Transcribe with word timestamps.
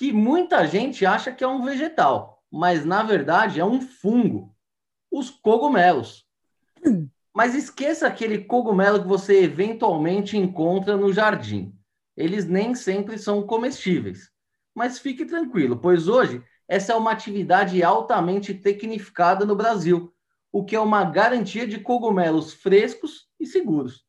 que 0.00 0.14
muita 0.14 0.66
gente 0.66 1.04
acha 1.04 1.30
que 1.30 1.44
é 1.44 1.46
um 1.46 1.62
vegetal, 1.62 2.42
mas 2.50 2.86
na 2.86 3.02
verdade 3.02 3.60
é 3.60 3.64
um 3.66 3.82
fungo, 3.82 4.56
os 5.12 5.28
cogumelos. 5.28 6.26
Mas 7.34 7.54
esqueça 7.54 8.06
aquele 8.06 8.44
cogumelo 8.44 9.02
que 9.02 9.06
você 9.06 9.42
eventualmente 9.42 10.38
encontra 10.38 10.96
no 10.96 11.12
jardim. 11.12 11.78
Eles 12.16 12.46
nem 12.46 12.74
sempre 12.74 13.18
são 13.18 13.46
comestíveis. 13.46 14.30
Mas 14.74 14.98
fique 14.98 15.26
tranquilo, 15.26 15.76
pois 15.76 16.08
hoje 16.08 16.42
essa 16.66 16.94
é 16.94 16.96
uma 16.96 17.12
atividade 17.12 17.82
altamente 17.82 18.54
tecnificada 18.54 19.44
no 19.44 19.54
Brasil, 19.54 20.14
o 20.50 20.64
que 20.64 20.74
é 20.74 20.80
uma 20.80 21.04
garantia 21.04 21.66
de 21.66 21.78
cogumelos 21.78 22.54
frescos 22.54 23.28
e 23.38 23.44
seguros. 23.44 24.02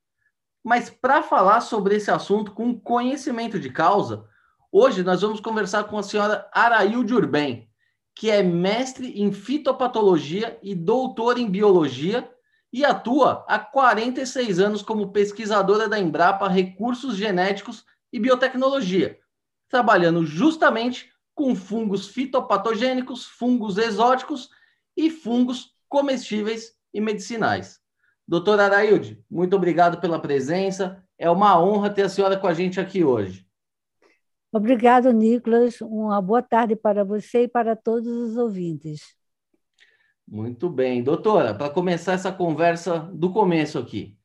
Mas 0.63 0.89
para 0.89 1.21
falar 1.21 1.59
sobre 1.59 1.97
esse 1.97 2.09
assunto 2.09 2.53
com 2.53 2.79
conhecimento 2.79 3.59
de 3.59 3.69
causa, 3.69 4.30
Hoje 4.73 5.03
nós 5.03 5.21
vamos 5.21 5.41
conversar 5.41 5.83
com 5.83 5.97
a 5.97 6.03
senhora 6.03 6.49
Arailde 6.53 7.13
Urbem, 7.13 7.69
que 8.15 8.31
é 8.31 8.41
mestre 8.41 9.21
em 9.21 9.29
fitopatologia 9.33 10.57
e 10.63 10.73
doutora 10.73 11.41
em 11.41 11.49
biologia 11.49 12.31
e 12.71 12.85
atua 12.85 13.43
há 13.49 13.59
46 13.59 14.61
anos 14.61 14.81
como 14.81 15.11
pesquisadora 15.11 15.89
da 15.89 15.99
Embrapa 15.99 16.47
Recursos 16.47 17.17
Genéticos 17.17 17.83
e 18.13 18.19
Biotecnologia, 18.19 19.19
trabalhando 19.67 20.25
justamente 20.25 21.11
com 21.35 21.53
fungos 21.53 22.07
fitopatogênicos, 22.07 23.25
fungos 23.25 23.77
exóticos 23.77 24.49
e 24.95 25.09
fungos 25.09 25.75
comestíveis 25.89 26.71
e 26.93 27.01
medicinais. 27.01 27.81
Doutora 28.25 28.63
Arailde, 28.63 29.21
muito 29.29 29.53
obrigado 29.53 29.99
pela 29.99 30.17
presença. 30.17 31.03
É 31.17 31.29
uma 31.29 31.61
honra 31.61 31.89
ter 31.89 32.03
a 32.03 32.09
senhora 32.09 32.37
com 32.37 32.47
a 32.47 32.53
gente 32.53 32.79
aqui 32.79 33.03
hoje. 33.03 33.50
Obrigado, 34.51 35.11
Nicolas. 35.13 35.79
Uma 35.79 36.21
boa 36.21 36.41
tarde 36.41 36.75
para 36.75 37.05
você 37.05 37.43
e 37.43 37.47
para 37.47 37.75
todos 37.75 38.07
os 38.07 38.35
ouvintes. 38.35 39.15
Muito 40.27 40.69
bem. 40.69 41.01
Doutora, 41.01 41.53
para 41.53 41.69
começar 41.69 42.13
essa 42.13 42.31
conversa 42.31 42.99
do 43.13 43.31
começo 43.31 43.79
aqui. 43.79 44.17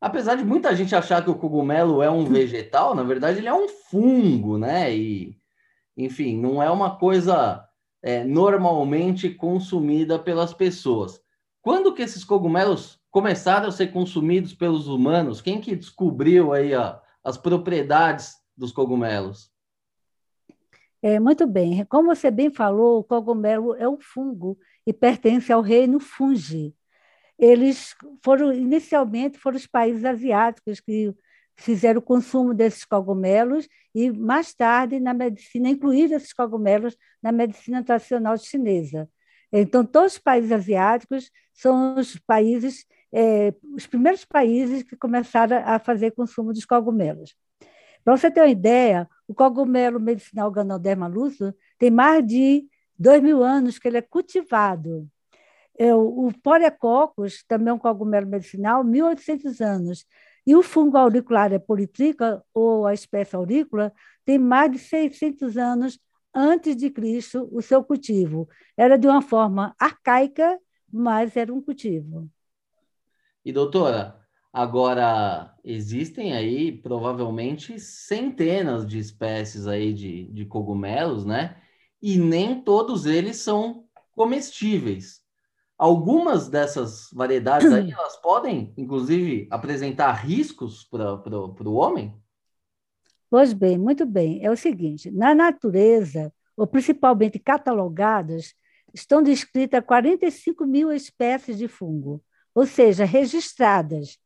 Apesar 0.00 0.36
de 0.36 0.44
muita 0.44 0.74
gente 0.74 0.94
achar 0.94 1.22
que 1.22 1.30
o 1.30 1.36
cogumelo 1.36 2.02
é 2.02 2.10
um 2.10 2.24
vegetal, 2.30 2.94
na 2.94 3.02
verdade 3.02 3.38
ele 3.38 3.48
é 3.48 3.54
um 3.54 3.68
fungo, 3.68 4.58
né? 4.58 4.94
E, 4.94 5.36
enfim, 5.96 6.36
não 6.36 6.62
é 6.62 6.70
uma 6.70 6.96
coisa 6.96 7.64
é, 8.02 8.24
normalmente 8.24 9.30
consumida 9.30 10.18
pelas 10.18 10.54
pessoas. 10.54 11.20
Quando 11.60 11.94
que 11.94 12.02
esses 12.02 12.24
cogumelos 12.24 13.00
começaram 13.10 13.68
a 13.68 13.72
ser 13.72 13.88
consumidos 13.92 14.54
pelos 14.54 14.88
humanos? 14.88 15.40
Quem 15.40 15.60
que 15.60 15.76
descobriu 15.76 16.52
aí 16.52 16.72
as 17.22 17.36
propriedades 17.36 18.34
dos 18.56 18.72
cogumelos? 18.72 19.51
É, 21.02 21.18
muito 21.18 21.46
bem. 21.46 21.84
Como 21.86 22.14
você 22.14 22.30
bem 22.30 22.50
falou, 22.52 23.00
o 23.00 23.04
cogumelo 23.04 23.74
é 23.74 23.88
um 23.88 23.98
fungo 24.00 24.56
e 24.86 24.92
pertence 24.92 25.52
ao 25.52 25.60
reino 25.60 25.98
fungi. 25.98 26.74
Eles 27.38 27.94
foram, 28.24 28.52
inicialmente, 28.52 29.38
foram 29.38 29.56
os 29.56 29.66
países 29.66 30.04
asiáticos 30.04 30.80
que 30.80 31.14
fizeram 31.56 32.00
o 32.00 32.02
consumo 32.02 32.54
desses 32.54 32.84
cogumelos 32.84 33.68
e, 33.94 34.10
mais 34.12 34.54
tarde, 34.54 35.00
na 35.00 35.14
medicina, 35.14 35.68
incluíram 35.70 36.16
esses 36.16 36.32
cogumelos 36.32 36.96
na 37.22 37.32
medicina 37.32 37.84
tradicional 37.84 38.36
chinesa. 38.38 39.08
Então, 39.52 39.84
todos 39.84 40.14
os 40.14 40.18
países 40.18 40.52
asiáticos 40.52 41.30
são 41.52 41.96
os 41.96 42.16
países, 42.26 42.86
é, 43.12 43.54
os 43.74 43.86
primeiros 43.86 44.24
países 44.24 44.82
que 44.82 44.96
começaram 44.96 45.58
a 45.66 45.78
fazer 45.78 46.12
consumo 46.12 46.52
dos 46.52 46.64
cogumelos. 46.64 47.34
Para 48.04 48.16
você 48.16 48.30
ter 48.30 48.40
uma 48.40 48.48
ideia, 48.48 49.08
o 49.28 49.34
cogumelo 49.34 50.00
medicinal 50.00 50.50
Ganoderma 50.50 51.06
lucidum 51.06 51.52
tem 51.78 51.90
mais 51.90 52.26
de 52.26 52.66
dois 52.98 53.22
mil 53.22 53.42
anos 53.42 53.78
que 53.78 53.88
ele 53.88 53.98
é 53.98 54.02
cultivado. 54.02 55.08
É, 55.78 55.94
o, 55.94 56.30
Porecoccus, 56.42 57.42
também 57.44 57.70
é 57.70 57.72
um 57.72 57.78
cogumelo 57.78 58.26
medicinal, 58.26 58.84
1.800 58.84 59.60
anos. 59.60 60.06
E 60.46 60.54
o 60.54 60.62
fungo 60.62 60.96
auricularia 60.96 61.58
politrica, 61.58 62.42
ou 62.52 62.86
a 62.86 62.92
espécie 62.92 63.36
aurícula, 63.36 63.92
tem 64.24 64.38
mais 64.38 64.70
de 64.70 64.78
600 64.78 65.56
anos 65.56 65.98
antes 66.34 66.76
de 66.76 66.90
Cristo 66.90 67.48
o 67.52 67.62
seu 67.62 67.82
cultivo. 67.82 68.48
Era 68.76 68.96
de 68.96 69.06
uma 69.06 69.22
forma 69.22 69.74
arcaica, 69.78 70.58
mas 70.92 71.36
era 71.36 71.52
um 71.52 71.62
cultivo. 71.62 72.28
E 73.44 73.52
doutora, 73.52 74.21
Agora, 74.52 75.54
existem 75.64 76.34
aí 76.34 76.70
provavelmente 76.70 77.80
centenas 77.80 78.86
de 78.86 78.98
espécies 78.98 79.66
aí 79.66 79.94
de, 79.94 80.30
de 80.30 80.44
cogumelos, 80.44 81.24
né? 81.24 81.56
E 82.02 82.18
nem 82.18 82.60
todos 82.60 83.06
eles 83.06 83.38
são 83.38 83.86
comestíveis. 84.14 85.22
Algumas 85.78 86.48
dessas 86.48 87.08
variedades 87.14 87.72
aí, 87.72 87.90
elas 87.96 88.16
podem, 88.18 88.74
inclusive, 88.76 89.48
apresentar 89.50 90.12
riscos 90.12 90.84
para 90.84 91.68
o 91.68 91.74
homem? 91.74 92.14
Pois 93.30 93.54
bem, 93.54 93.78
muito 93.78 94.04
bem. 94.04 94.44
É 94.44 94.50
o 94.50 94.56
seguinte, 94.56 95.10
na 95.10 95.34
natureza, 95.34 96.30
ou 96.54 96.66
principalmente 96.66 97.38
catalogadas, 97.38 98.54
estão 98.92 99.22
descritas 99.22 99.82
45 99.82 100.66
mil 100.66 100.92
espécies 100.92 101.56
de 101.56 101.66
fungo, 101.66 102.22
ou 102.54 102.66
seja, 102.66 103.06
registradas, 103.06 104.18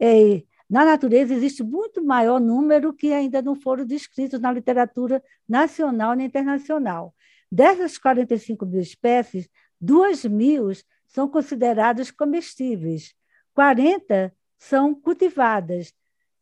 é, 0.00 0.42
na 0.68 0.84
natureza 0.84 1.32
existe 1.32 1.62
muito 1.62 2.04
maior 2.04 2.38
número 2.38 2.92
que 2.92 3.12
ainda 3.12 3.40
não 3.40 3.54
foram 3.54 3.86
descritos 3.86 4.38
na 4.38 4.52
literatura 4.52 5.22
nacional 5.48 6.18
e 6.18 6.24
internacional. 6.24 7.14
Dessas 7.50 7.96
45 7.96 8.66
mil 8.66 8.80
espécies, 8.80 9.48
2 9.80 10.26
mil 10.26 10.70
são 11.06 11.26
consideradas 11.26 12.10
comestíveis, 12.10 13.14
40 13.54 14.34
são 14.58 14.94
cultivadas 14.94 15.94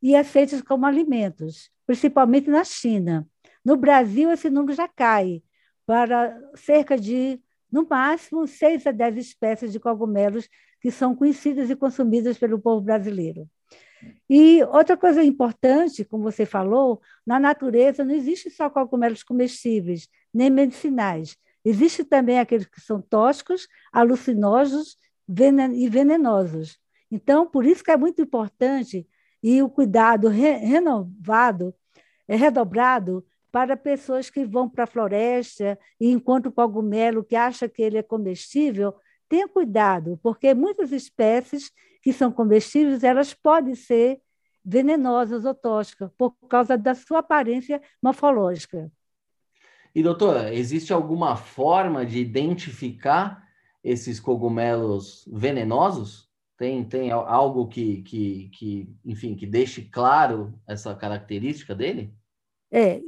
e 0.03 0.17
aceitas 0.17 0.61
como 0.61 0.87
alimentos, 0.87 1.71
principalmente 1.87 2.51
na 2.51 2.65
China. 2.65 3.29
No 3.65 3.77
Brasil, 3.77 4.31
esse 4.31 4.51
número 4.51 4.75
já 4.75 4.89
cai 4.89 5.43
para 5.87 6.37
cerca 6.57 6.99
de, 6.99 7.41
no 7.71 7.87
máximo, 7.89 8.47
6 8.47 8.89
a 8.89 8.91
10 8.91 9.17
espécies 9.19 9.73
de 9.73 9.79
cogumelos 9.79 10.49
que 10.87 10.93
são 10.93 11.17
conhecidas 11.17 11.69
e 11.69 11.75
consumidas 11.75 12.39
pelo 12.39 12.61
povo 12.61 12.81
brasileiro. 12.81 13.51
E 14.31 14.63
outra 14.63 14.97
coisa 14.97 15.21
importante, 15.21 16.05
como 16.05 16.23
você 16.23 16.47
falou, 16.47 17.03
na 17.27 17.41
natureza 17.41 18.05
não 18.05 18.15
existe 18.15 18.49
só 18.51 18.71
cogumelos 18.71 19.25
comestíveis, 19.25 20.09
nem 20.33 20.49
medicinais. 20.49 21.37
Existe 21.65 22.05
também 22.05 22.39
aqueles 22.39 22.67
que 22.67 22.81
são 22.81 23.03
tóxicos, 23.03 23.67
alucinógenos 23.93 24.97
e 25.75 25.89
venenosos. 25.89 26.79
Então, 27.11 27.51
por 27.51 27.67
isso 27.67 27.83
que 27.83 27.91
é 27.91 27.97
muito 27.97 28.23
importante 28.23 29.09
e 29.43 29.61
o 29.61 29.69
cuidado 29.69 30.29
re 30.29 30.53
renovado, 30.53 31.75
é 32.29 32.37
redobrado 32.37 33.27
para 33.51 33.77
pessoas 33.77 34.31
que 34.31 34.45
vão 34.45 34.69
para 34.69 34.85
a 34.85 34.87
floresta 34.87 35.77
e 36.01 36.13
encontram 36.13 36.53
cogumelo 36.53 37.25
que 37.25 37.35
acha 37.35 37.69
que 37.69 37.83
ele 37.83 37.99
é 37.99 38.05
comestível, 38.05 38.95
Tenha 39.29 39.49
cuidado, 39.49 40.19
porque 40.23 40.55
muitas 40.55 40.93
espécies 40.93 41.73
que 42.03 42.13
são 42.13 42.31
comestíveis, 42.31 43.03
elas 43.03 43.35
podem 43.35 43.75
ser 43.75 44.21
venenosas 44.65 45.45
ou 45.45 45.55
tóxicas 45.55 46.11
por 46.17 46.33
causa 46.49 46.77
da 46.77 46.95
sua 46.95 47.19
aparência 47.19 47.81
morfológica. 48.03 48.91
E 49.95 50.03
doutora, 50.03 50.53
existe 50.53 50.93
alguma 50.93 51.37
forma 51.37 52.05
de 52.05 52.19
identificar 52.19 53.47
esses 53.83 54.21
cogumelos 54.21 55.25
venenosos? 55.33 56.29
Tem, 56.59 56.85
tem 56.85 57.11
algo 57.11 57.69
que, 57.69 58.03
que, 58.03 58.51
que, 58.51 58.97
enfim, 59.05 59.35
que 59.35 59.47
deixe 59.47 59.83
claro 59.83 60.59
essa 60.67 60.95
característica 60.95 61.75
dele? 61.75 62.13
É, 62.71 63.01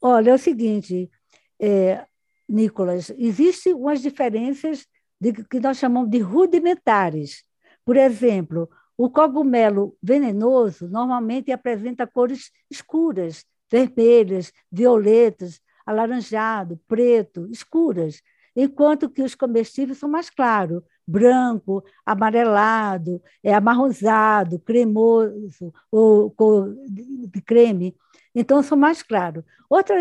olha, 0.00 0.30
é 0.30 0.34
o 0.34 0.38
seguinte, 0.38 1.10
é, 1.58 2.04
Nicolas, 2.48 3.10
existem 3.16 3.72
umas 3.74 4.02
diferenças 4.02 4.86
de, 5.20 5.32
que 5.44 5.60
nós 5.60 5.78
chamamos 5.78 6.10
de 6.10 6.18
rudimentares. 6.18 7.44
Por 7.84 7.96
exemplo, 7.96 8.68
o 8.96 9.10
cogumelo 9.10 9.96
venenoso 10.02 10.88
normalmente 10.88 11.52
apresenta 11.52 12.06
cores 12.06 12.50
escuras, 12.70 13.44
vermelhas, 13.70 14.52
violetas, 14.70 15.60
alaranjado, 15.86 16.78
preto, 16.86 17.48
escuras, 17.50 18.20
enquanto 18.54 19.08
que 19.08 19.22
os 19.22 19.34
comestíveis 19.34 19.98
são 19.98 20.08
mais 20.08 20.28
claros, 20.28 20.82
branco, 21.06 21.82
amarelado, 22.04 23.22
é 23.42 23.52
amarronzado, 23.54 24.58
cremoso 24.58 25.72
ou 25.90 26.30
cor 26.30 26.74
de 26.86 27.40
creme. 27.42 27.96
Então 28.34 28.62
são 28.62 28.78
mais 28.78 29.02
claros. 29.02 29.44
Outra 29.68 29.94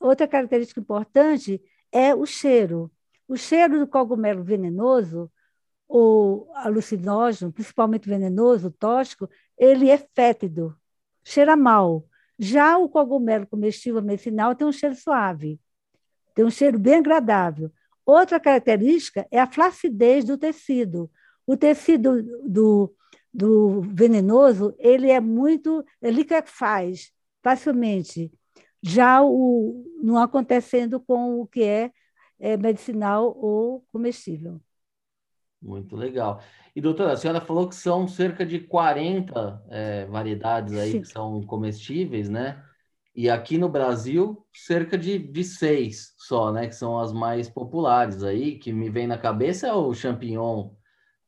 outra 0.00 0.26
característica 0.26 0.80
importante 0.80 1.62
é 1.92 2.14
o 2.14 2.26
cheiro. 2.26 2.90
O 3.28 3.36
cheiro 3.36 3.78
do 3.78 3.86
cogumelo 3.86 4.42
venenoso 4.44 5.30
ou 5.88 6.50
alucinógeno, 6.54 7.52
principalmente 7.52 8.08
venenoso, 8.08 8.70
tóxico, 8.70 9.28
ele 9.56 9.88
é 9.88 9.98
fétido, 9.98 10.76
cheira 11.24 11.56
mal. 11.56 12.04
Já 12.38 12.76
o 12.76 12.88
cogumelo 12.88 13.46
comestível 13.46 14.02
medicinal 14.02 14.54
tem 14.54 14.66
um 14.66 14.72
cheiro 14.72 14.94
suave, 14.94 15.60
tem 16.34 16.44
um 16.44 16.50
cheiro 16.50 16.78
bem 16.78 16.96
agradável. 16.96 17.70
Outra 18.04 18.38
característica 18.38 19.26
é 19.30 19.40
a 19.40 19.46
flacidez 19.46 20.24
do 20.24 20.36
tecido. 20.36 21.10
O 21.46 21.56
tecido 21.56 22.22
do, 22.44 22.94
do 23.32 23.80
venenoso, 23.82 24.74
ele 24.78 25.10
é 25.10 25.20
muito, 25.20 25.84
ele 26.00 26.18
liquefaz 26.18 27.10
facilmente. 27.42 28.32
Já 28.82 29.22
o 29.22 29.84
não 30.02 30.18
acontecendo 30.18 31.00
com 31.00 31.40
o 31.40 31.46
que 31.46 31.62
é, 31.62 31.90
é 32.38 32.56
medicinal 32.56 33.36
ou 33.36 33.80
comestível. 33.92 34.60
Muito 35.60 35.96
legal. 35.96 36.40
E, 36.74 36.80
doutora, 36.80 37.12
a 37.12 37.16
senhora 37.16 37.40
falou 37.40 37.68
que 37.68 37.74
são 37.74 38.06
cerca 38.06 38.44
de 38.44 38.60
40 38.60 39.64
é, 39.68 40.06
variedades 40.06 40.74
aí 40.74 40.92
Sim. 40.92 41.00
que 41.00 41.08
são 41.08 41.42
comestíveis, 41.42 42.28
né? 42.28 42.62
E 43.14 43.30
aqui 43.30 43.56
no 43.56 43.68
Brasil, 43.68 44.46
cerca 44.52 44.98
de, 44.98 45.18
de 45.18 45.42
seis 45.42 46.14
só, 46.18 46.52
né? 46.52 46.66
Que 46.68 46.74
são 46.74 46.98
as 46.98 47.12
mais 47.12 47.48
populares 47.48 48.22
aí, 48.22 48.58
que 48.58 48.72
me 48.72 48.90
vem 48.90 49.06
na 49.06 49.16
cabeça 49.16 49.66
é 49.66 49.72
o 49.72 49.94
champignon 49.94 50.70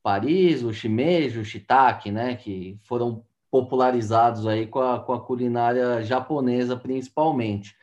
Paris, 0.03 0.63
o 0.63 0.73
shimeji, 0.73 1.39
o 1.39 1.45
shiitake, 1.45 2.11
né? 2.11 2.37
Que 2.37 2.79
foram 2.85 3.25
popularizados 3.51 4.47
aí 4.47 4.67
com 4.67 4.81
a, 4.81 5.01
com 5.01 5.15
a 5.15 5.25
culinária 5.25 6.03
japonesa, 6.03 6.77
principalmente. 6.77 7.75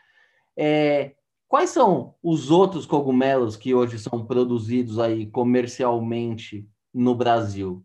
É, 0.55 1.15
quais 1.55 1.69
são 1.69 2.13
os 2.21 2.51
outros 2.51 2.85
cogumelos 2.85 3.55
que 3.55 3.73
hoje 3.73 3.97
são 3.97 4.25
produzidos 4.25 4.99
aí 4.99 5.25
comercialmente 5.25 6.67
no 6.93 7.15
Brasil? 7.15 7.81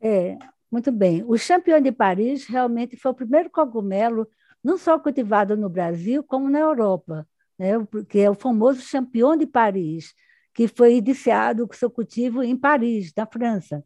É, 0.00 0.38
muito 0.70 0.90
bem. 0.90 1.22
O 1.26 1.36
champignon 1.36 1.82
de 1.82 1.92
Paris 1.92 2.46
realmente 2.46 2.96
foi 2.96 3.10
o 3.10 3.14
primeiro 3.14 3.50
cogumelo 3.50 4.26
não 4.64 4.78
só 4.78 4.98
cultivado 4.98 5.54
no 5.54 5.68
Brasil, 5.68 6.24
como 6.24 6.48
na 6.48 6.60
Europa, 6.60 7.28
né? 7.58 7.72
que 8.08 8.20
é 8.20 8.30
o 8.30 8.34
famoso 8.34 8.80
champignon 8.80 9.36
de 9.36 9.46
Paris, 9.46 10.14
que 10.54 10.66
foi 10.66 10.96
iniciado 10.96 11.68
com 11.68 11.74
seu 11.74 11.90
cultivo 11.90 12.42
em 12.42 12.56
Paris, 12.56 13.12
na 13.14 13.26
França. 13.26 13.84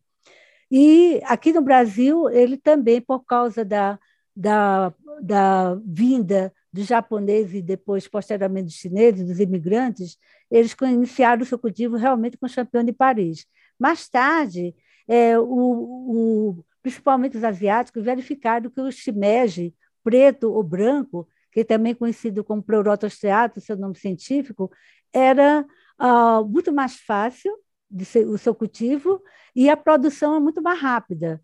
E 0.70 1.20
aqui 1.24 1.52
no 1.52 1.60
Brasil, 1.60 2.28
ele 2.28 2.56
também, 2.56 3.00
por 3.00 3.24
causa 3.24 3.64
da, 3.64 3.98
da, 4.36 4.94
da 5.20 5.74
vinda 5.84 6.54
dos 6.76 6.86
japoneses 6.86 7.54
e 7.54 7.62
depois, 7.62 8.06
posteriormente, 8.06 8.66
dos 8.66 8.74
chineses, 8.74 9.26
dos 9.26 9.40
imigrantes, 9.40 10.18
eles 10.50 10.76
iniciaram 10.82 11.42
o 11.42 11.46
seu 11.46 11.58
cultivo 11.58 11.96
realmente 11.96 12.36
com 12.36 12.46
o 12.46 12.48
champignon 12.48 12.84
de 12.84 12.92
Paris. 12.92 13.46
Mais 13.78 14.08
tarde, 14.08 14.74
é, 15.08 15.38
o, 15.38 15.44
o, 15.44 16.64
principalmente 16.82 17.36
os 17.36 17.44
asiáticos, 17.44 18.04
verificaram 18.04 18.70
que 18.70 18.80
o 18.80 18.92
shimeji, 18.92 19.74
preto 20.04 20.52
ou 20.52 20.62
branco, 20.62 21.26
que 21.50 21.64
também 21.64 21.94
conhecido 21.94 22.44
como 22.44 22.62
Pleurotus 22.62 23.18
teatro, 23.18 23.60
seu 23.60 23.76
nome 23.76 23.96
científico, 23.96 24.70
era 25.12 25.64
uh, 25.98 26.46
muito 26.46 26.72
mais 26.72 26.96
fácil 26.96 27.56
de 27.90 28.04
ser, 28.04 28.26
o 28.26 28.36
seu 28.36 28.54
cultivo 28.54 29.22
e 29.54 29.70
a 29.70 29.76
produção 29.76 30.36
é 30.36 30.40
muito 30.40 30.60
mais 30.60 30.78
rápida. 30.78 31.40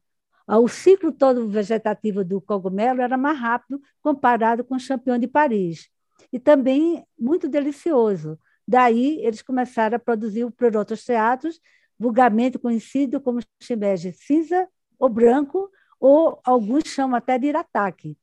Uh, 0.48 0.58
o 0.58 0.68
ciclo 0.68 1.12
todo 1.12 1.48
vegetativo 1.48 2.24
do 2.24 2.40
cogumelo 2.40 3.00
era 3.00 3.16
mais 3.16 3.38
rápido 3.38 3.80
comparado 4.00 4.64
com 4.64 4.74
o 4.74 4.80
champignon 4.80 5.18
de 5.18 5.28
Paris. 5.28 5.88
E 6.32 6.38
também 6.38 7.04
muito 7.18 7.48
delicioso. 7.48 8.38
Daí, 8.66 9.18
eles 9.24 9.42
começaram 9.42 9.96
a 9.96 9.98
produzir 9.98 10.44
o 10.44 10.50
Pleurotus 10.50 11.04
teatros, 11.04 11.60
vulgarmente 11.98 12.58
conhecido 12.58 13.20
como 13.20 13.40
shimeji 13.60 14.12
cinza 14.12 14.68
ou 14.98 15.08
branco, 15.08 15.70
ou 16.00 16.40
alguns 16.44 16.84
chamam 16.88 17.16
até 17.16 17.38
de 17.38 17.46
irataque. 17.46 18.16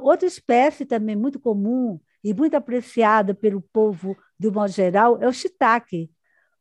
Outra 0.00 0.26
espécie 0.26 0.86
também 0.86 1.14
muito 1.16 1.38
comum 1.38 2.00
e 2.24 2.32
muito 2.32 2.54
apreciada 2.54 3.34
pelo 3.34 3.60
povo 3.60 4.16
de 4.38 4.50
modo 4.50 4.70
geral 4.70 5.18
é 5.20 5.28
o 5.28 5.32
shiitake. 5.32 6.10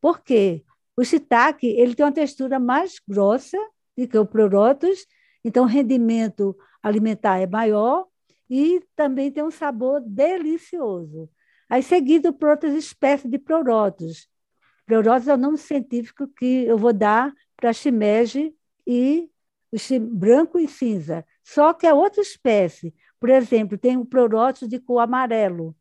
Por 0.02 0.22
quê? 0.22 0.64
O 0.98 1.04
shiitake 1.04 1.68
ele 1.68 1.96
tem 1.96 2.06
uma 2.06 2.12
textura 2.12 2.60
mais 2.60 3.00
grossa 3.08 3.58
do 3.98 4.08
que 4.08 4.18
o 4.18 4.26
pleurotus, 4.26 5.06
então 5.44 5.64
o 5.64 5.68
rendimento 5.68 6.56
alimentar 6.82 7.40
é 7.40 7.48
maior 7.48 8.08
e 8.50 8.82
também 8.96 9.32
tem 9.32 9.44
um 9.44 9.52
sabor 9.52 10.02
delicioso. 10.02 11.30
Aí 11.70 11.82
seguido 11.82 12.34
por 12.34 12.50
outras 12.50 12.74
espécies 12.76 13.30
de 13.30 13.40
pleurotus. 13.40 14.28
Pleurotus 14.86 15.28
é 15.28 15.34
o 15.34 15.38
nome 15.38 15.58
científico 15.58 16.28
que 16.28 16.66
eu 16.66 16.78
vou 16.78 16.94
dar 16.94 17.34
para 17.58 17.74
shimeji 17.74 18.56
e 18.86 19.30
branco 20.12 20.60
e 20.60 20.68
cinza. 20.68 21.26
Só 21.44 21.74
que 21.74 21.88
é 21.88 21.94
outra 21.94 22.22
espécie. 22.22 22.94
Por 23.20 23.30
exemplo, 23.30 23.78
tem 23.78 23.98
o 23.98 24.06
pleurótico 24.06 24.68
de 24.68 24.80
cor 24.80 25.00
amarelo, 25.00 25.76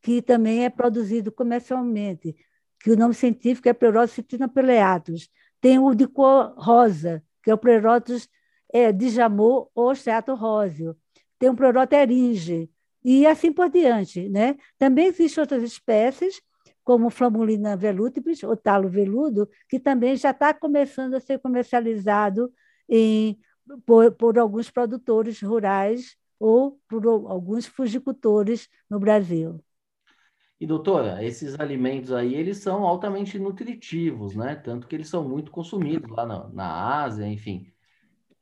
que 0.00 0.22
também 0.22 0.64
é 0.64 0.70
produzido 0.70 1.30
comercialmente, 1.30 2.34
que 2.80 2.90
o 2.90 2.96
nome 2.96 3.14
científico 3.14 3.68
é 3.68 3.72
Pleurotus 3.72 4.12
citinopeleatus. 4.12 5.28
Tem 5.60 5.78
o 5.78 5.94
de 5.94 6.06
cor 6.06 6.54
rosa, 6.56 7.22
que 7.48 7.50
é 7.50 7.54
o 7.54 7.58
Pleurotus 7.58 8.28
é, 8.70 8.92
dijamor 8.92 9.70
ou 9.74 9.90
osteato 9.90 10.34
róseo. 10.34 10.94
Tem 11.38 11.48
o 11.48 11.56
Pleurotus 11.56 11.96
eringe, 11.96 12.70
e 13.02 13.26
assim 13.26 13.50
por 13.50 13.70
diante. 13.70 14.28
Né? 14.28 14.58
Também 14.78 15.06
existem 15.06 15.40
outras 15.40 15.62
espécies, 15.62 16.42
como 16.84 17.08
Flamulina 17.08 17.74
velutibus, 17.74 18.42
ou 18.42 18.54
talo 18.54 18.86
veludo, 18.86 19.48
que 19.66 19.80
também 19.80 20.14
já 20.14 20.30
está 20.30 20.52
começando 20.52 21.14
a 21.14 21.20
ser 21.20 21.38
comercializado 21.38 22.52
em, 22.86 23.38
por, 23.86 24.12
por 24.12 24.38
alguns 24.38 24.70
produtores 24.70 25.40
rurais 25.40 26.18
ou 26.38 26.78
por 26.86 27.06
alguns 27.06 27.64
fugicultores 27.64 28.68
no 28.90 29.00
Brasil. 29.00 29.58
E 30.60 30.66
doutora, 30.66 31.24
esses 31.24 31.58
alimentos 31.58 32.12
aí, 32.12 32.34
eles 32.34 32.58
são 32.58 32.84
altamente 32.84 33.38
nutritivos, 33.38 34.34
né? 34.34 34.56
Tanto 34.56 34.88
que 34.88 34.96
eles 34.96 35.08
são 35.08 35.28
muito 35.28 35.52
consumidos 35.52 36.10
lá 36.10 36.26
na, 36.26 36.48
na 36.48 37.02
Ásia, 37.02 37.26
enfim. 37.26 37.72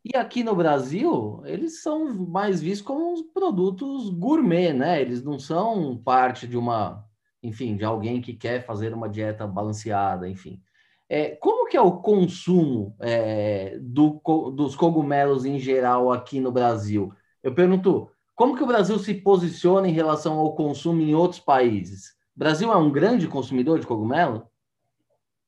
E 0.05 0.17
aqui 0.17 0.45
no 0.45 0.55
Brasil, 0.55 1.43
eles 1.45 1.83
são 1.83 2.15
mais 2.15 2.63
vistos 2.63 2.87
como 2.87 3.25
produtos 3.33 4.09
gourmet, 4.11 4.73
né? 4.73 5.01
Eles 5.03 5.23
não 5.23 5.39
são 5.39 5.97
parte 5.99 6.47
de 6.47 6.57
uma, 6.57 7.05
enfim, 7.43 7.77
de 7.77 7.85
alguém 7.85 8.21
que 8.23 8.33
quer 8.33 8.65
fazer 8.65 8.95
uma 8.95 9.09
dieta 9.09 9.47
balanceada, 9.47 10.29
enfim. 10.29 10.63
É, 11.09 11.37
como 11.37 11.69
que 11.69 11.77
é 11.77 11.81
o 11.81 12.01
consumo 12.01 12.97
é, 13.01 13.79
do, 13.81 14.21
dos 14.55 14.75
cogumelos 14.75 15.45
em 15.45 15.59
geral 15.59 16.13
aqui 16.13 16.41
no 16.41 16.53
Brasil? 16.53 17.13
Eu 17.43 17.55
pergunto, 17.55 18.11
como 18.37 18.55
que 18.55 18.63
o 18.63 18.67
Brasil 18.67 18.99
se 18.99 19.15
posiciona 19.15 19.89
em 19.89 19.93
relação 19.93 20.39
ao 20.39 20.55
consumo 20.55 21.01
em 21.01 21.15
outros 21.15 21.41
países? 21.41 22.11
O 22.37 22.39
Brasil 22.39 22.71
é 22.71 22.77
um 22.77 22.93
grande 22.93 23.27
consumidor 23.27 23.81
de 23.81 23.87
cogumelo? 23.87 24.47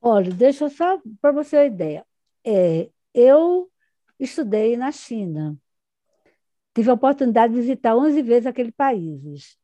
Olha, 0.00 0.32
deixa 0.32 0.64
eu 0.64 0.70
só 0.70 0.98
para 1.20 1.30
você 1.30 1.58
uma 1.58 1.66
ideia. 1.66 2.06
É, 2.42 2.88
eu 3.12 3.70
estudei 4.18 4.74
na 4.74 4.90
China. 4.90 5.54
Tive 6.74 6.88
a 6.90 6.94
oportunidade 6.94 7.52
de 7.52 7.60
visitar 7.60 7.94
11 7.94 8.22
vezes 8.22 8.46
aquele 8.46 8.72
país. 8.72 9.58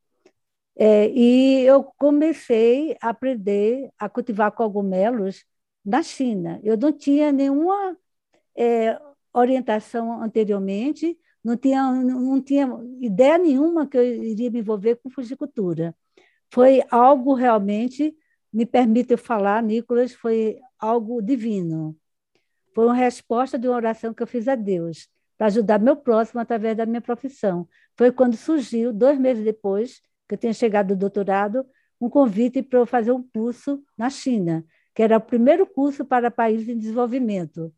É, 0.76 1.08
e 1.08 1.62
eu 1.64 1.84
comecei 1.96 2.94
a 3.00 3.08
aprender 3.08 3.90
a 3.98 4.06
cultivar 4.06 4.52
cogumelos 4.52 5.46
na 5.82 6.02
China. 6.02 6.60
Eu 6.62 6.76
não 6.76 6.92
tinha 6.92 7.32
nenhuma 7.32 7.96
é, 8.54 8.98
orientação 9.32 10.22
anteriormente, 10.22 11.18
não 11.44 11.56
tinha, 11.58 11.92
não 11.92 12.40
tinha 12.40 12.66
ideia 13.00 13.36
nenhuma 13.36 13.86
que 13.86 13.98
eu 13.98 14.04
iria 14.04 14.50
me 14.50 14.60
envolver 14.60 14.96
com 14.96 15.10
fugicultura. 15.10 15.94
Foi 16.50 16.82
algo 16.90 17.34
realmente, 17.34 18.16
me 18.50 18.64
permite 18.64 19.16
falar, 19.16 19.62
Nicolas, 19.62 20.14
foi 20.14 20.58
algo 20.78 21.20
divino. 21.20 21.94
Foi 22.74 22.86
uma 22.86 22.94
resposta 22.94 23.58
de 23.58 23.68
uma 23.68 23.76
oração 23.76 24.14
que 24.14 24.22
eu 24.22 24.26
fiz 24.26 24.48
a 24.48 24.54
Deus, 24.54 25.08
para 25.36 25.48
ajudar 25.48 25.78
meu 25.78 25.96
próximo 25.96 26.40
através 26.40 26.76
da 26.76 26.86
minha 26.86 27.00
profissão. 27.00 27.68
Foi 27.96 28.10
quando 28.10 28.36
surgiu, 28.36 28.92
dois 28.92 29.18
meses 29.18 29.44
depois 29.44 30.00
que 30.26 30.34
eu 30.34 30.38
tinha 30.38 30.54
chegado 30.54 30.88
do 30.88 30.96
doutorado, 30.96 31.66
um 32.00 32.08
convite 32.08 32.62
para 32.62 32.78
eu 32.78 32.86
fazer 32.86 33.12
um 33.12 33.22
curso 33.22 33.82
na 33.98 34.08
China, 34.08 34.64
que 34.94 35.02
era 35.02 35.18
o 35.18 35.20
primeiro 35.20 35.66
curso 35.66 36.04
para 36.04 36.30
países 36.30 36.68
em 36.68 36.78
desenvolvimento. 36.78 37.72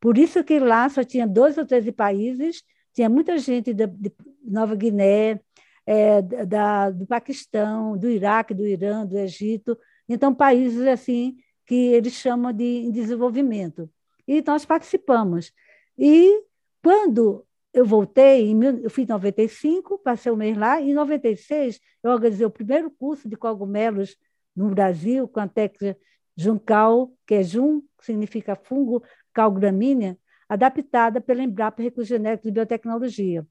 Por 0.00 0.18
isso 0.18 0.42
que 0.42 0.58
lá 0.58 0.88
só 0.88 1.04
tinha 1.04 1.26
dois 1.26 1.56
ou 1.56 1.64
treze 1.64 1.92
países 1.92 2.62
tinha 2.94 3.08
muita 3.08 3.36
gente 3.38 3.74
de, 3.74 3.86
de 3.86 4.12
Nova 4.42 4.74
Guiné, 4.74 5.40
é, 5.84 6.22
da, 6.22 6.90
do 6.90 7.06
Paquistão, 7.06 7.98
do 7.98 8.08
Iraque, 8.08 8.54
do 8.54 8.66
Irã, 8.66 9.04
do 9.04 9.18
Egito. 9.18 9.76
Então, 10.08 10.34
países 10.34 10.86
assim 10.86 11.36
que 11.66 11.74
eles 11.74 12.12
chamam 12.14 12.52
de 12.52 12.90
desenvolvimento. 12.90 13.90
E 14.26 14.42
nós 14.42 14.64
participamos. 14.64 15.52
E 15.98 16.42
quando 16.82 17.44
eu 17.72 17.84
voltei, 17.84 18.54
eu 18.82 18.90
fui 18.90 19.04
em 19.04 19.06
95, 19.06 19.98
passei 19.98 20.30
um 20.30 20.36
mês 20.36 20.56
lá, 20.56 20.80
e 20.80 20.90
em 20.90 20.94
96 20.94 21.80
eu 22.02 22.10
organizei 22.10 22.46
o 22.46 22.50
primeiro 22.50 22.90
curso 22.90 23.28
de 23.28 23.36
cogumelos 23.36 24.16
no 24.54 24.70
Brasil, 24.70 25.26
com 25.26 25.40
a 25.40 25.48
técnica 25.48 25.98
Juncal, 26.36 27.12
que 27.26 27.34
é 27.34 27.42
Jun, 27.42 27.80
que 27.98 28.06
significa 28.06 28.54
fungo, 28.54 29.02
calgramínea, 29.32 30.16
adaptada 30.48 31.20
pela 31.20 31.42
Embrapa 31.42 31.82
Recursos 31.82 32.08
Genéticos 32.08 32.44
de 32.44 32.52
Biotecnologia. 32.52 33.46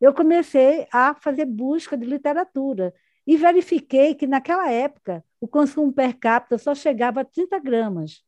Eu 0.00 0.12
comecei 0.12 0.86
a 0.92 1.14
fazer 1.14 1.46
busca 1.46 1.96
de 1.96 2.04
literatura 2.04 2.92
e 3.26 3.36
verifiquei 3.36 4.14
que, 4.14 4.26
naquela 4.26 4.70
época, 4.70 5.24
o 5.40 5.48
consumo 5.48 5.92
per 5.92 6.18
capita 6.18 6.58
só 6.58 6.74
chegava 6.74 7.22
a 7.22 7.24
30 7.24 7.58
gramas. 7.58 8.24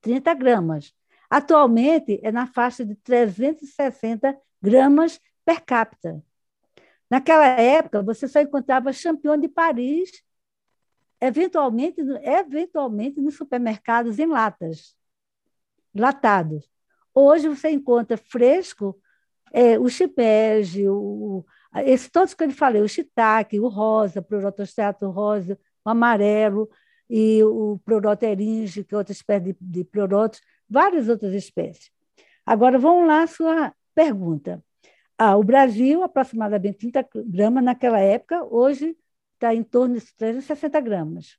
30 0.00 0.34
gramas. 0.34 0.94
Atualmente, 1.30 2.20
é 2.22 2.30
na 2.30 2.46
faixa 2.46 2.84
de 2.84 2.94
360 2.96 4.36
gramas 4.60 5.20
per 5.44 5.64
capita. 5.64 6.22
Naquela 7.08 7.46
época, 7.46 8.02
você 8.02 8.26
só 8.26 8.40
encontrava 8.40 8.92
champion 8.92 9.38
de 9.38 9.48
Paris, 9.48 10.22
eventualmente, 11.20 12.00
eventualmente 12.22 13.20
nos 13.20 13.36
supermercados 13.36 14.18
em 14.18 14.26
latas, 14.26 14.96
latados. 15.94 16.68
Hoje 17.14 17.48
você 17.48 17.70
encontra 17.70 18.16
fresco 18.16 18.98
é, 19.52 19.78
o 19.78 19.88
chipege, 19.88 20.88
o, 20.88 21.44
esse, 21.84 22.10
todos 22.10 22.34
que 22.34 22.42
eu 22.44 22.50
falei, 22.50 22.80
o 22.80 22.88
shiitake, 22.88 23.60
o 23.60 23.68
rosa, 23.68 24.20
o 24.20 24.22
prorotostrato 24.22 25.10
rosa, 25.10 25.58
o 25.84 25.90
amarelo 25.90 26.70
e 27.08 27.42
o 27.44 27.78
proroteringe, 27.84 28.84
que 28.84 28.94
é 28.94 28.98
outra 28.98 29.12
espécie 29.12 29.52
de, 29.52 29.56
de 29.60 29.84
prorotos, 29.84 30.40
várias 30.68 31.08
outras 31.08 31.34
espécies. 31.34 31.90
Agora, 32.46 32.78
vamos 32.78 33.06
lá 33.06 33.22
à 33.22 33.26
sua 33.26 33.74
pergunta. 33.94 34.62
Ah, 35.18 35.36
o 35.36 35.44
Brasil, 35.44 36.02
aproximadamente 36.02 36.78
30 36.78 37.06
gramas 37.26 37.62
naquela 37.62 38.00
época, 38.00 38.42
hoje 38.44 38.96
está 39.34 39.54
em 39.54 39.62
torno 39.62 39.96
de 39.96 40.14
360 40.16 40.80
gramas. 40.80 41.36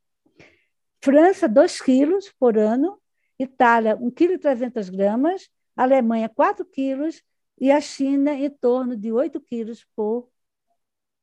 França, 1.01 1.49
2 1.49 1.81
quilos 1.81 2.31
por 2.39 2.57
ano. 2.57 2.97
Itália, 3.39 3.97
1,3 3.97 4.89
kg. 4.89 5.49
Alemanha, 5.75 6.29
4 6.29 6.63
quilos 6.65 7.23
e 7.59 7.71
a 7.71 7.81
China 7.81 8.33
em 8.33 8.49
torno 8.49 8.95
de 8.95 9.11
8 9.11 9.39
quilos 9.41 9.85
por 9.95 10.29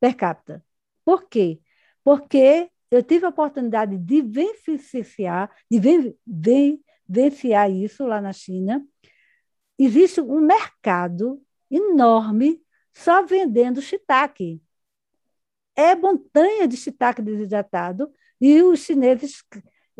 per 0.00 0.16
capita. 0.16 0.64
Por 1.04 1.28
quê? 1.28 1.60
Porque 2.02 2.70
eu 2.90 3.02
tive 3.02 3.26
a 3.26 3.28
oportunidade 3.28 3.96
de 3.98 4.22
vivenciar, 4.22 5.50
de 5.70 5.78
vivenciar 5.78 7.70
isso 7.70 8.06
lá 8.06 8.20
na 8.20 8.32
China. 8.32 8.84
Existe 9.78 10.20
um 10.20 10.40
mercado 10.40 11.42
enorme 11.70 12.62
só 12.92 13.24
vendendo 13.24 13.80
shiitake. 13.80 14.60
É 15.76 15.94
montanha 15.94 16.66
de 16.66 16.76
shiitake 16.76 17.22
desidratado 17.22 18.12
e 18.40 18.62
os 18.62 18.80
chineses 18.80 19.42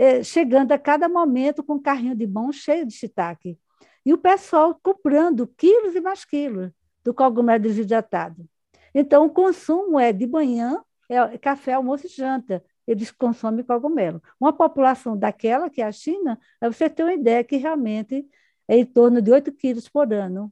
é, 0.00 0.23
chegando 0.23 0.73
a 0.73 0.78
cada 0.78 1.11
momento 1.11 1.62
com 1.62 1.75
um 1.75 1.83
carrinho 1.83 2.16
de 2.16 2.26
mão 2.26 2.50
cheio 2.50 2.87
de 2.87 2.95
shiitake 2.95 3.59
e 4.04 4.14
o 4.14 4.19
pessoal 4.19 4.75
comprando 4.83 5.47
quilos 5.47 5.95
e 5.95 6.00
mais 6.00 6.25
quilos 6.25 6.73
do 7.04 7.12
cogumelo 7.12 7.62
desidratado. 7.62 8.49
Então, 8.95 9.26
o 9.26 9.30
consumo 9.30 10.00
é 10.00 10.11
de 10.11 10.26
manhã, 10.26 10.83
é 11.07 11.37
café, 11.37 11.75
almoço 11.75 12.07
e 12.07 12.09
janta. 12.09 12.64
Eles 12.87 13.11
consomem 13.11 13.62
cogumelo. 13.62 14.23
Uma 14.40 14.54
população 14.54 15.19
daquela, 15.19 15.69
que 15.69 15.83
é 15.83 15.85
a 15.85 15.92
China, 15.92 16.40
você 16.62 16.88
ter 16.88 17.02
uma 17.02 17.12
ideia 17.12 17.45
que 17.45 17.59
realmente 17.59 18.26
é 18.66 18.78
em 18.78 18.87
torno 18.87 19.21
de 19.21 19.30
8 19.30 19.52
quilos 19.52 19.87
por 19.87 20.11
ano 20.14 20.50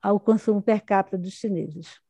ao 0.00 0.18
consumo 0.18 0.62
per 0.62 0.82
capita 0.82 1.18
dos 1.18 1.34
chineses. 1.34 2.00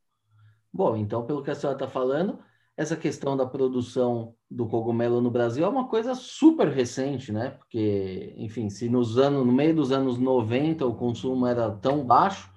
Bom, 0.72 0.96
então, 0.96 1.26
pelo 1.26 1.42
que 1.42 1.50
a 1.50 1.54
senhora 1.56 1.76
está 1.76 1.88
falando, 1.88 2.38
essa 2.76 2.96
questão 2.96 3.36
da 3.36 3.46
produção 3.46 4.34
do 4.50 4.66
cogumelo 4.66 5.20
no 5.20 5.30
Brasil 5.30 5.64
é 5.64 5.68
uma 5.68 5.86
coisa 5.86 6.14
super 6.14 6.68
recente, 6.68 7.30
né? 7.30 7.50
Porque, 7.50 8.34
enfim, 8.36 8.68
se 8.68 8.88
nos 8.88 9.16
anos, 9.16 9.46
no 9.46 9.52
meio 9.52 9.74
dos 9.74 9.92
anos 9.92 10.18
90 10.18 10.84
o 10.84 10.94
consumo 10.94 11.46
era 11.46 11.70
tão 11.70 12.04
baixo, 12.04 12.52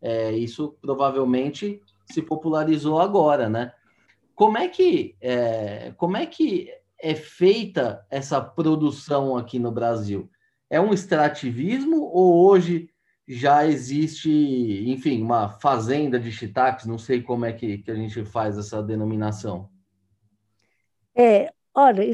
é, 0.00 0.32
isso 0.32 0.76
provavelmente 0.82 1.80
se 2.04 2.20
popularizou 2.20 3.00
agora, 3.00 3.48
né? 3.48 3.72
Como 4.34 4.58
é 4.58 4.68
que 4.68 5.16
é, 5.20 5.92
como 5.96 6.16
é 6.16 6.26
que 6.26 6.68
é 7.00 7.14
feita 7.14 8.04
essa 8.10 8.40
produção 8.40 9.36
aqui 9.36 9.58
no 9.58 9.72
Brasil? 9.72 10.30
É 10.68 10.80
um 10.80 10.92
extrativismo 10.92 12.02
ou 12.12 12.46
hoje 12.46 12.90
já 13.26 13.66
existe, 13.66 14.30
enfim, 14.86 15.22
uma 15.22 15.48
fazenda 15.60 16.18
de 16.18 16.30
shiitakes, 16.32 16.86
não 16.86 16.98
sei 16.98 17.22
como 17.22 17.44
é 17.44 17.52
que, 17.52 17.78
que 17.78 17.90
a 17.90 17.94
gente 17.94 18.24
faz 18.24 18.58
essa 18.58 18.82
denominação. 18.82 19.70
É, 21.14 21.52
olha, 21.74 22.04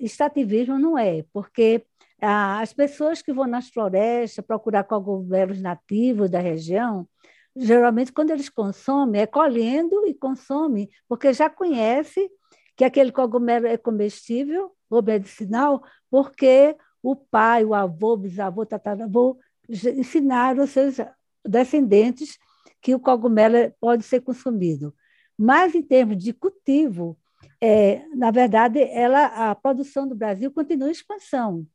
extrativismo 0.00 0.78
não 0.78 0.98
é, 0.98 1.24
porque 1.32 1.84
ah, 2.20 2.60
as 2.60 2.72
pessoas 2.72 3.22
que 3.22 3.32
vão 3.32 3.46
nas 3.46 3.68
florestas 3.68 4.44
procurar 4.44 4.84
cogumelos 4.84 5.60
nativos 5.60 6.28
da 6.28 6.40
região, 6.40 7.06
geralmente 7.54 8.12
quando 8.12 8.30
eles 8.30 8.48
consomem, 8.48 9.20
é 9.20 9.26
colhendo 9.26 10.06
e 10.06 10.14
consomem, 10.14 10.88
porque 11.08 11.32
já 11.32 11.48
conhece 11.48 12.28
que 12.76 12.84
aquele 12.84 13.12
cogumelo 13.12 13.66
é 13.66 13.76
comestível 13.76 14.72
ou 14.90 15.02
medicinal, 15.02 15.82
porque 16.10 16.76
o 17.02 17.14
pai, 17.14 17.64
o 17.64 17.74
avô, 17.74 18.16
bisavô, 18.16 18.66
tataravô 18.66 19.38
ensinaram 19.68 20.62
aos 20.62 20.70
seus 20.70 20.96
descendentes 21.44 22.38
que 22.80 22.94
o 22.94 23.00
cogumelo 23.00 23.72
pode 23.80 24.04
ser 24.04 24.20
consumido. 24.20 24.94
Mas, 25.36 25.74
em 25.74 25.82
termos 25.82 26.22
de 26.22 26.32
cultivo, 26.32 27.18
é, 27.60 28.04
na 28.14 28.30
verdade, 28.30 28.80
ela, 28.80 29.50
a 29.50 29.54
produção 29.54 30.06
do 30.06 30.14
Brasil 30.14 30.50
continua 30.50 30.88
em 30.88 30.92
expansão, 30.92 31.66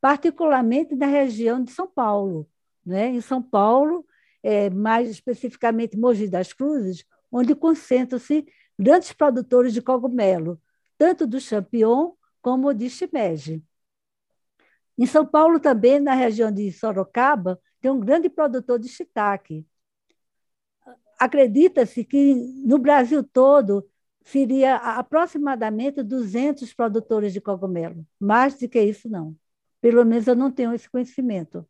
particularmente 0.00 0.94
na 0.94 1.06
região 1.06 1.62
de 1.62 1.70
São 1.70 1.86
Paulo. 1.86 2.48
Né? 2.84 3.08
Em 3.08 3.20
São 3.20 3.42
Paulo, 3.42 4.04
é, 4.42 4.70
mais 4.70 5.10
especificamente 5.10 5.96
Mogi 5.96 6.28
das 6.28 6.52
Cruzes, 6.52 7.04
onde 7.30 7.54
concentram-se 7.54 8.46
grandes 8.78 9.12
produtores 9.12 9.72
de 9.72 9.82
cogumelo, 9.82 10.60
tanto 10.98 11.26
do 11.26 11.40
champignon 11.40 12.12
como 12.42 12.72
de 12.72 12.88
shimeji. 12.88 13.62
Em 15.00 15.06
São 15.06 15.24
Paulo, 15.24 15.58
também, 15.58 15.98
na 15.98 16.12
região 16.12 16.52
de 16.52 16.70
Sorocaba, 16.70 17.58
tem 17.80 17.90
um 17.90 17.98
grande 17.98 18.28
produtor 18.28 18.78
de 18.78 18.86
shiitake. 18.86 19.66
Acredita-se 21.18 22.04
que 22.04 22.34
no 22.66 22.76
Brasil 22.78 23.24
todo 23.24 23.88
seria 24.22 24.76
aproximadamente 24.76 26.02
200 26.02 26.74
produtores 26.74 27.32
de 27.32 27.40
cogumelo. 27.40 28.06
Mais 28.20 28.58
do 28.58 28.68
que 28.68 28.78
isso, 28.78 29.08
não. 29.08 29.34
Pelo 29.80 30.04
menos 30.04 30.26
eu 30.26 30.36
não 30.36 30.50
tenho 30.50 30.74
esse 30.74 30.90
conhecimento. 30.90 31.66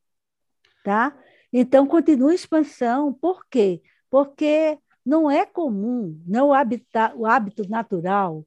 Tá? 0.82 1.16
Então, 1.52 1.86
continua 1.86 2.32
a 2.32 2.34
expansão. 2.34 3.12
Por 3.14 3.46
quê? 3.48 3.80
Porque 4.10 4.76
não 5.06 5.30
é 5.30 5.46
comum, 5.46 6.20
não 6.26 6.52
é 6.52 6.64
o, 7.14 7.26
hábito 7.26 7.68
natural, 7.68 8.44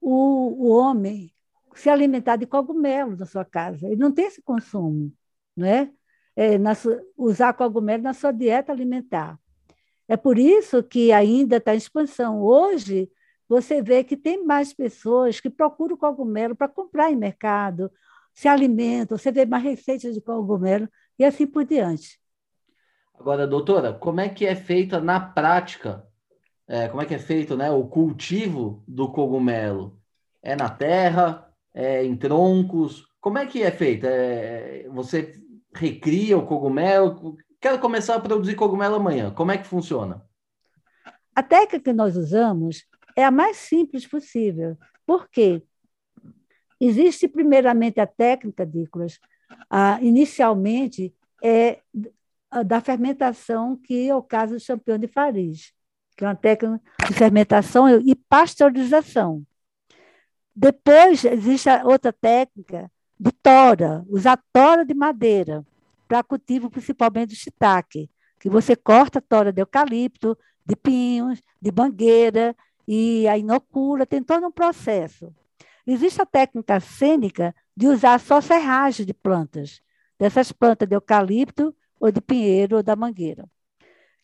o, 0.00 0.66
o 0.66 0.68
homem 0.70 1.33
se 1.74 1.88
alimentar 1.90 2.36
de 2.36 2.46
cogumelo 2.46 3.16
na 3.16 3.26
sua 3.26 3.44
casa. 3.44 3.86
Ele 3.86 3.96
não 3.96 4.12
tem 4.12 4.26
esse 4.26 4.42
consumo, 4.42 5.12
não 5.56 5.66
é? 5.66 5.90
é 6.36 6.58
na, 6.58 6.72
usar 7.16 7.52
cogumelo 7.54 8.02
na 8.02 8.14
sua 8.14 8.32
dieta 8.32 8.72
alimentar. 8.72 9.38
É 10.08 10.16
por 10.16 10.38
isso 10.38 10.82
que 10.82 11.12
ainda 11.12 11.56
está 11.56 11.74
em 11.74 11.78
expansão. 11.78 12.42
Hoje, 12.42 13.10
você 13.48 13.82
vê 13.82 14.04
que 14.04 14.16
tem 14.16 14.44
mais 14.44 14.72
pessoas 14.72 15.40
que 15.40 15.50
procuram 15.50 15.96
cogumelo 15.96 16.54
para 16.54 16.68
comprar 16.68 17.10
em 17.10 17.16
mercado, 17.16 17.90
se 18.34 18.48
alimentam, 18.48 19.16
você 19.16 19.30
vê 19.30 19.46
mais 19.46 19.62
receitas 19.62 20.14
de 20.14 20.20
cogumelo 20.20 20.88
e 21.18 21.24
assim 21.24 21.46
por 21.46 21.64
diante. 21.64 22.20
Agora, 23.14 23.46
doutora, 23.46 23.92
como 23.92 24.20
é 24.20 24.28
que 24.28 24.44
é 24.44 24.56
feita 24.56 25.00
na 25.00 25.20
prática? 25.20 26.04
É, 26.66 26.88
como 26.88 27.00
é 27.00 27.06
que 27.06 27.14
é 27.14 27.18
feito 27.18 27.56
né, 27.56 27.70
o 27.70 27.86
cultivo 27.86 28.82
do 28.88 29.10
cogumelo? 29.10 30.00
É 30.42 30.56
na 30.56 30.68
terra? 30.68 31.48
É, 31.74 32.04
em 32.04 32.16
troncos? 32.16 33.04
Como 33.20 33.36
é 33.38 33.46
que 33.46 33.62
é 33.62 33.70
feito? 33.70 34.06
É, 34.06 34.86
você 34.88 35.38
recria 35.74 36.38
o 36.38 36.46
cogumelo? 36.46 37.36
Quero 37.60 37.78
começar 37.78 38.14
a 38.14 38.20
produzir 38.20 38.54
cogumelo 38.54 38.94
amanhã. 38.94 39.30
Como 39.32 39.50
é 39.50 39.58
que 39.58 39.66
funciona? 39.66 40.24
A 41.34 41.42
técnica 41.42 41.80
que 41.80 41.92
nós 41.92 42.16
usamos 42.16 42.86
é 43.16 43.24
a 43.24 43.30
mais 43.30 43.56
simples 43.56 44.06
possível. 44.06 44.78
Por 45.04 45.28
quê? 45.28 45.62
Existe, 46.80 47.26
primeiramente, 47.26 47.98
a 48.00 48.06
técnica, 48.06 48.64
Dícolas, 48.64 49.18
ah, 49.70 49.98
inicialmente, 50.02 51.14
é 51.42 51.80
da 52.66 52.80
fermentação, 52.80 53.76
que 53.76 54.08
é 54.08 54.14
o 54.14 54.22
caso 54.22 54.54
do 54.54 54.60
champion 54.60 54.98
de 54.98 55.08
Paris. 55.08 55.72
que 56.16 56.24
é 56.24 56.28
uma 56.28 56.36
técnica 56.36 56.80
de 57.08 57.14
fermentação 57.14 57.88
e 57.88 58.14
pasteurização. 58.14 59.44
Depois, 60.54 61.24
existe 61.24 61.68
outra 61.84 62.12
técnica 62.12 62.90
de 63.18 63.32
tora, 63.32 64.04
usar 64.08 64.42
tora 64.52 64.84
de 64.84 64.94
madeira 64.94 65.64
para 66.06 66.22
cultivo 66.22 66.70
principalmente 66.70 67.30
do 67.30 67.34
shiitake, 67.34 68.10
que 68.38 68.48
você 68.48 68.76
corta 68.76 69.18
a 69.18 69.22
tora 69.22 69.52
de 69.52 69.60
eucalipto, 69.60 70.36
de 70.64 70.76
pinhos, 70.76 71.42
de 71.60 71.70
bangueira 71.70 72.54
e 72.86 73.26
a 73.26 73.36
inocula, 73.36 74.06
tem 74.06 74.22
todo 74.22 74.46
um 74.46 74.52
processo. 74.52 75.34
Existe 75.86 76.22
a 76.22 76.26
técnica 76.26 76.78
cênica 76.80 77.54
de 77.76 77.88
usar 77.88 78.20
só 78.20 78.40
serragem 78.40 79.04
de 79.04 79.12
plantas, 79.12 79.82
dessas 80.18 80.52
plantas 80.52 80.88
de 80.88 80.94
eucalipto 80.94 81.74
ou 81.98 82.12
de 82.12 82.20
pinheiro 82.20 82.76
ou 82.76 82.82
da 82.82 82.94
mangueira, 82.94 83.48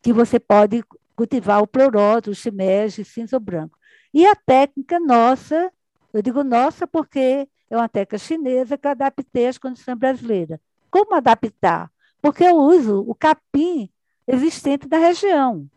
que 0.00 0.12
você 0.12 0.38
pode 0.38 0.82
cultivar 1.16 1.60
o 1.60 1.66
pleuroto, 1.66 2.30
o 2.30 2.34
shimeji, 2.34 3.04
cinza 3.04 3.36
ou 3.36 3.40
branco. 3.40 3.78
E 4.12 4.26
a 4.26 4.34
técnica 4.34 4.98
nossa, 4.98 5.70
eu 6.12 6.22
digo 6.22 6.42
nossa 6.42 6.86
porque 6.86 7.48
é 7.68 7.76
uma 7.76 7.88
técnica 7.88 8.18
chinesa 8.18 8.76
que 8.76 8.86
eu 8.86 8.90
adaptei 8.90 9.46
às 9.46 9.58
condições 9.58 9.96
brasileiras. 9.96 10.58
Como 10.90 11.14
adaptar? 11.14 11.90
Porque 12.20 12.44
eu 12.44 12.56
uso 12.56 13.04
o 13.06 13.14
capim 13.14 13.88
existente 14.26 14.88
da 14.88 14.98
região. 14.98 15.68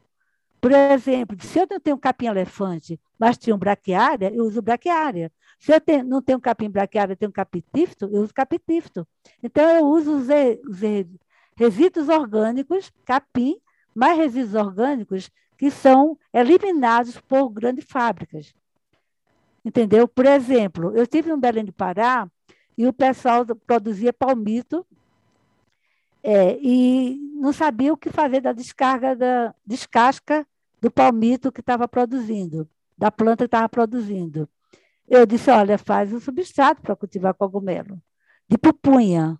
Por 0.60 0.72
exemplo, 0.72 1.38
se 1.42 1.60
eu 1.60 1.68
não 1.70 1.80
tenho 1.80 1.98
capim-elefante, 1.98 3.00
mas 3.20 3.38
tenho 3.38 3.58
braquiária, 3.58 4.34
eu 4.34 4.46
uso 4.46 4.62
braquiária. 4.62 5.32
Se 5.60 5.74
eu 5.74 5.80
tenho, 5.80 6.04
não 6.06 6.22
tenho 6.22 6.40
capim 6.40 6.70
braquiária, 6.70 7.16
tenho 7.16 7.32
capitífito, 7.32 8.06
eu 8.06 8.22
uso 8.22 8.34
capitífito. 8.34 9.08
Então, 9.42 9.70
eu 9.70 9.86
uso 9.86 10.16
os, 10.16 10.28
os 10.70 10.80
resíduos 11.56 12.10
orgânicos, 12.10 12.92
capim, 13.06 13.58
mais 13.94 14.18
resíduos 14.18 14.56
orgânicos 14.56 15.30
que 15.58 15.70
são 15.70 16.18
eliminados 16.34 17.20
por 17.20 17.50
grandes 17.50 17.86
fábricas. 17.86 18.56
Entendeu? 19.64 20.08
Por 20.08 20.26
exemplo, 20.26 20.96
eu 20.96 21.04
estive 21.04 21.30
no 21.30 21.38
Belém 21.38 21.66
do 21.66 21.74
Pará 21.74 22.30
e 22.78 22.86
o 22.86 22.94
pessoal 22.94 23.46
produzia 23.66 24.12
palmito 24.12 24.86
é, 26.22 26.58
e 26.62 27.18
não 27.36 27.54
sabia 27.54 27.94
o 27.94 27.98
que 27.98 28.10
fazer 28.10 28.42
da 28.42 28.54
descarga 28.54 29.16
da 29.16 29.54
descasca 29.66 30.48
do 30.82 30.92
palmito 30.92 31.52
que 31.52 31.62
estava 31.62 31.88
produzindo, 31.88 32.70
da 32.98 33.12
planta 33.12 33.44
que 33.44 33.48
estava 33.48 33.70
produzindo. 33.70 34.50
Eu 35.08 35.26
disse: 35.26 35.50
olha, 35.50 35.78
faz 35.78 36.14
um 36.14 36.20
substrato 36.20 36.82
para 36.82 36.96
cultivar 36.96 37.34
cogumelo, 37.34 38.02
de 38.48 38.58
pupunha. 38.58 39.40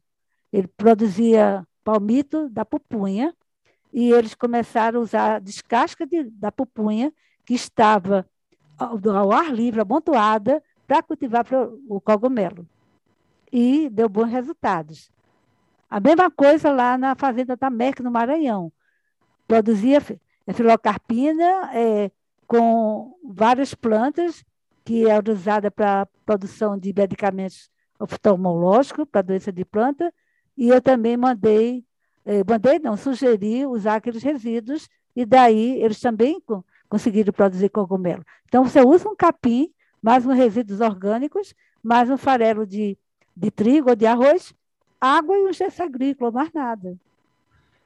Ele 0.52 0.68
produzia 0.68 1.66
palmito 1.84 2.48
da 2.50 2.64
pupunha 2.64 3.34
e 3.92 4.12
eles 4.12 4.36
começaram 4.36 5.00
a 5.00 5.04
usar 5.04 5.36
a 5.36 5.40
descasca 5.40 6.06
de, 6.06 6.24
da 6.32 6.52
pupunha, 6.52 7.14
que 7.46 7.54
estava 7.54 8.28
ao, 8.78 9.32
ar 9.32 9.54
livre, 9.54 9.82
amontoada, 9.82 10.62
para 10.88 11.02
cultivar 11.02 11.46
o 11.88 12.02
cogumelo. 12.02 12.68
E 13.52 13.90
deu 13.90 14.10
bons 14.10 14.30
resultados. 14.30 15.12
A 15.90 16.00
mesma 16.00 16.30
coisa 16.32 16.72
lá 16.72 16.98
na 16.98 17.16
fazenda 17.16 17.56
da 17.56 17.70
Merck, 17.70 18.02
no 18.02 18.12
Maranhão. 18.12 18.72
Produzia 19.48 20.02
é 20.46 20.54
filocarpina 20.54 21.72
é, 21.74 22.12
com 22.48 23.16
várias 23.24 23.74
plantas 23.74 24.44
que 24.84 25.08
é 25.08 25.18
usada 25.32 25.72
para 25.72 26.08
produção 26.26 26.78
de 26.78 26.94
medicamentos 26.94 27.70
oftalmológicos 28.00 29.06
para 29.10 29.22
doença 29.22 29.52
de 29.52 29.64
planta, 29.64 30.14
e 30.58 30.68
eu 30.68 30.82
também 30.82 31.16
mandei, 31.16 31.86
é, 32.26 32.44
mandei 32.44 32.80
não, 32.80 32.98
sugeri 32.98 33.66
usar 33.66 33.96
aqueles 33.96 34.22
resíduos, 34.22 34.90
e 35.16 35.26
daí 35.26 35.82
eles 35.82 36.00
também 36.00 36.42
conseguiram 36.94 37.34
produzir 37.34 37.70
cogumelo. 37.70 38.24
Então, 38.46 38.64
você 38.64 38.80
usa 38.80 39.10
um 39.10 39.16
capim, 39.16 39.74
mais 40.00 40.28
uns 40.28 40.36
resíduos 40.36 40.80
orgânicos, 40.80 41.56
mais 41.82 42.08
um 42.08 42.18
farelo 42.18 42.68
de, 42.68 42.96
de 43.36 43.50
trigo 43.50 43.90
ou 43.90 43.96
de 43.96 44.06
arroz, 44.06 44.54
água 45.02 45.36
e 45.36 45.48
um 45.48 45.52
gesso 45.52 45.82
agrícola, 45.82 46.30
mais 46.30 46.54
nada. 46.54 46.96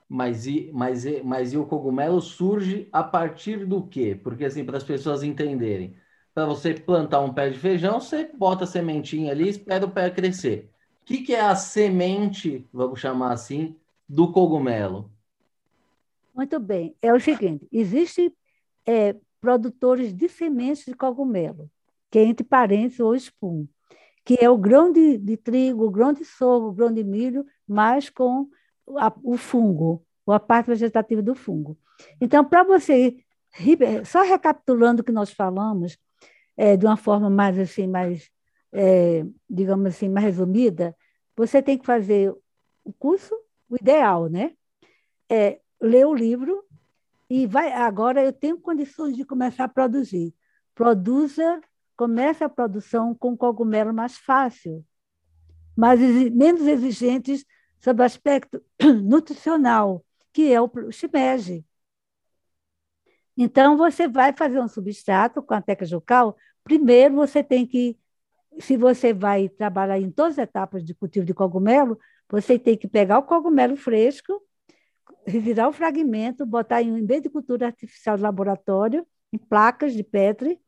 Mas 0.10 0.46
e, 0.46 0.70
mas, 0.74 1.06
e, 1.06 1.22
mas 1.24 1.54
e 1.54 1.58
o 1.58 1.65
cogumelo 1.65 2.20
surge 2.20 2.89
a 2.91 3.02
partir 3.02 3.65
do 3.65 3.82
quê? 3.82 4.20
Porque, 4.22 4.43
assim, 4.43 4.65
para 4.65 4.76
as 4.76 4.84
pessoas 4.84 5.24
entenderem, 5.24 5.96
para 6.34 6.46
você 6.46 6.74
plantar 6.74 7.22
um 7.22 7.34
pé 7.34 7.50
de 7.50 7.58
feijão, 7.58 8.02
você 8.02 8.30
bota 8.34 8.65
a 8.65 8.67
sementinha 8.67 9.32
ali 9.32 9.46
e 9.46 9.50
espera 9.52 9.86
o 9.86 9.89
pé 9.89 10.10
crescer. 10.10 10.70
O 11.04 11.06
que, 11.06 11.20
que 11.20 11.34
é 11.34 11.39
a 11.39 11.56
semente, 11.56 12.67
vamos 12.74 13.00
chamar 13.00 13.32
assim, 13.32 13.74
do 14.08 14.34
cogumelo? 14.34 15.10
Muito 16.36 16.60
bem. 16.60 16.93
É 17.02 17.13
o 17.13 17.20
seguinte: 17.22 17.65
existem 17.72 18.34
é, 18.88 19.15
produtores 19.41 20.13
de 20.13 20.30
sementes 20.30 20.86
de 20.86 20.93
cogumelo, 20.93 21.69
que 22.10 22.17
é 22.17 22.23
entre 22.23 22.45
parênteses 22.45 23.00
ou 23.00 23.13
espum, 23.13 23.67
que 24.26 24.38
é 24.39 24.50
o 24.50 24.58
grão 24.58 24.91
de, 24.91 25.17
de 25.17 25.38
trigo, 25.38 25.86
o 25.86 25.91
grão 25.91 26.13
de 26.13 26.26
sorgo, 26.26 26.69
o 26.69 26.73
grão 26.73 26.91
de 26.91 27.04
milho, 27.04 27.45
mas 27.67 28.10
com 28.10 28.50
a, 28.97 29.13
o 29.23 29.38
fungo, 29.38 30.04
ou 30.26 30.34
a 30.34 30.39
parte 30.39 30.67
vegetativa 30.67 31.21
do 31.21 31.36
fungo. 31.36 31.78
Então, 32.19 32.43
para 32.43 32.63
você, 32.63 33.17
só 34.06 34.23
recapitulando 34.23 35.02
o 35.02 35.04
que 35.04 35.12
nós 35.12 35.32
falamos, 35.32 35.97
é, 36.56 36.76
de 36.76 36.86
uma 36.86 36.97
forma 36.97 37.30
mais 37.30 37.58
assim, 37.60 37.88
mais, 37.88 38.30
é, 38.73 39.26
digamos 39.50 39.88
assim, 39.88 40.10
mais 40.10 40.26
resumida, 40.26 40.95
você 41.36 41.62
tem 41.62 41.78
que 41.78 41.86
fazer 41.86 42.34
o 42.84 42.93
curso, 42.93 43.36
o 43.69 43.76
ideal, 43.76 44.28
né? 44.28 44.54
É 45.30 45.60
ler 45.82 46.06
o 46.06 46.13
livro 46.13 46.65
e 47.30 47.46
vai. 47.48 47.72
Agora 47.72 48.24
eu 48.24 48.34
tenho 48.34 48.60
condições 48.60 49.16
de 49.16 49.26
começar 49.26 49.66
a 49.66 49.70
produzir. 49.70 50.34
Produza, 50.76 51.62
comece 51.96 52.44
a 52.44 52.50
produção 52.50 53.16
com 53.16 53.36
cogumelo 53.36 53.94
mais 53.94 54.18
fácil, 54.18 54.86
mais 55.76 56.00
menos 56.32 56.62
exigentes 56.62 57.46
sobre 57.80 58.04
o 58.04 58.06
aspecto 58.06 58.63
nutricional, 59.04 60.06
que 60.34 60.52
é 60.52 60.62
o 60.62 60.70
shimeji. 60.92 61.66
Então, 63.38 63.78
você 63.78 64.08
vai 64.08 64.34
fazer 64.34 64.60
um 64.60 64.68
substrato 64.68 65.42
com 65.44 65.54
a 65.54 65.62
teca 65.62 65.86
jucal. 65.86 66.36
Primeiro, 66.63 67.16
você 67.16 67.44
tem 67.44 67.68
que, 67.68 67.98
se 68.60 68.76
você 68.76 69.13
vai 69.13 69.48
trabalhar 69.48 70.00
em 70.00 70.10
todas 70.10 70.34
as 70.40 70.44
etapas 70.44 70.84
de 70.84 70.96
cultivo 70.96 71.26
de 71.26 71.34
cogumelo, 71.34 72.00
você 72.30 72.58
tem 72.58 72.76
que 72.76 72.88
pegar 72.88 73.20
o 73.20 73.24
cogumelo 73.24 73.78
fresco, 73.78 74.42
revirar 75.28 75.68
o 75.68 75.74
fragmento, 75.74 76.46
botar 76.46 76.82
em 76.82 76.92
um 76.92 76.96
ambiente 76.96 77.24
de 77.24 77.30
cultura 77.30 77.68
artificial 77.68 78.16
de 78.16 78.24
laboratório, 78.24 79.06
em 79.34 79.38
placas 79.38 79.94
de 79.94 80.04
Petri. 80.04 80.60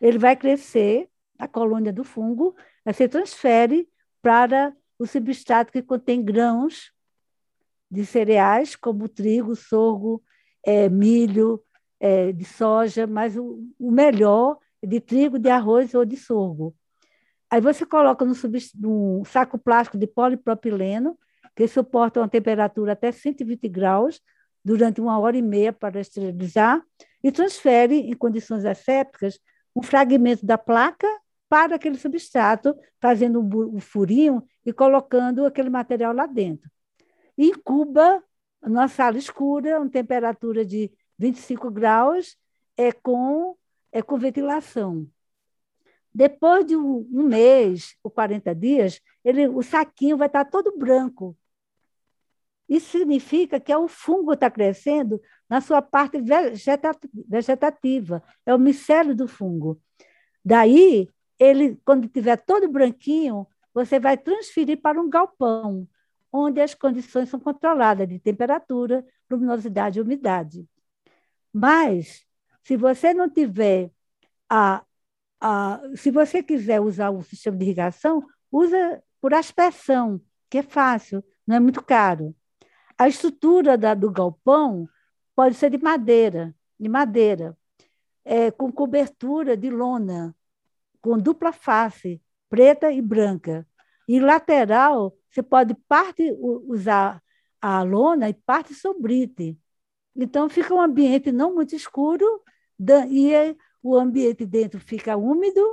Ele 0.00 0.18
vai 0.18 0.34
crescer, 0.34 1.08
a 1.38 1.46
colônia 1.46 1.92
do 1.92 2.04
fungo, 2.04 2.54
aí 2.84 2.92
você 2.92 3.08
transfere 3.08 3.88
para 4.20 4.74
o 4.98 5.06
substrato 5.06 5.72
que 5.72 5.82
contém 5.82 6.22
grãos 6.22 6.92
de 7.90 8.04
cereais, 8.04 8.76
como 8.76 9.08
trigo, 9.08 9.56
sorgo, 9.56 10.22
é, 10.64 10.88
milho, 10.88 11.62
é, 11.98 12.32
de 12.32 12.44
soja, 12.44 13.06
mas 13.06 13.36
o, 13.36 13.66
o, 13.78 13.90
melhor 13.90 14.58
é 14.82 14.86
de 14.86 15.00
trigo, 15.00 15.38
de 15.38 15.48
arroz 15.48 15.94
ou 15.94 16.04
de 16.04 16.16
sorgo. 16.16 16.74
Aí 17.50 17.60
você 17.60 17.84
coloca 17.84 18.24
no 18.24 18.34
num 18.76 19.24
saco 19.24 19.58
plástico 19.58 19.98
de 19.98 20.06
polipropileno, 20.06 21.18
que 21.60 21.68
suporta 21.68 22.20
uma 22.20 22.28
temperatura 22.28 22.92
até 22.92 23.12
120 23.12 23.68
graus, 23.68 24.18
durante 24.64 24.98
uma 24.98 25.18
hora 25.18 25.36
e 25.36 25.42
meia 25.42 25.74
para 25.74 26.00
esterilizar, 26.00 26.82
e 27.22 27.30
transfere, 27.30 27.96
em 27.96 28.14
condições 28.14 28.64
assépticas, 28.64 29.38
um 29.76 29.82
fragmento 29.82 30.46
da 30.46 30.56
placa 30.56 31.06
para 31.50 31.76
aquele 31.76 31.98
substrato, 31.98 32.74
fazendo 32.98 33.40
um 33.42 33.78
furinho 33.78 34.42
e 34.64 34.72
colocando 34.72 35.44
aquele 35.44 35.68
material 35.68 36.14
lá 36.14 36.24
dentro. 36.24 36.70
E 37.36 37.48
incuba 37.48 38.24
numa 38.62 38.88
sala 38.88 39.18
escura, 39.18 39.78
uma 39.78 39.90
temperatura 39.90 40.64
de 40.64 40.90
25 41.18 41.70
graus, 41.70 42.38
é 42.74 42.90
com, 42.90 43.54
é 43.92 44.00
com 44.00 44.16
ventilação. 44.16 45.06
Depois 46.14 46.64
de 46.64 46.74
um, 46.74 47.06
um 47.12 47.24
mês 47.24 47.96
ou 48.02 48.10
40 48.10 48.54
dias, 48.54 48.98
ele, 49.22 49.46
o 49.46 49.62
saquinho 49.62 50.16
vai 50.16 50.26
estar 50.26 50.46
todo 50.46 50.78
branco. 50.78 51.36
Isso 52.70 52.96
significa 52.96 53.58
que 53.58 53.72
é 53.72 53.76
o 53.76 53.88
fungo 53.88 54.32
está 54.32 54.48
crescendo 54.48 55.20
na 55.48 55.60
sua 55.60 55.82
parte 55.82 56.22
vegetativa, 57.28 58.22
é 58.46 58.54
o 58.54 58.58
micélio 58.58 59.12
do 59.12 59.26
fungo. 59.26 59.82
Daí, 60.44 61.08
ele, 61.36 61.80
quando 61.84 62.04
estiver 62.04 62.36
todo 62.36 62.70
branquinho, 62.70 63.44
você 63.74 63.98
vai 63.98 64.16
transferir 64.16 64.80
para 64.80 65.00
um 65.00 65.10
galpão, 65.10 65.88
onde 66.32 66.60
as 66.60 66.72
condições 66.72 67.28
são 67.28 67.40
controladas 67.40 68.08
de 68.08 68.20
temperatura, 68.20 69.04
luminosidade 69.28 69.98
e 69.98 70.02
umidade. 70.02 70.64
Mas, 71.52 72.24
se 72.62 72.76
você 72.76 73.12
não 73.12 73.28
tiver 73.28 73.90
a, 74.48 74.84
a 75.40 75.80
se 75.96 76.12
você 76.12 76.40
quiser 76.40 76.80
usar 76.80 77.10
o 77.10 77.22
sistema 77.24 77.56
de 77.56 77.64
irrigação, 77.64 78.24
usa 78.52 79.02
por 79.20 79.34
aspersão, 79.34 80.20
que 80.48 80.58
é 80.58 80.62
fácil, 80.62 81.24
não 81.44 81.56
é 81.56 81.60
muito 81.60 81.82
caro. 81.82 82.32
A 83.00 83.08
estrutura 83.08 83.78
da, 83.78 83.94
do 83.94 84.10
galpão 84.10 84.86
pode 85.34 85.54
ser 85.54 85.70
de 85.70 85.78
madeira, 85.78 86.54
de 86.78 86.86
madeira, 86.86 87.56
é, 88.22 88.50
com 88.50 88.70
cobertura 88.70 89.56
de 89.56 89.70
lona, 89.70 90.36
com 91.00 91.16
dupla 91.16 91.50
face, 91.50 92.20
preta 92.50 92.92
e 92.92 93.00
branca. 93.00 93.66
E 94.06 94.20
lateral, 94.20 95.16
você 95.30 95.42
pode 95.42 95.74
parte 95.88 96.30
usar 96.68 97.22
a 97.58 97.82
lona 97.82 98.28
e 98.28 98.34
parte 98.34 98.74
sobrite. 98.74 99.58
Então, 100.14 100.50
fica 100.50 100.74
um 100.74 100.82
ambiente 100.82 101.32
não 101.32 101.54
muito 101.54 101.74
escuro 101.74 102.42
e 103.08 103.56
o 103.82 103.96
ambiente 103.96 104.44
dentro 104.44 104.78
fica 104.78 105.16
úmido 105.16 105.64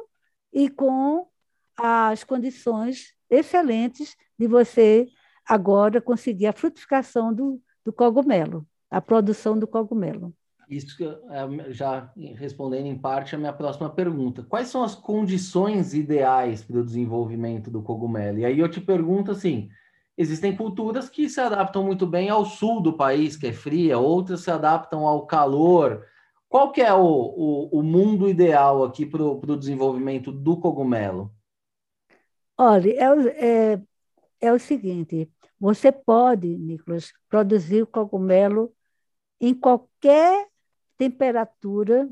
e 0.54 0.70
com 0.70 1.28
as 1.76 2.24
condições 2.24 3.14
excelentes 3.30 4.16
de 4.40 4.48
você 4.48 5.10
agora 5.48 6.02
conseguir 6.02 6.48
a 6.48 6.54
frutificação 6.54 7.34
do, 7.34 7.62
do 7.86 7.94
cogumelo, 7.94 8.66
a 8.90 9.02
produção 9.02 9.58
do 9.58 9.68
cogumelo. 9.68 10.34
Isso 10.70 11.02
é, 11.30 11.72
já 11.72 12.12
respondendo 12.36 12.88
em 12.88 12.98
parte 12.98 13.34
a 13.34 13.38
minha 13.38 13.54
próxima 13.54 13.90
pergunta. 13.90 14.44
Quais 14.44 14.68
são 14.68 14.84
as 14.84 14.94
condições 14.94 15.94
ideais 15.94 16.62
para 16.62 16.80
o 16.80 16.86
desenvolvimento 16.86 17.72
do 17.72 17.82
cogumelo? 17.82 18.40
E 18.40 18.46
aí 18.46 18.60
eu 18.60 18.68
te 18.68 18.82
pergunto 18.82 19.32
assim: 19.32 19.70
existem 20.18 20.54
culturas 20.54 21.10
que 21.10 21.30
se 21.30 21.40
adaptam 21.40 21.84
muito 21.84 22.06
bem 22.06 22.30
ao 22.30 22.44
sul 22.46 22.82
do 22.82 22.92
país, 22.92 23.38
que 23.38 23.48
é 23.48 23.54
fria, 23.54 23.98
outras 23.98 24.42
se 24.42 24.52
adaptam 24.52 25.08
ao 25.08 25.26
calor. 25.26 26.06
Qual 26.50 26.72
que 26.72 26.82
é 26.82 26.94
o, 26.94 27.00
o, 27.02 27.80
o 27.80 27.84
mundo 27.84 28.28
ideal 28.28 28.84
aqui 28.84 29.06
para 29.06 29.24
o 29.24 29.58
desenvolvimento 29.58 30.34
do 30.34 30.58
cogumelo? 30.58 31.32
Olha, 32.58 32.90
é, 32.90 33.74
é, 33.74 33.82
é 34.40 34.52
o 34.52 34.60
seguinte: 34.60 35.30
você 35.60 35.92
pode, 35.92 36.48
Nicolas, 36.48 37.12
produzir 37.30 37.82
o 37.82 37.88
cogumelo 37.88 38.74
em 39.40 39.54
qualquer 39.54 40.48
temperatura, 40.98 42.10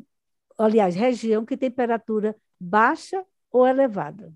aliás, 0.57 0.95
região 0.95 1.45
que 1.45 1.57
temperatura 1.57 2.35
baixa 2.59 3.25
ou 3.51 3.67
elevada. 3.67 4.33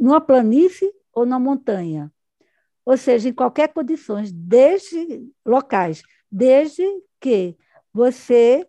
Numa 0.00 0.20
planície 0.20 0.92
ou 1.12 1.26
na 1.26 1.38
montanha. 1.38 2.12
Ou 2.84 2.96
seja, 2.96 3.28
em 3.28 3.34
qualquer 3.34 3.68
condições, 3.68 4.32
desde 4.32 5.30
locais, 5.44 6.02
desde 6.30 6.82
que 7.20 7.56
você 7.92 8.66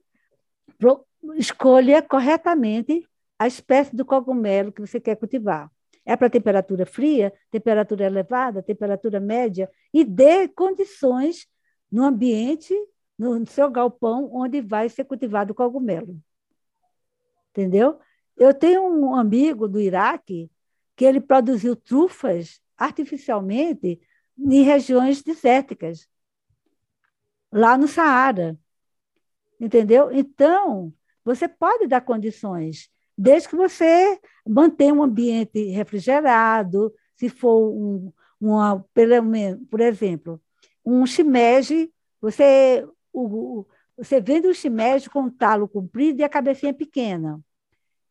escolha 1.35 2.01
corretamente 2.01 3.07
a 3.37 3.47
espécie 3.47 3.95
do 3.95 4.05
cogumelo 4.05 4.71
que 4.71 4.81
você 4.81 4.99
quer 4.99 5.15
cultivar. 5.15 5.71
É 6.05 6.15
para 6.15 6.29
temperatura 6.29 6.85
fria, 6.85 7.33
temperatura 7.51 8.05
elevada, 8.05 8.63
temperatura 8.63 9.19
média, 9.19 9.69
e 9.93 10.03
dê 10.03 10.47
condições 10.47 11.47
no 11.91 12.03
ambiente, 12.03 12.73
no 13.17 13.45
seu 13.47 13.69
galpão, 13.69 14.29
onde 14.33 14.62
vai 14.62 14.89
ser 14.89 15.03
cultivado 15.03 15.51
o 15.51 15.55
cogumelo. 15.55 16.19
Entendeu? 17.51 17.99
Eu 18.38 18.53
tenho 18.53 18.83
um 18.83 19.13
amigo 19.15 19.67
do 19.67 19.79
Iraque 19.79 20.49
que 20.95 21.05
ele 21.05 21.19
produziu 21.19 21.75
trufas 21.75 22.62
artificialmente 22.77 23.99
em 24.38 24.63
regiões 24.63 25.21
desérticas, 25.21 26.07
lá 27.51 27.77
no 27.77 27.88
Saara. 27.88 28.57
Entendeu? 29.59 30.09
Então, 30.12 30.93
você 31.23 31.47
pode 31.47 31.88
dar 31.88 32.01
condições 32.01 32.89
desde 33.19 33.49
que 33.49 33.55
você 33.58 34.17
mantenha 34.47 34.93
um 34.93 35.03
ambiente 35.03 35.62
refrigerado, 35.71 36.93
se 37.17 37.27
for 37.27 37.69
um, 37.69 38.13
uma, 38.39 38.79
por 39.69 39.82
exemplo, 39.82 40.41
um 40.86 41.05
shimeji, 41.05 41.91
você, 42.21 42.88
o, 43.12 43.65
você 43.97 44.21
vende 44.21 44.47
um 44.47 44.53
shimeji 44.53 45.10
com 45.10 45.23
um 45.23 45.29
talo 45.29 45.67
comprido 45.67 46.21
e 46.21 46.23
a 46.23 46.29
cabecinha 46.29 46.73
pequena. 46.73 47.41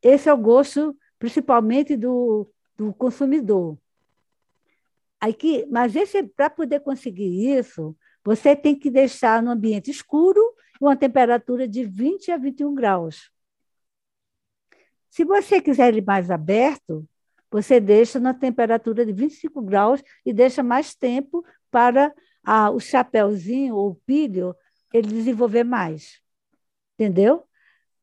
Esse 0.03 0.29
é 0.29 0.33
o 0.33 0.37
gosto, 0.37 0.95
principalmente, 1.19 1.97
do, 1.97 2.47
do 2.77 2.93
consumidor. 2.93 3.79
Aí 5.19 5.33
que, 5.33 5.67
mas 5.71 5.95
para 6.37 6.51
poder 6.51 6.81
conseguir 6.81 7.57
isso, 7.59 7.97
você 8.23 8.55
tem 8.55 8.79
que 8.79 8.91
deixar 8.91 9.43
no 9.43 9.53
ambiente 9.53 9.91
escuro, 9.91 10.39
uma 10.79 10.95
temperatura 10.95 11.67
de 11.67 11.83
20 11.87 12.31
a 12.31 12.37
21 12.37 12.75
graus. 12.75 13.33
Se 15.11 15.25
você 15.25 15.61
quiser 15.61 15.89
ele 15.89 16.01
mais 16.01 16.31
aberto, 16.31 17.07
você 17.51 17.81
deixa 17.81 18.21
na 18.21 18.35
temperatura 18.35 19.05
de 19.05 19.13
25 19.13 19.63
graus 19.63 20.03
e 20.25 20.33
deixa 20.33 20.63
mais 20.63 20.95
tempo 20.95 21.45
para 21.71 22.13
a, 22.45 22.71
o 22.71 22.79
chapéuzinho 22.79 23.75
ou 23.75 23.91
o 23.91 23.95
pilho 23.95 24.55
ele 24.93 25.09
desenvolver 25.09 25.65
mais. 25.65 26.21
Entendeu? 26.95 27.45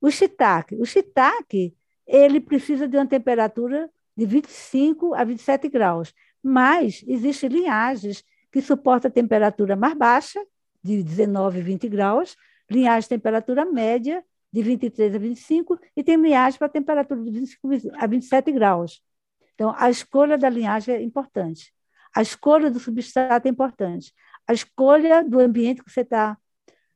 O 0.01 0.09
shiitake. 0.09 0.75
O 0.75 0.85
shiitake, 0.85 1.75
ele 2.07 2.39
precisa 2.39 2.87
de 2.87 2.97
uma 2.97 3.07
temperatura 3.07 3.89
de 4.15 4.25
25 4.25 5.13
a 5.13 5.23
27 5.23 5.67
graus, 5.67 6.13
mas 6.41 7.03
existem 7.07 7.49
linhagens 7.49 8.23
que 8.51 8.61
suportam 8.61 9.11
temperatura 9.11 9.75
mais 9.75 9.93
baixa, 9.95 10.39
de 10.81 11.03
19 11.03 11.59
a 11.59 11.63
20 11.63 11.89
graus, 11.89 12.37
linhagem 12.69 13.01
de 13.01 13.09
temperatura 13.09 13.65
média, 13.65 14.23
de 14.55 14.61
23 14.61 15.15
a 15.15 15.17
25, 15.17 15.77
e 15.97 16.01
tem 16.01 16.15
linhagem 16.15 16.57
para 16.57 16.69
temperatura 16.69 17.21
de 17.21 17.29
25 17.29 17.67
a 17.97 18.07
27 18.07 18.51
graus. 18.53 19.01
Então, 19.53 19.75
a 19.77 19.89
escolha 19.89 20.37
da 20.37 20.49
linhagem 20.49 20.95
é 20.95 21.01
importante. 21.01 21.73
A 22.15 22.21
escolha 22.21 22.71
do 22.71 22.79
substrato 22.79 23.49
é 23.49 23.51
importante. 23.51 24.13
A 24.47 24.53
escolha 24.53 25.25
do 25.25 25.41
ambiente 25.41 25.83
que 25.83 25.91
você 25.91 26.05
tá, 26.05 26.37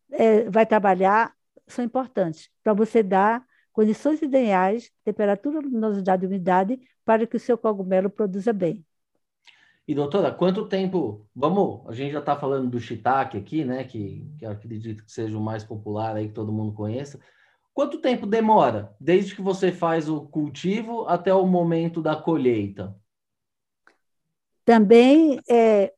é, 0.10 0.50
vai 0.50 0.65
trabalhar 0.65 1.34
são 1.67 1.84
importantes 1.84 2.50
para 2.63 2.74
você 2.74 3.04
dar 3.04 3.43
condições 3.74 4.22
ideais, 4.22 4.89
temperatura, 5.04 5.60
luminosidade 5.60 6.24
e 6.24 6.28
umidade, 6.28 6.80
para 7.04 7.28
que 7.28 7.36
o 7.36 7.39
seu 7.39 7.58
cogumelo 7.58 8.10
produza 8.10 8.54
bem. 8.54 8.86
E 9.86 9.93
doutora, 9.93 10.32
quanto 10.32 10.65
tempo? 10.65 11.28
Vamos, 11.36 11.82
a 11.89 11.93
gente 11.93 12.13
já 12.13 12.19
está 12.19 12.38
falando 12.38 12.69
do 12.69 12.80
shiitake 12.80 13.38
aqui, 13.38 13.65
né? 13.65 13.84
Que, 13.84 14.32
que 14.38 14.45
acredito 14.45 15.04
que 15.04 15.12
seja 15.12 15.38
o 15.38 15.41
mais 15.41 15.63
popular 15.63 16.15
aí 16.15 16.28
que 16.28 16.34
todo 16.34 16.54
mundo 16.54 16.72
conheça. 16.72 17.19
Quanto 17.80 18.02
tempo 18.02 18.26
demora 18.26 18.94
desde 19.00 19.34
que 19.34 19.42
você 19.42 19.72
faz 19.72 20.10
o 20.10 20.24
cultivo 20.24 21.08
até 21.08 21.34
o 21.34 21.48
momento 21.48 22.02
da 22.02 22.13
colheita? 22.13 22.94
Também 24.65 25.39
é, 25.50 25.94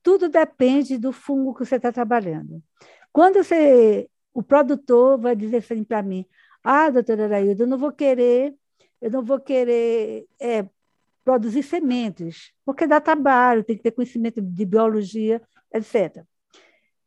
tudo 0.00 0.28
depende 0.28 0.96
do 0.96 1.10
fungo 1.10 1.52
que 1.52 1.64
você 1.64 1.74
está 1.74 1.90
trabalhando. 1.90 2.62
Quando 3.12 3.42
você, 3.42 4.08
o 4.32 4.44
produtor 4.44 5.18
vai 5.18 5.34
dizer 5.34 5.56
assim 5.56 5.82
para 5.82 6.04
mim, 6.04 6.24
ah, 6.62 6.88
doutora 6.88 7.24
Arailda, 7.24 7.64
eu 7.64 7.66
não 7.66 7.78
vou 7.78 7.90
querer, 7.90 8.54
eu 9.00 9.10
não 9.10 9.24
vou 9.24 9.40
querer 9.40 10.24
é, 10.40 10.68
produzir 11.24 11.64
sementes, 11.64 12.52
porque 12.64 12.86
dá 12.86 13.00
trabalho, 13.00 13.64
tem 13.64 13.76
que 13.76 13.82
ter 13.82 13.90
conhecimento 13.90 14.40
de 14.40 14.64
biologia, 14.64 15.42
etc. 15.74 16.24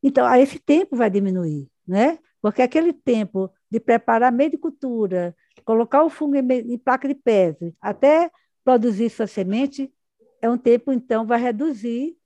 Então, 0.03 0.27
aí 0.27 0.41
esse 0.41 0.59
tempo 0.59 0.97
vai 0.97 1.09
diminuir, 1.09 1.71
né? 1.87 2.19
Porque 2.41 2.61
aquele 2.61 2.91
tempo 2.91 3.49
de 3.69 3.79
preparar 3.79 4.31
meio 4.31 4.51
de 4.51 4.57
cultura, 4.57 5.35
colocar 5.63 6.03
o 6.03 6.09
fungo 6.09 6.35
em, 6.35 6.73
em 6.73 6.77
placa 6.77 7.07
de 7.07 7.15
pese, 7.15 7.75
até 7.81 8.31
produzir 8.63 9.09
sua 9.09 9.27
semente, 9.27 9.93
é 10.41 10.49
um 10.49 10.57
tempo, 10.57 10.91
então, 10.91 11.25
vai 11.25 11.39
reduzir, 11.39 12.17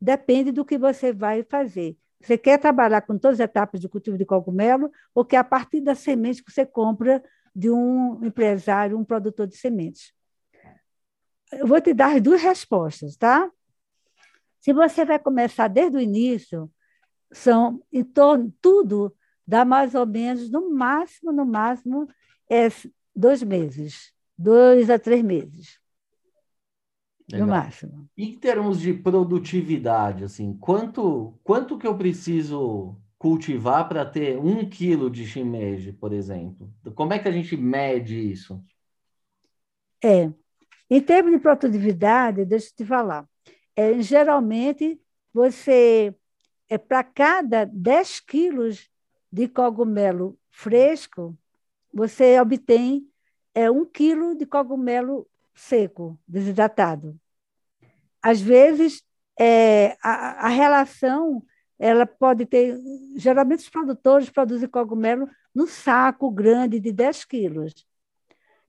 depende 0.00 0.50
do 0.50 0.64
que 0.64 0.76
você 0.76 1.12
vai 1.12 1.42
fazer. 1.44 1.96
Você 2.20 2.38
quer 2.38 2.58
trabalhar 2.58 3.02
com 3.02 3.18
todas 3.18 3.40
as 3.40 3.44
etapas 3.44 3.80
de 3.80 3.88
cultivo 3.88 4.16
de 4.16 4.24
cogumelo 4.24 4.90
ou 5.14 5.24
quer 5.24 5.36
a 5.36 5.44
partir 5.44 5.80
da 5.80 5.94
semente 5.94 6.42
que 6.42 6.50
você 6.50 6.64
compra 6.64 7.22
de 7.54 7.70
um 7.70 8.24
empresário, 8.24 8.98
um 8.98 9.04
produtor 9.04 9.46
de 9.46 9.56
sementes? 9.56 10.12
Eu 11.52 11.66
vou 11.66 11.80
te 11.80 11.92
dar 11.92 12.16
as 12.16 12.22
duas 12.22 12.42
respostas, 12.42 13.16
tá? 13.16 13.50
Se 14.58 14.72
você 14.72 15.04
vai 15.04 15.18
começar 15.18 15.68
desde 15.68 15.98
o 15.98 16.00
início, 16.00 16.70
são 17.30 17.82
em 17.92 18.02
torno 18.02 18.52
tudo 18.60 19.14
dá 19.46 19.64
mais 19.64 19.94
ou 19.94 20.06
menos, 20.06 20.50
no 20.50 20.70
máximo, 20.70 21.32
no 21.32 21.44
máximo, 21.44 22.08
é 22.50 22.68
dois 23.14 23.42
meses, 23.42 24.12
dois 24.36 24.90
a 24.90 24.98
três 24.98 25.22
meses. 25.22 25.78
Legal. 27.30 27.46
No 27.46 27.52
máximo. 27.52 28.08
Em 28.16 28.38
termos 28.38 28.80
de 28.80 28.92
produtividade, 28.92 30.24
assim, 30.24 30.56
quanto, 30.58 31.38
quanto 31.42 31.78
que 31.78 31.86
eu 31.86 31.96
preciso 31.96 32.96
cultivar 33.18 33.88
para 33.88 34.04
ter 34.04 34.38
um 34.38 34.68
quilo 34.68 35.08
de 35.10 35.24
shimeji, 35.26 35.92
por 35.92 36.12
exemplo? 36.12 36.70
Como 36.94 37.12
é 37.14 37.18
que 37.18 37.26
a 37.26 37.32
gente 37.32 37.56
mede 37.56 38.18
isso? 38.18 38.62
É, 40.02 40.30
em 40.90 41.00
termos 41.00 41.32
de 41.32 41.38
produtividade, 41.38 42.44
deixa 42.44 42.68
eu 42.68 42.76
te 42.76 42.84
falar. 42.84 43.26
É, 43.74 44.00
geralmente, 44.02 45.00
você, 45.32 46.14
é 46.68 46.76
para 46.76 47.02
cada 47.02 47.64
10 47.64 48.20
quilos 48.20 48.90
de 49.34 49.48
cogumelo 49.48 50.38
fresco, 50.48 51.36
você 51.92 52.38
obtém 52.38 53.04
é, 53.52 53.68
um 53.68 53.84
quilo 53.84 54.36
de 54.36 54.46
cogumelo 54.46 55.26
seco, 55.52 56.16
desidratado. 56.26 57.18
Às 58.22 58.40
vezes, 58.40 59.02
é, 59.36 59.96
a, 60.00 60.46
a 60.46 60.48
relação 60.48 61.44
ela 61.76 62.06
pode 62.06 62.46
ter. 62.46 62.78
Geralmente, 63.16 63.58
os 63.58 63.68
produtores 63.68 64.30
produzem 64.30 64.68
cogumelo 64.68 65.28
num 65.52 65.66
saco 65.66 66.30
grande 66.30 66.78
de 66.78 66.92
10 66.92 67.24
quilos. 67.24 67.74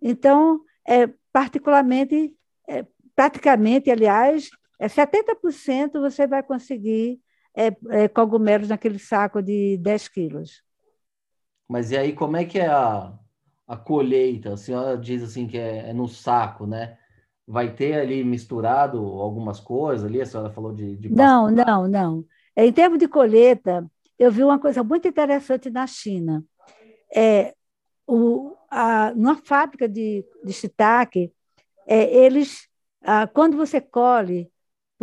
Então, 0.01 0.61
é, 0.83 1.05
particularmente, 1.31 2.35
é, 2.67 2.83
praticamente, 3.15 3.91
aliás, 3.91 4.49
é 4.79 4.87
70% 4.87 6.01
você 6.01 6.25
vai 6.25 6.41
conseguir 6.41 7.21
é, 7.55 7.75
é, 7.89 8.07
cogumelos 8.07 8.69
naquele 8.69 8.99
saco 8.99 9.41
de 9.41 9.77
10 9.77 10.07
quilos. 10.09 10.63
Mas 11.67 11.91
e 11.91 11.97
aí, 11.97 12.13
como 12.13 12.37
é 12.37 12.45
que 12.45 12.59
é 12.59 12.67
a, 12.67 13.13
a 13.67 13.77
colheita? 13.77 14.53
A 14.53 14.57
senhora 14.57 14.97
diz 14.97 15.23
assim 15.23 15.47
que 15.47 15.57
é, 15.57 15.89
é 15.89 15.93
no 15.93 16.07
saco, 16.07 16.67
né? 16.67 16.97
Vai 17.47 17.73
ter 17.73 17.99
ali 17.99 18.23
misturado 18.23 18.97
algumas 18.97 19.59
coisas 19.59 20.05
ali? 20.05 20.21
A 20.21 20.25
senhora 20.25 20.51
falou 20.51 20.73
de. 20.73 20.95
de 20.97 21.09
não, 21.09 21.49
não, 21.49 21.87
não. 21.87 22.25
Em 22.55 22.71
termos 22.71 22.99
de 22.99 23.07
colheita, 23.07 23.85
eu 24.17 24.31
vi 24.31 24.43
uma 24.43 24.59
coisa 24.59 24.83
muito 24.83 25.07
interessante 25.07 25.69
na 25.69 25.87
China. 25.87 26.43
É, 27.15 27.53
o, 28.07 28.55
a, 28.69 29.13
numa 29.15 29.35
fábrica 29.35 29.87
de, 29.87 30.25
de 30.43 30.53
shiitake, 30.53 31.31
é, 31.87 32.03
eles, 32.15 32.67
a, 33.01 33.27
quando 33.27 33.57
você 33.57 33.79
colhe, 33.79 34.51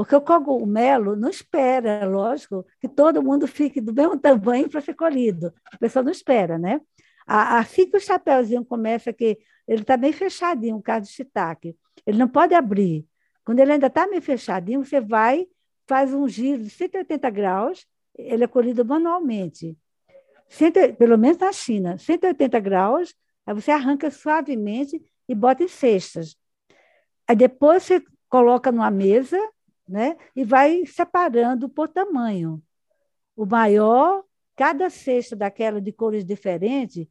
porque 0.03 0.17
o 0.17 0.21
cogumelo 0.21 1.15
não 1.15 1.29
espera, 1.31 2.05
lógico, 2.05 2.67
que 2.81 2.88
todo 2.88 3.23
mundo 3.23 3.47
fique 3.47 3.81
do 3.81 3.95
mesmo 3.95 4.19
tamanho 4.19 4.69
para 4.69 4.81
ser 4.81 4.95
colhido. 4.95 5.55
A 5.73 5.79
pessoa 5.79 6.03
não 6.03 6.11
espera, 6.11 6.59
né? 6.59 6.81
Assim 7.25 7.88
que 7.88 7.97
o 7.97 8.01
chapéuzinho 8.01 8.65
começa, 8.65 9.12
que 9.12 9.38
ele 9.65 9.83
está 9.83 9.97
bem 9.97 10.12
fechadinho, 10.12 10.75
o 10.75 10.83
caso 10.83 11.07
de 11.07 11.12
shiitake, 11.12 11.77
ele 12.05 12.19
não 12.19 12.27
pode 12.27 12.53
abrir. 12.53 13.07
Quando 13.45 13.61
ele 13.61 13.71
ainda 13.71 13.87
está 13.87 14.09
meio 14.09 14.21
fechadinho, 14.21 14.85
você 14.85 15.01
vai, 15.01 15.47
faz 15.87 16.12
um 16.12 16.27
giro 16.27 16.65
de 16.65 16.71
180 16.71 17.31
graus, 17.31 17.87
ele 18.19 18.43
é 18.43 18.49
colhido 18.49 18.85
manualmente. 18.85 19.79
Pelo 20.99 21.17
menos 21.17 21.38
na 21.38 21.53
China, 21.53 21.97
180 21.97 22.59
graus, 22.59 23.15
aí 23.47 23.55
você 23.55 23.71
arranca 23.71 24.11
suavemente 24.11 25.01
e 25.29 25.35
bota 25.37 25.62
em 25.62 25.69
cestas. 25.69 26.37
Aí 27.29 27.37
depois 27.37 27.85
você 27.85 28.03
coloca 28.29 28.73
numa 28.73 28.91
mesa 28.91 29.38
né, 29.88 30.16
e 30.35 30.45
vai 30.45 30.85
separando 30.87 31.68
por 31.68 31.88
tamanho. 31.88 32.62
O 33.37 33.47
maior, 33.47 34.25
cada 34.57 34.90
cesta 34.90 35.35
daquela 35.35 35.81
de 35.81 35.92
cores 35.92 36.25
diferentes, 36.25 37.07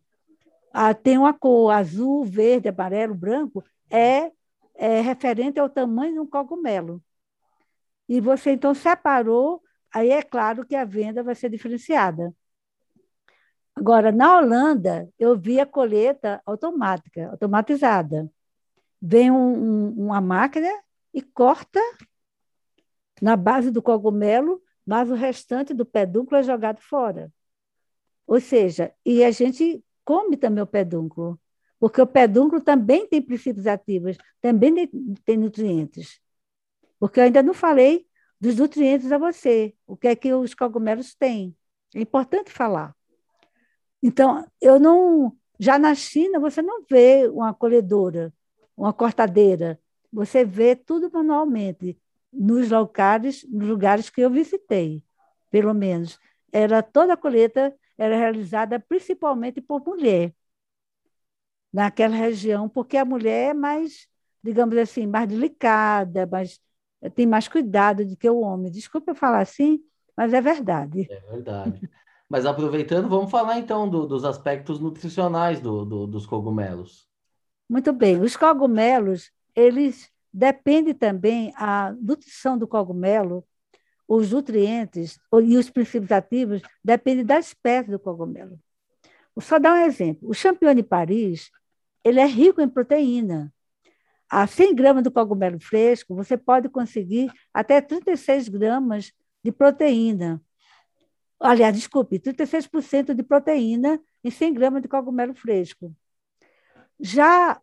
ah, 0.74 0.94
tem 0.94 1.18
uma 1.18 1.34
cor 1.34 1.72
azul, 1.72 2.24
verde, 2.24 2.70
amarelo, 2.70 3.14
branco, 3.14 3.64
é, 3.90 4.32
é 4.76 5.02
referente 5.02 5.60
ao 5.60 5.70
tamanho 5.70 6.14
de 6.14 6.20
um 6.20 6.28
cogumelo. 6.28 7.02
E 8.08 8.20
você 8.22 8.52
então 8.52 8.74
separou, 8.74 9.62
aí 9.94 10.12
é 10.12 10.22
claro 10.22 10.66
que 10.66 10.76
a 10.76 10.86
venda 10.86 11.24
vai 11.24 11.36
ser 11.36 11.50
diferenciada. 11.50 12.34
Agora, 13.76 14.12
na 14.12 14.38
Holanda, 14.38 15.10
eu 15.18 15.38
vi 15.38 15.60
a 15.60 15.66
colheita 15.66 16.42
automática, 16.46 17.30
automatizada. 17.32 18.30
Vem 19.02 19.32
um, 19.32 19.36
um, 19.38 20.06
uma 20.06 20.22
máquina 20.22 20.70
e 21.14 21.22
corta 21.22 21.80
na 23.22 23.36
base 23.36 23.70
do 23.70 23.82
cogumelo, 23.82 24.62
mas 24.86 25.10
o 25.12 25.14
restante 25.14 25.74
do 25.74 25.86
pedúnculo 25.86 26.38
é 26.38 26.44
jogado 26.44 26.82
fora. 26.82 27.32
Ou 28.26 28.40
seja, 28.40 28.94
e 29.06 29.24
a 29.24 29.32
gente 29.32 29.84
come 30.04 30.36
também 30.36 30.64
o 30.64 30.68
pedúnculo, 30.68 31.40
porque 31.80 32.02
o 32.02 32.08
pedúnculo 32.08 32.62
também 32.62 33.08
tem 33.08 33.22
princípios 33.22 33.68
ativos, 33.68 34.18
também 34.42 34.90
tem 35.26 35.38
nutrientes. 35.38 36.20
Porque 37.00 37.20
eu 37.20 37.26
ainda 37.26 37.44
não 37.44 37.54
falei 37.54 38.08
dos 38.40 38.56
nutrientes 38.56 39.12
a 39.12 39.18
você, 39.18 39.76
o 39.86 39.96
que 39.96 40.08
é 40.08 40.16
que 40.16 40.34
os 40.34 40.54
cogumelos 40.54 41.14
têm. 41.14 41.56
É 41.94 42.02
importante 42.02 42.52
falar. 42.52 42.96
Então, 44.02 44.46
eu 44.60 44.80
não. 44.80 45.36
Já 45.60 45.78
na 45.78 45.94
China, 45.94 46.40
você 46.40 46.62
não 46.62 46.84
vê 46.90 47.28
uma 47.28 47.54
colhedora, 47.54 48.34
uma 48.76 48.92
cortadeira. 48.92 49.80
Você 50.12 50.44
vê 50.44 50.76
tudo 50.76 51.12
manualmente, 51.12 52.00
nos 52.32 52.70
locais, 52.70 53.46
nos 53.50 53.68
lugares 53.68 54.10
que 54.10 54.22
eu 54.22 54.30
visitei, 54.30 55.04
pelo 55.50 55.74
menos. 55.74 56.20
Era 56.52 56.82
toda 56.84 57.14
a 57.14 57.18
colheita 57.18 57.76
era 57.98 58.18
realizada 58.18 58.80
principalmente 58.80 59.62
por 59.62 59.86
mulher 59.86 60.34
naquela 61.72 62.16
região, 62.16 62.68
porque 62.68 62.98
a 62.98 63.06
mulher 63.06 63.52
é 63.52 63.54
mais, 63.54 64.08
digamos 64.44 64.76
assim, 64.78 65.06
mais 65.06 65.28
delicada, 65.28 66.26
mais, 66.26 66.60
tem 67.14 67.28
mais 67.28 67.48
cuidado 67.48 68.04
do 68.04 68.18
que 68.18 68.28
o 68.28 68.40
homem. 68.40 68.72
Desculpa 68.72 69.14
falar 69.14 69.42
assim, 69.42 69.84
mas 70.18 70.34
é 70.34 70.42
verdade. 70.42 71.08
É 71.12 71.20
verdade. 71.32 71.90
Mas 72.28 72.46
aproveitando, 72.46 73.10
vamos 73.10 73.30
falar 73.30 73.60
então 73.60 73.90
do, 73.90 74.08
dos 74.08 74.24
aspectos 74.24 74.80
nutricionais 74.80 75.60
do, 75.60 75.86
do, 75.86 76.08
dos 76.08 76.26
cogumelos. 76.26 77.08
Muito 77.70 77.94
bem. 77.94 78.20
Os 78.20 78.36
cogumelos, 78.36 79.32
eles 79.54 80.10
dependem 80.34 80.94
também, 80.94 81.54
a 81.56 81.94
nutrição 82.02 82.58
do 82.58 82.68
cogumelo, 82.68 83.46
os 84.08 84.32
nutrientes 84.32 85.20
e 85.44 85.58
os 85.58 85.70
princípios 85.70 86.12
ativos 86.12 86.62
dependem 86.84 87.26
da 87.26 87.40
espécie 87.40 87.90
do 87.90 88.00
cogumelo. 88.00 88.60
Vou 89.36 89.42
só 89.42 89.58
dar 89.58 89.74
um 89.74 89.86
exemplo. 89.86 90.30
O 90.30 90.34
champignon 90.34 90.76
de 90.76 90.84
Paris, 90.84 91.50
ele 92.04 92.20
é 92.20 92.26
rico 92.26 92.62
em 92.62 92.68
proteína. 92.68 93.54
A 94.30 94.48
100 94.48 94.76
gramas 94.76 95.04
do 95.04 95.12
cogumelo 95.12 95.60
fresco, 95.60 96.16
você 96.16 96.38
pode 96.38 96.70
conseguir 96.70 97.32
até 97.54 97.80
36 97.82 98.50
gramas 98.50 99.12
de 99.44 99.52
proteína 99.52 100.42
aliás, 101.42 101.76
desculpe, 101.76 102.20
36% 102.20 103.14
de 103.14 103.24
proteína 103.24 104.00
em 104.24 104.30
100 104.30 104.54
gramas 104.54 104.82
de 104.82 104.88
cogumelo 104.88 105.34
fresco. 105.34 105.94
Já, 107.00 107.60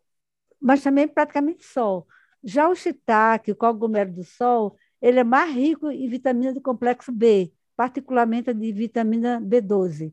mas 0.61 0.83
também 0.83 1.07
praticamente 1.07 1.64
sol. 1.64 2.07
Já 2.42 2.68
o 2.68 2.74
shiitake, 2.74 3.53
o 3.53 3.57
cogumelo 3.57 4.12
do 4.12 4.24
sol, 4.24 4.77
ele 5.01 5.20
é 5.20 5.24
mais 5.24 5.55
rico 5.55 5.90
em 5.90 6.09
vitamina 6.09 6.53
do 6.53 6.61
complexo 6.61 7.12
B, 7.12 7.53
particularmente 7.77 8.53
de 8.55 8.72
vitamina 8.72 9.40
B12. 9.40 10.12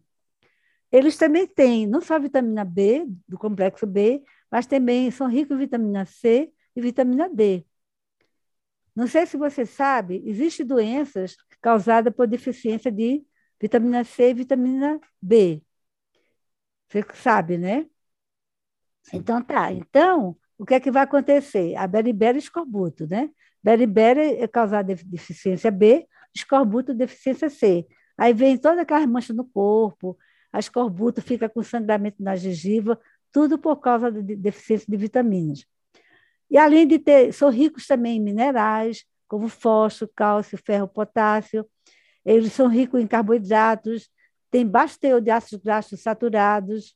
Eles 0.91 1.17
também 1.17 1.47
têm 1.47 1.87
não 1.87 2.01
só 2.01 2.19
vitamina 2.19 2.63
B, 2.63 3.05
do 3.27 3.37
complexo 3.37 3.85
B, 3.85 4.23
mas 4.51 4.65
também 4.65 5.11
são 5.11 5.27
ricos 5.27 5.55
em 5.55 5.59
vitamina 5.59 6.05
C 6.05 6.51
e 6.75 6.81
vitamina 6.81 7.29
D. 7.29 7.65
Não 8.95 9.07
sei 9.07 9.25
se 9.25 9.35
você 9.35 9.65
sabe, 9.65 10.23
existem 10.25 10.65
doenças 10.65 11.35
causadas 11.61 12.13
por 12.15 12.27
deficiência 12.27 12.91
de 12.91 13.25
vitamina 13.59 14.03
C 14.03 14.29
e 14.29 14.33
vitamina 14.33 14.99
B. 15.21 15.61
Você 16.87 17.03
sabe, 17.13 17.57
né? 17.57 17.89
Então 19.13 19.41
tá. 19.43 19.71
Então, 19.71 20.37
o 20.57 20.65
que 20.65 20.73
é 20.73 20.79
que 20.79 20.91
vai 20.91 21.03
acontecer? 21.03 21.75
A 21.75 21.87
beriberi 21.87 22.37
e 22.37 22.39
escorbuto, 22.39 23.07
né? 23.07 23.29
Beriberi 23.63 24.37
é 24.37 24.47
causada 24.47 24.93
de 24.95 25.03
deficiência 25.03 25.71
B, 25.71 26.07
escorbuto 26.33 26.93
deficiência 26.93 27.49
C. 27.49 27.85
Aí 28.17 28.33
vem 28.33 28.57
toda 28.57 28.81
aquela 28.81 29.05
mancha 29.07 29.33
no 29.33 29.45
corpo, 29.45 30.17
a 30.51 30.59
escorbuto 30.59 31.21
fica 31.21 31.49
com 31.49 31.61
sangramento 31.61 32.23
na 32.23 32.35
gengiva, 32.35 32.99
tudo 33.31 33.57
por 33.57 33.77
causa 33.77 34.11
de 34.11 34.35
deficiência 34.35 34.85
de 34.89 34.95
vitaminas. 34.95 35.65
E 36.49 36.57
além 36.57 36.87
de 36.87 36.99
ter, 36.99 37.33
são 37.33 37.49
ricos 37.49 37.85
também 37.87 38.17
em 38.17 38.21
minerais, 38.21 39.03
como 39.27 39.49
fósforo, 39.49 40.11
cálcio, 40.15 40.57
ferro, 40.57 40.87
potássio, 40.87 41.67
eles 42.23 42.53
são 42.53 42.67
ricos 42.67 43.01
em 43.01 43.07
carboidratos, 43.07 44.09
têm 44.49 44.65
baixo 44.65 44.99
teor 44.99 45.19
de 45.19 45.31
ácidos 45.31 45.63
graxos 45.63 46.01
saturados 46.01 46.95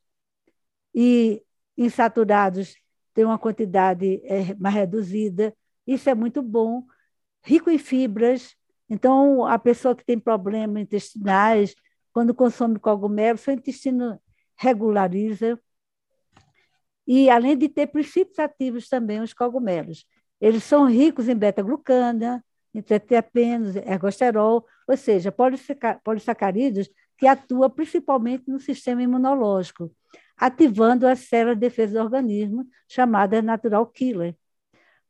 e 0.93 1.43
insaturados 1.77 2.75
tem 3.13 3.25
uma 3.25 3.37
quantidade 3.37 4.21
é, 4.23 4.53
mais 4.55 4.75
reduzida. 4.75 5.53
Isso 5.85 6.09
é 6.09 6.15
muito 6.15 6.41
bom. 6.41 6.83
Rico 7.43 7.69
em 7.69 7.77
fibras. 7.77 8.55
Então, 8.89 9.45
a 9.45 9.57
pessoa 9.59 9.95
que 9.95 10.05
tem 10.05 10.19
problemas 10.19 10.81
intestinais, 10.81 11.75
quando 12.11 12.33
consome 12.33 12.79
cogumelo, 12.79 13.37
seu 13.37 13.53
intestino 13.53 14.19
regulariza. 14.55 15.59
E, 17.07 17.29
além 17.29 17.57
de 17.57 17.69
ter 17.69 17.87
princípios 17.87 18.37
ativos 18.39 18.87
também, 18.87 19.21
os 19.21 19.33
cogumelos. 19.33 20.05
Eles 20.39 20.63
são 20.63 20.85
ricos 20.85 21.27
em 21.27 21.35
beta-glucana, 21.35 22.43
entreterpenos, 22.73 23.75
ergosterol, 23.75 24.65
ou 24.87 24.97
seja, 24.97 25.33
polissacarídeos 26.03 26.89
que 27.17 27.27
atuam 27.27 27.69
principalmente 27.69 28.49
no 28.49 28.59
sistema 28.59 29.03
imunológico, 29.03 29.91
ativando 30.39 31.06
as 31.06 31.19
células 31.19 31.58
de 31.58 31.62
defesa 31.62 31.99
do 31.99 32.04
organismo, 32.04 32.65
chamadas 32.88 33.43
natural 33.43 33.86
killer. 33.86 34.36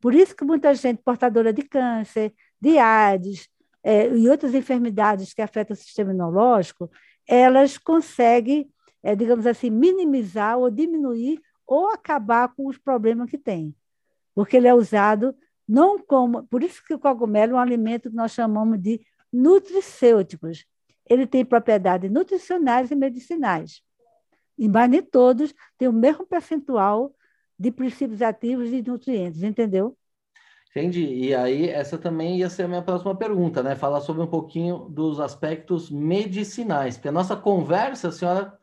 Por 0.00 0.14
isso 0.14 0.34
que 0.34 0.44
muita 0.44 0.74
gente 0.74 1.02
portadora 1.02 1.52
de 1.52 1.62
câncer, 1.62 2.34
de 2.60 2.78
AIDS 2.78 3.48
é, 3.82 4.08
e 4.08 4.28
outras 4.28 4.54
enfermidades 4.54 5.32
que 5.32 5.40
afetam 5.40 5.74
o 5.74 5.78
sistema 5.78 6.10
imunológico, 6.10 6.90
elas 7.28 7.78
conseguem, 7.78 8.68
é, 9.02 9.14
digamos 9.14 9.46
assim, 9.46 9.70
minimizar 9.70 10.58
ou 10.58 10.70
diminuir 10.70 11.40
ou 11.66 11.88
acabar 11.90 12.48
com 12.48 12.66
os 12.66 12.76
problemas 12.76 13.30
que 13.30 13.38
têm, 13.38 13.74
porque 14.34 14.56
ele 14.56 14.66
é 14.66 14.74
usado 14.74 15.34
não 15.68 15.96
como. 16.00 16.42
Por 16.48 16.64
isso 16.64 16.82
que 16.84 16.92
o 16.92 16.98
cogumelo 16.98 17.52
é 17.52 17.54
um 17.54 17.60
alimento 17.60 18.10
que 18.10 18.16
nós 18.16 18.32
chamamos 18.32 18.80
de 18.82 19.00
nutricêuticos. 19.32 20.66
ele 21.08 21.26
tem 21.26 21.44
propriedades 21.44 22.10
nutricionais 22.10 22.90
e 22.90 22.96
medicinais. 22.96 23.82
E 24.60 24.68
mais 24.68 24.90
nem 24.90 25.00
todos 25.02 25.54
têm 25.78 25.88
o 25.88 25.92
mesmo 25.92 26.26
percentual 26.26 27.14
de 27.58 27.72
princípios 27.72 28.20
ativos 28.20 28.70
e 28.70 28.82
nutrientes, 28.82 29.42
entendeu? 29.42 29.96
Entendi. 30.70 31.02
E 31.02 31.34
aí, 31.34 31.70
essa 31.70 31.96
também 31.96 32.36
ia 32.38 32.50
ser 32.50 32.64
a 32.64 32.68
minha 32.68 32.82
próxima 32.82 33.16
pergunta, 33.16 33.62
né? 33.62 33.74
Falar 33.74 34.02
sobre 34.02 34.22
um 34.22 34.26
pouquinho 34.26 34.80
dos 34.90 35.18
aspectos 35.18 35.90
medicinais. 35.90 36.96
Porque 36.96 37.08
a 37.08 37.12
nossa 37.12 37.34
conversa, 37.34 38.08
a 38.08 38.12
senhora 38.12 38.58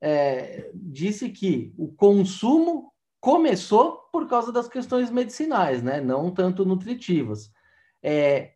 é, 0.00 0.70
disse 0.74 1.28
que 1.28 1.74
o 1.76 1.92
consumo 1.92 2.90
começou 3.20 3.98
por 4.10 4.26
causa 4.26 4.50
das 4.50 4.66
questões 4.66 5.10
medicinais, 5.10 5.82
né? 5.82 6.00
Não 6.00 6.30
tanto 6.30 6.64
nutritivas. 6.64 7.52
É, 8.02 8.54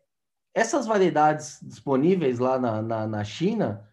essas 0.55 0.87
variedades 0.87 1.59
disponíveis 1.61 2.39
lá 2.39 2.57
na, 2.57 2.81
na, 2.81 3.07
na 3.07 3.23
China, 3.23 3.87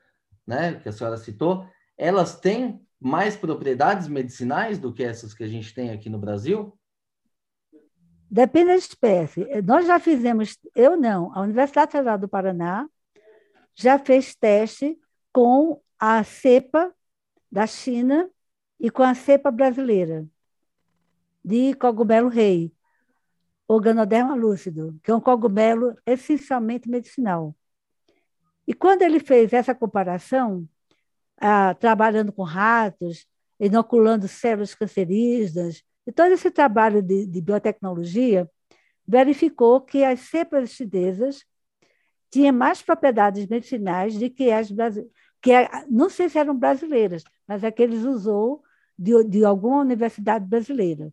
né? 0.47 0.81
Que 0.81 0.89
a 0.89 0.93
senhora 0.93 1.19
citou, 1.19 1.67
elas 1.99 2.41
têm 2.41 2.86
mais 3.01 3.37
propriedades 3.37 4.09
medicinais 4.09 4.79
do 4.79 4.93
que 4.93 5.03
essas 5.03 5.35
que 5.35 5.45
a 5.45 5.49
gente 5.49 5.75
tem 5.75 5.91
aqui 5.91 6.09
no 6.09 6.19
Brasil? 6.19 6.77
Depende 8.31 8.67
da 8.67 8.77
espécie. 8.77 9.47
Nós 9.63 9.87
já 9.87 9.99
fizemos, 9.99 10.59
eu 10.75 10.97
não, 10.97 11.33
a 11.35 11.41
Universidade 11.41 11.93
Federal 11.93 12.19
do 12.19 12.29
Paraná 12.29 12.89
já 13.75 13.99
fez 13.99 14.35
teste 14.35 14.99
com 15.33 15.81
a 15.99 16.25
cepa 16.25 16.93
da 17.51 17.67
China 17.67 18.29
e 18.81 18.91
com 18.91 19.03
a 19.03 19.15
cepa 19.15 19.51
brasileira 19.51 20.27
de 21.45 21.75
cogumelo 21.75 22.29
rei, 22.29 22.73
Organoderma 23.69 24.35
lúcido, 24.35 24.99
que 25.03 25.11
é 25.11 25.15
um 25.15 25.21
cogumelo 25.21 25.97
essencialmente 26.07 26.89
medicinal. 26.89 27.55
E 28.67 28.73
quando 28.73 29.03
ele 29.03 29.19
fez 29.19 29.53
essa 29.53 29.75
comparação, 29.75 30.69
ah, 31.39 31.75
trabalhando 31.75 32.33
com 32.33 32.43
ratos, 32.43 33.27
inoculando 33.59 34.29
células 34.29 34.75
cancerígenas, 34.75 35.83
e 36.07 36.13
todo 36.13 36.33
esse 36.33 36.51
trabalho 36.51 37.03
de, 37.03 37.27
de 37.27 37.41
biotecnologia 37.41 38.49
verificou 39.07 39.81
que 39.81 40.05
as 40.05 40.21
cepas 40.21 40.71
chinesas 40.71 41.45
tinham 42.31 42.55
mais 42.55 42.83
propriedades 42.83 43.47
medicinais 43.47 44.19
do 44.19 44.31
que 44.31 44.51
as. 44.51 44.69
Que 45.43 45.53
não 45.89 46.09
sei 46.11 46.29
se 46.29 46.39
eram 46.39 46.57
brasileiras, 46.57 47.23
mas 47.47 47.63
é 47.63 47.71
que 47.71 47.83
eles 47.83 48.05
usou 48.05 48.63
de, 48.99 49.23
de 49.25 49.45
alguma 49.45 49.81
universidade 49.81 50.45
brasileira. 50.47 51.13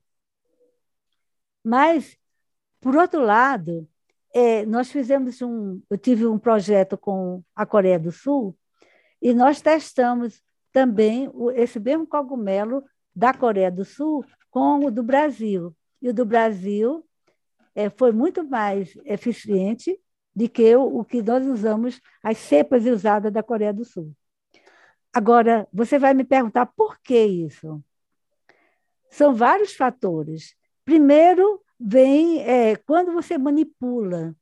Mas, 1.63 2.17
por 2.81 2.95
outro 2.95 3.21
lado, 3.21 3.87
é, 4.33 4.65
nós 4.65 4.91
fizemos 4.91 5.41
um. 5.41 5.81
Eu 5.89 5.97
tive 5.97 6.25
um 6.25 6.39
projeto 6.39 6.97
com 6.97 7.43
a 7.55 7.65
Coreia 7.65 7.99
do 7.99 8.11
Sul 8.11 8.57
e 9.23 9.33
nós 9.33 9.61
testamos 9.61 10.43
também 10.69 11.31
esse 11.55 11.79
mesmo 11.79 12.05
cogumelo 12.05 12.83
da 13.15 13.33
Coreia 13.33 13.71
do 13.71 13.85
Sul 13.85 14.25
com 14.51 14.85
o 14.85 14.91
do 14.91 15.01
Brasil. 15.01 15.73
E 16.01 16.09
o 16.09 16.13
do 16.13 16.25
Brasil 16.25 17.05
é, 17.73 17.89
foi 17.89 18.11
muito 18.11 18.43
mais 18.43 18.93
eficiente 19.05 19.97
do 20.35 20.49
que 20.49 20.75
o, 20.75 20.99
o 20.99 21.05
que 21.05 21.21
nós 21.21 21.47
usamos, 21.47 22.01
as 22.21 22.37
cepas 22.37 22.85
usadas 22.85 23.31
da 23.31 23.41
Coreia 23.41 23.71
do 23.71 23.85
Sul. 23.85 24.11
Agora, 25.13 25.65
você 25.71 25.97
vai 25.97 26.13
me 26.13 26.25
perguntar 26.25 26.65
por 26.65 26.99
que 26.99 27.17
isso? 27.17 27.81
São 29.09 29.33
vários 29.33 29.73
fatores. 29.73 30.53
Primeiro, 30.83 31.63
vem 31.79 32.41
é, 32.41 32.75
quando 32.75 33.13
você 33.13 33.37
manipula 33.37 34.35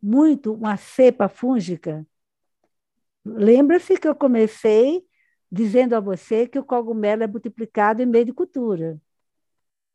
muito 0.00 0.52
uma 0.52 0.76
cepa 0.76 1.28
fúngica. 1.28 2.06
Lembra-se 3.24 3.96
que 3.96 4.08
eu 4.08 4.14
comecei 4.14 5.04
dizendo 5.50 5.94
a 5.94 6.00
você 6.00 6.46
que 6.46 6.58
o 6.58 6.64
cogumelo 6.64 7.22
é 7.22 7.26
multiplicado 7.26 8.02
em 8.02 8.06
meio 8.06 8.26
de 8.26 8.32
cultura 8.32 9.00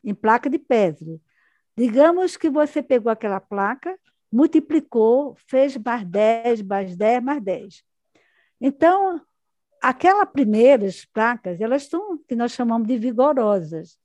em 0.03 0.13
placa 0.13 0.49
de 0.49 0.57
Petri. 0.57 1.21
Digamos 1.75 2.37
que 2.37 2.49
você 2.49 2.81
pegou 2.81 3.11
aquela 3.11 3.39
placa, 3.39 3.97
multiplicou, 4.31 5.35
fez 5.47 5.77
mais 5.77 6.05
10, 6.05 6.61
mais 6.63 6.95
10, 6.95 7.23
mais 7.23 7.41
10. 7.41 7.83
Então, 8.59 9.21
aquelas 9.81 10.29
primeiras 10.29 11.05
placas, 11.05 11.61
elas 11.61 11.83
são 11.83 12.17
que 12.27 12.35
nós 12.35 12.51
chamamos 12.51 12.87
de 12.87 12.97
vigorosas. 12.97 13.97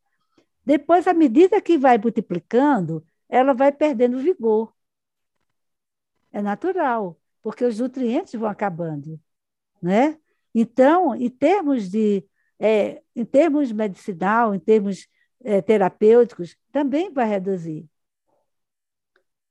Depois, 0.65 1.07
à 1.07 1.13
medida 1.13 1.61
que 1.61 1.77
vai 1.77 1.99
multiplicando, 1.99 3.05
ela 3.29 3.53
vai 3.53 3.73
perdendo 3.73 4.19
vigor. 4.19 4.73
É 6.33 6.41
natural, 6.41 7.19
porque 7.45 7.63
os 7.63 7.79
nutrientes 7.79 8.33
vão 8.33 8.49
acabando, 8.49 9.21
né? 9.83 10.19
Então, 10.55 11.15
em 11.15 11.29
termos 11.29 11.91
de, 11.91 12.27
é, 12.59 13.03
em 13.15 13.25
termos 13.25 13.71
medicinal, 13.71 14.55
em 14.55 14.59
termos 14.59 15.07
é, 15.45 15.61
terapêuticos, 15.61 16.57
também 16.73 17.13
vai 17.13 17.29
reduzir. 17.29 17.87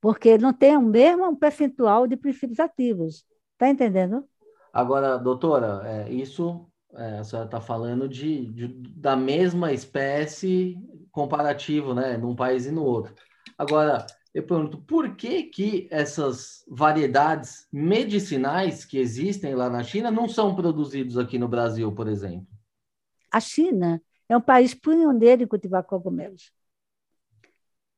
Porque 0.01 0.39
não 0.39 0.51
tem 0.51 0.75
o 0.75 0.81
mesmo 0.81 1.37
percentual 1.37 2.07
de 2.07 2.17
princípios 2.17 2.59
ativos. 2.59 3.23
Está 3.53 3.69
entendendo? 3.69 4.27
Agora, 4.73 5.17
doutora, 5.17 5.83
é, 5.85 6.11
isso 6.11 6.67
é, 6.95 7.19
a 7.19 7.23
senhora 7.23 7.47
está 7.47 7.61
falando 7.61 8.09
de, 8.09 8.47
de, 8.47 8.67
da 8.99 9.15
mesma 9.15 9.71
espécie 9.71 10.79
comparativo, 11.11 11.93
né, 11.93 12.17
num 12.17 12.35
país 12.35 12.65
e 12.65 12.71
no 12.71 12.83
outro. 12.83 13.13
Agora, 13.55 14.07
eu 14.33 14.41
pergunto, 14.41 14.79
por 14.79 15.15
que 15.15 15.43
que 15.43 15.87
essas 15.91 16.65
variedades 16.67 17.67
medicinais 17.71 18.83
que 18.83 18.97
existem 18.97 19.53
lá 19.53 19.69
na 19.69 19.83
China 19.83 20.09
não 20.09 20.27
são 20.27 20.55
produzidos 20.55 21.17
aqui 21.17 21.37
no 21.37 21.47
Brasil, 21.47 21.91
por 21.91 22.07
exemplo? 22.07 22.47
A 23.31 23.39
China 23.39 24.01
é 24.27 24.35
um 24.35 24.41
país 24.41 24.73
pioneiro 24.73 25.43
em 25.43 25.47
cultivar 25.47 25.83
cogumelos. 25.83 26.51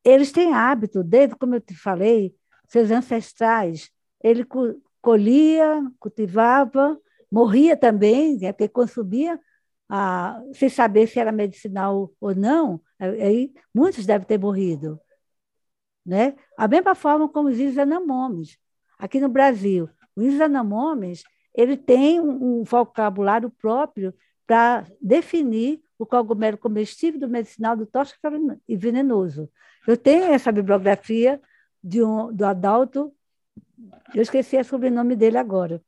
Eles 0.04 0.30
têm 0.30 0.52
hábito, 0.52 1.02
desde 1.02 1.34
como 1.36 1.54
eu 1.54 1.60
te 1.60 1.74
falei, 1.74 2.34
seus 2.68 2.90
ancestrais, 2.90 3.90
ele 4.22 4.46
colhia, 5.00 5.82
cultivava, 5.98 6.98
morria 7.30 7.76
também, 7.76 8.38
né, 8.38 8.52
porque 8.52 8.68
consumia, 8.68 9.40
ah, 9.88 10.40
sem 10.52 10.68
saber 10.68 11.06
se 11.06 11.18
era 11.18 11.32
medicinal 11.32 12.12
ou 12.20 12.34
não, 12.34 12.80
aí 12.98 13.52
muitos 13.74 14.04
devem 14.04 14.26
ter 14.26 14.38
morrido. 14.38 15.00
Né? 16.06 16.36
A 16.56 16.68
mesma 16.68 16.94
forma 16.94 17.28
como 17.28 17.48
os 17.48 17.58
isanamomes. 17.58 18.56
Aqui 18.98 19.18
no 19.18 19.28
Brasil, 19.28 19.90
os 20.14 20.24
isanamomes 20.24 21.24
ele 21.52 21.76
tem 21.76 22.20
um, 22.20 22.60
um 22.60 22.62
vocabulário 22.62 23.50
próprio 23.50 24.14
para 24.46 24.86
definir 25.00 25.82
o 25.98 26.06
cogumelo 26.06 26.58
comestível 26.58 27.18
do 27.18 27.28
medicinal 27.28 27.76
do 27.76 27.86
tóxico 27.86 28.20
e 28.68 28.76
venenoso. 28.76 29.50
Eu 29.86 29.96
tenho 29.96 30.24
essa 30.24 30.52
bibliografia 30.52 31.40
de 31.82 32.02
um, 32.02 32.32
do 32.32 32.44
Adalto, 32.44 33.12
eu 34.14 34.22
esqueci 34.22 34.56
o 34.56 34.64
sobrenome 34.64 35.16
dele 35.16 35.38
agora, 35.38 35.82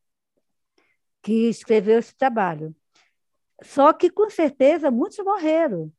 que 1.22 1.48
escreveu 1.48 1.98
esse 1.98 2.16
trabalho. 2.16 2.74
Só 3.62 3.92
que, 3.92 4.08
com 4.08 4.30
certeza, 4.30 4.90
muitos 4.90 5.18
morreram. 5.18 5.92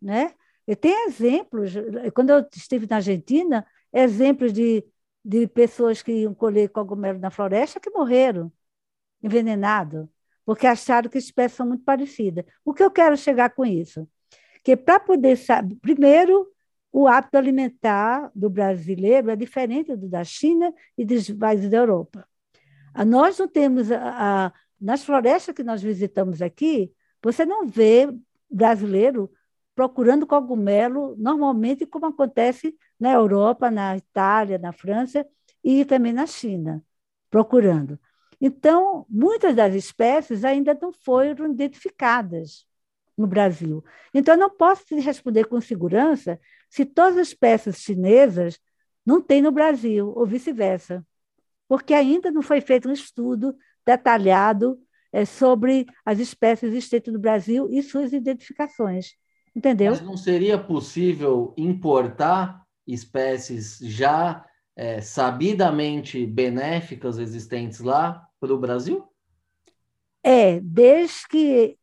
Né? 0.00 0.34
Eu 0.66 0.76
tenho 0.76 1.08
exemplos, 1.08 1.72
quando 2.14 2.30
eu 2.30 2.46
estive 2.54 2.86
na 2.88 2.96
Argentina, 2.96 3.66
exemplos 3.92 4.52
de, 4.52 4.84
de 5.24 5.46
pessoas 5.46 6.02
que 6.02 6.12
iam 6.12 6.34
colher 6.34 6.68
cogumelo 6.70 7.18
na 7.18 7.30
floresta 7.30 7.80
que 7.80 7.90
morreram 7.90 8.52
envenenados 9.22 10.06
porque 10.46 10.66
acharam 10.66 11.10
que 11.10 11.18
espécies 11.18 11.56
são 11.56 11.66
muito 11.66 11.82
parecidas. 11.84 12.44
O 12.64 12.72
que 12.72 12.82
eu 12.82 12.90
quero 12.90 13.16
chegar 13.16 13.50
com 13.50 13.66
isso? 13.66 14.08
Que 14.62 14.76
para 14.76 15.00
poder 15.00 15.36
saber, 15.36 15.74
primeiro, 15.82 16.46
o 16.92 17.08
hábito 17.08 17.36
alimentar 17.36 18.30
do 18.32 18.48
brasileiro 18.48 19.28
é 19.28 19.36
diferente 19.36 19.94
do 19.96 20.08
da 20.08 20.22
China 20.22 20.72
e 20.96 21.04
dos 21.04 21.28
países 21.32 21.68
da 21.68 21.78
Europa. 21.78 22.26
Nós 23.06 23.36
não 23.38 23.48
temos, 23.48 23.90
a, 23.90 24.46
a, 24.46 24.52
nas 24.80 25.04
florestas 25.04 25.54
que 25.54 25.64
nós 25.64 25.82
visitamos 25.82 26.40
aqui, 26.40 26.92
você 27.20 27.44
não 27.44 27.66
vê 27.66 28.08
brasileiro 28.48 29.30
procurando 29.76 30.26
cogumelo, 30.26 31.14
normalmente 31.18 31.84
como 31.84 32.06
acontece 32.06 32.74
na 32.98 33.12
Europa, 33.12 33.70
na 33.70 33.94
Itália, 33.94 34.56
na 34.56 34.72
França 34.72 35.24
e 35.62 35.84
também 35.84 36.14
na 36.14 36.26
China, 36.26 36.82
procurando. 37.30 38.00
Então, 38.40 39.04
muitas 39.08 39.54
das 39.54 39.74
espécies 39.74 40.44
ainda 40.44 40.76
não 40.80 40.92
foram 40.92 41.52
identificadas 41.52 42.66
no 43.16 43.26
Brasil. 43.26 43.84
Então, 44.14 44.34
eu 44.34 44.40
não 44.40 44.50
posso 44.50 44.86
te 44.86 44.94
responder 44.94 45.44
com 45.44 45.60
segurança 45.60 46.40
se 46.70 46.86
todas 46.86 47.18
as 47.18 47.28
espécies 47.28 47.76
chinesas 47.76 48.58
não 49.04 49.20
tem 49.20 49.42
no 49.42 49.52
Brasil, 49.52 50.10
ou 50.16 50.26
vice-versa, 50.26 51.06
porque 51.68 51.92
ainda 51.92 52.30
não 52.30 52.40
foi 52.42 52.62
feito 52.62 52.88
um 52.88 52.92
estudo 52.92 53.54
detalhado 53.84 54.80
é, 55.12 55.26
sobre 55.26 55.86
as 56.04 56.18
espécies 56.18 56.70
existentes 56.70 57.12
no 57.12 57.18
Brasil 57.18 57.68
e 57.70 57.82
suas 57.82 58.14
identificações. 58.14 59.14
Entendeu? 59.56 59.92
Mas 59.92 60.02
não 60.02 60.18
seria 60.18 60.58
possível 60.58 61.54
importar 61.56 62.62
espécies 62.86 63.78
já 63.80 64.44
é, 64.76 65.00
sabidamente 65.00 66.26
benéficas 66.26 67.16
existentes 67.16 67.80
lá 67.80 68.28
para 68.38 68.52
o 68.52 68.58
Brasil? 68.58 69.02
É, 70.22 70.60
desde 70.60 71.26
que. 71.26 71.78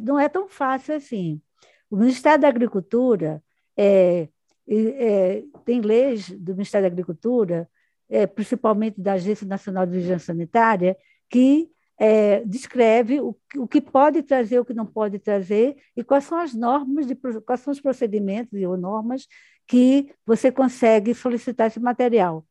Não 0.00 0.18
é 0.18 0.30
tão 0.30 0.48
fácil 0.48 0.94
assim. 0.94 1.42
O 1.90 1.96
Ministério 1.96 2.40
da 2.40 2.48
Agricultura 2.48 3.42
é, 3.76 4.28
é, 4.66 5.42
tem 5.64 5.82
leis 5.82 6.30
do 6.30 6.52
Ministério 6.52 6.88
da 6.88 6.92
Agricultura, 6.92 7.68
é, 8.08 8.26
principalmente 8.26 8.98
da 8.98 9.14
Agência 9.14 9.46
Nacional 9.46 9.84
de 9.84 9.92
Vigilância 9.92 10.32
Sanitária, 10.32 10.96
que 11.28 11.70
é, 12.02 12.42
descreve 12.46 13.20
o, 13.20 13.36
o, 13.58 13.68
que 13.68 13.78
pode 13.78 14.22
trazer, 14.22 14.58
o 14.58 14.64
que 14.64 14.72
não 14.72 14.86
pode 14.86 15.18
trazer, 15.18 15.76
e 15.94 16.02
quais 16.02 16.24
são 16.24 16.38
as 16.38 16.54
normas, 16.54 17.06
de, 17.06 17.14
quais 17.14 17.60
são 17.60 17.70
os 17.70 17.80
procedimentos 17.80 18.58
ou 18.62 18.74
normas 18.74 19.28
que 19.66 20.10
você 20.24 20.50
consegue 20.50 21.12
solicitar 21.12 21.66
esse 21.66 21.78
material. 21.78 22.46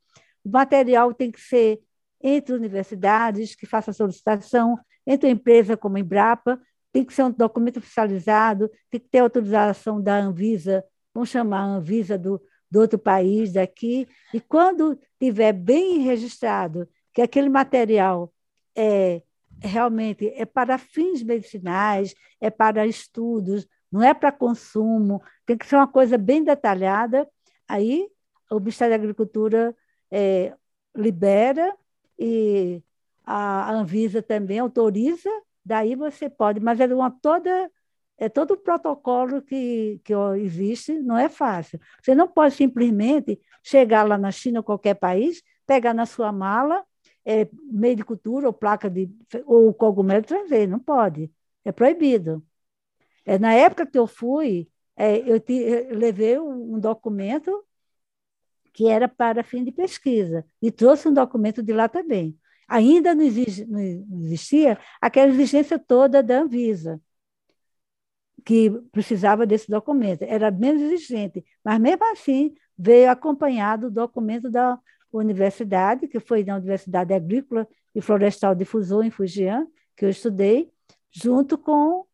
O 0.46 0.50
material 0.50 1.12
tem 1.16 1.32
que 1.32 1.42
ser 1.42 1.82
entre 2.22 2.54
universidades, 2.54 3.56
que 3.56 3.66
faça 3.66 3.90
a 3.90 3.94
solicitação, 3.94 4.78
entre 5.06 5.28
empresa 5.28 5.76
como 5.76 5.98
a 5.98 6.00
Embrapa, 6.00 6.62
tem 6.92 7.04
que 7.04 7.14
ser 7.14 7.24
um 7.24 7.32
documento 7.32 7.78
oficializado, 7.78 8.70
tem 8.88 9.00
que 9.00 9.10
ter 9.10 9.18
autorização 9.18 10.00
da 10.00 10.16
Anvisa, 10.16 10.86
vamos 11.12 11.30
chamar 11.30 11.62
a 11.62 11.76
Anvisa 11.78 12.20
do, 12.20 12.40
do 12.70 12.82
outro 12.82 13.00
país, 13.00 13.54
daqui, 13.54 14.08
e 14.32 14.40
quando 14.40 15.00
tiver 15.20 15.54
bem 15.54 16.02
registrado 16.02 16.88
que 17.12 17.22
aquele 17.22 17.50
material 17.50 18.32
é 18.76 19.24
realmente 19.62 20.28
é 20.36 20.46
para 20.46 20.78
fins 20.78 21.24
medicinais, 21.24 22.14
é 22.40 22.50
para 22.50 22.86
estudos, 22.86 23.68
não 23.92 24.04
é 24.04 24.14
para 24.14 24.32
consumo, 24.32 25.22
tem 25.46 25.58
que 25.58 25.66
ser 25.66 25.76
uma 25.76 25.88
coisa 25.88 26.18
bem 26.18 26.44
detalhada. 26.44 27.28
Aí 27.68 28.08
o 28.52 28.60
Ministério 28.60 28.92
da 28.92 29.02
Agricultura 29.02 29.76
é, 30.12 30.56
libera 30.96 31.76
e 32.18 32.84
a 33.26 33.72
Anvisa 33.72 34.22
também 34.22 34.60
autoriza, 34.60 35.30
daí 35.64 35.96
você 35.96 36.30
pode, 36.30 36.60
mas 36.60 36.80
é 36.80 36.86
uma 36.88 37.12
toda 37.12 37.70
é 38.22 38.28
todo 38.28 38.52
o 38.52 38.58
protocolo 38.58 39.42
que, 39.42 40.02
que 40.04 40.14
existe, 40.40 41.00
não 41.00 41.18
é 41.18 41.30
fácil. 41.30 41.80
Você 42.04 42.14
não 42.14 42.28
pode 42.28 42.54
simplesmente 42.54 43.40
chegar 43.64 44.04
lá 44.04 44.18
na 44.18 44.30
China 44.30 44.60
ou 44.60 44.64
qualquer 44.64 44.96
país, 44.96 45.42
pegar 45.66 45.94
na 45.94 46.06
sua 46.06 46.30
mala 46.30 46.84
é, 47.26 47.48
meio 47.72 47.96
de 47.96 48.04
cultura 48.04 48.48
ou 48.48 48.54
placa 48.54 48.90
de 48.90 49.10
ou 49.46 49.74
cogumelo 49.74 50.24
trazer, 50.24 50.68
não 50.68 50.80
pode, 50.80 51.32
é 51.66 51.72
proibido. 51.72 52.46
É, 53.26 53.38
na 53.38 53.54
época 53.54 53.86
que 53.86 53.98
eu 53.98 54.08
fui, 54.08 54.70
é, 54.96 55.18
eu, 55.30 55.40
te, 55.40 55.54
eu 55.54 55.98
levei 55.98 56.40
um 56.40 56.80
documento 56.80 57.64
que 58.74 58.88
era 58.88 59.08
para 59.08 59.44
fim 59.44 59.64
de 59.64 59.72
pesquisa 59.72 60.46
e 60.62 60.72
trouxe 60.72 61.08
um 61.08 61.14
documento 61.14 61.62
de 61.62 61.74
lá 61.74 61.90
também. 61.90 62.38
Ainda 62.68 63.16
não, 63.16 63.24
exige, 63.24 63.66
não 63.66 63.80
existia 63.80 64.78
aquela 65.02 65.32
exigência 65.32 65.80
toda 65.80 66.22
da 66.22 66.42
Anvisa, 66.42 67.02
que 68.46 68.70
precisava 68.92 69.46
desse 69.46 69.70
documento. 69.70 70.24
Era 70.24 70.52
menos 70.52 70.82
exigente, 70.82 71.44
mas 71.64 71.80
mesmo 71.80 72.04
assim 72.12 72.54
veio 72.78 73.12
acompanhado 73.12 73.90
do 73.90 73.96
documento 73.96 74.50
da 74.50 74.80
universidade, 75.12 76.08
que 76.08 76.20
foi 76.20 76.44
na 76.44 76.56
Universidade 76.58 77.14
Agrícola 77.14 77.68
e 77.94 78.02
Florestal 78.02 78.54
de 78.54 78.66
Fuzhou, 78.66 79.04
em 79.04 79.10
Fujian, 79.10 79.68
que 79.96 80.06
eu 80.06 80.10
estudei, 80.10 80.72
junto 81.12 81.58
com 81.58 82.06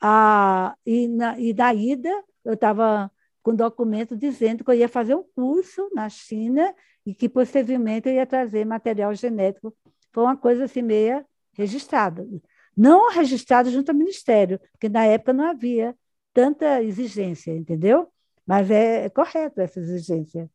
a. 0.00 0.76
E 0.84 1.08
na, 1.08 1.38
e 1.38 1.54
na 1.54 1.72
ida, 1.74 2.10
eu 2.44 2.54
estava 2.54 3.10
com 3.42 3.54
documento 3.54 4.16
dizendo 4.16 4.64
que 4.64 4.70
eu 4.70 4.74
ia 4.74 4.88
fazer 4.88 5.14
um 5.14 5.24
curso 5.34 5.88
na 5.92 6.08
China 6.08 6.74
e 7.04 7.14
que 7.14 7.28
possivelmente 7.28 8.08
eu 8.08 8.14
ia 8.14 8.26
trazer 8.26 8.64
material 8.64 9.14
genético. 9.14 9.74
Foi 10.12 10.24
uma 10.24 10.36
coisa 10.36 10.64
assim 10.64 10.82
meia 10.82 11.26
registrada. 11.52 12.26
Não 12.76 13.10
registrado 13.10 13.70
junto 13.70 13.90
ao 13.90 13.96
Ministério, 13.96 14.60
porque 14.72 14.88
na 14.88 15.04
época 15.04 15.32
não 15.32 15.44
havia 15.44 15.94
tanta 16.32 16.82
exigência, 16.82 17.52
entendeu? 17.52 18.08
Mas 18.46 18.70
é, 18.70 19.04
é 19.04 19.10
correto 19.10 19.60
essa 19.60 19.78
exigência. 19.78 20.48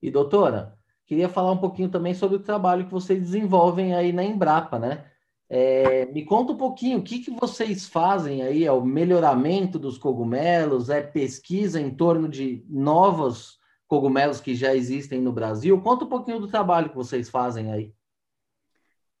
E 0.00 0.10
doutora, 0.10 0.76
Queria 1.06 1.28
falar 1.28 1.52
um 1.52 1.58
pouquinho 1.58 1.88
também 1.88 2.14
sobre 2.14 2.36
o 2.36 2.42
trabalho 2.42 2.86
que 2.86 2.92
vocês 2.92 3.20
desenvolvem 3.20 3.94
aí 3.94 4.12
na 4.12 4.24
Embrapa, 4.24 4.78
né? 4.78 5.04
É, 5.48 6.06
me 6.06 6.24
conta 6.24 6.52
um 6.52 6.56
pouquinho, 6.56 6.98
o 6.98 7.02
que, 7.02 7.18
que 7.18 7.30
vocês 7.30 7.86
fazem 7.86 8.42
aí? 8.42 8.64
É 8.64 8.72
o 8.72 8.84
melhoramento 8.84 9.78
dos 9.78 9.98
cogumelos? 9.98 10.88
É 10.88 11.02
pesquisa 11.02 11.80
em 11.80 11.94
torno 11.94 12.28
de 12.28 12.64
novos 12.68 13.58
cogumelos 13.86 14.40
que 14.40 14.54
já 14.54 14.74
existem 14.74 15.20
no 15.20 15.32
Brasil? 15.32 15.80
Conta 15.82 16.06
um 16.06 16.08
pouquinho 16.08 16.40
do 16.40 16.48
trabalho 16.48 16.88
que 16.88 16.96
vocês 16.96 17.28
fazem 17.28 17.70
aí. 17.70 17.92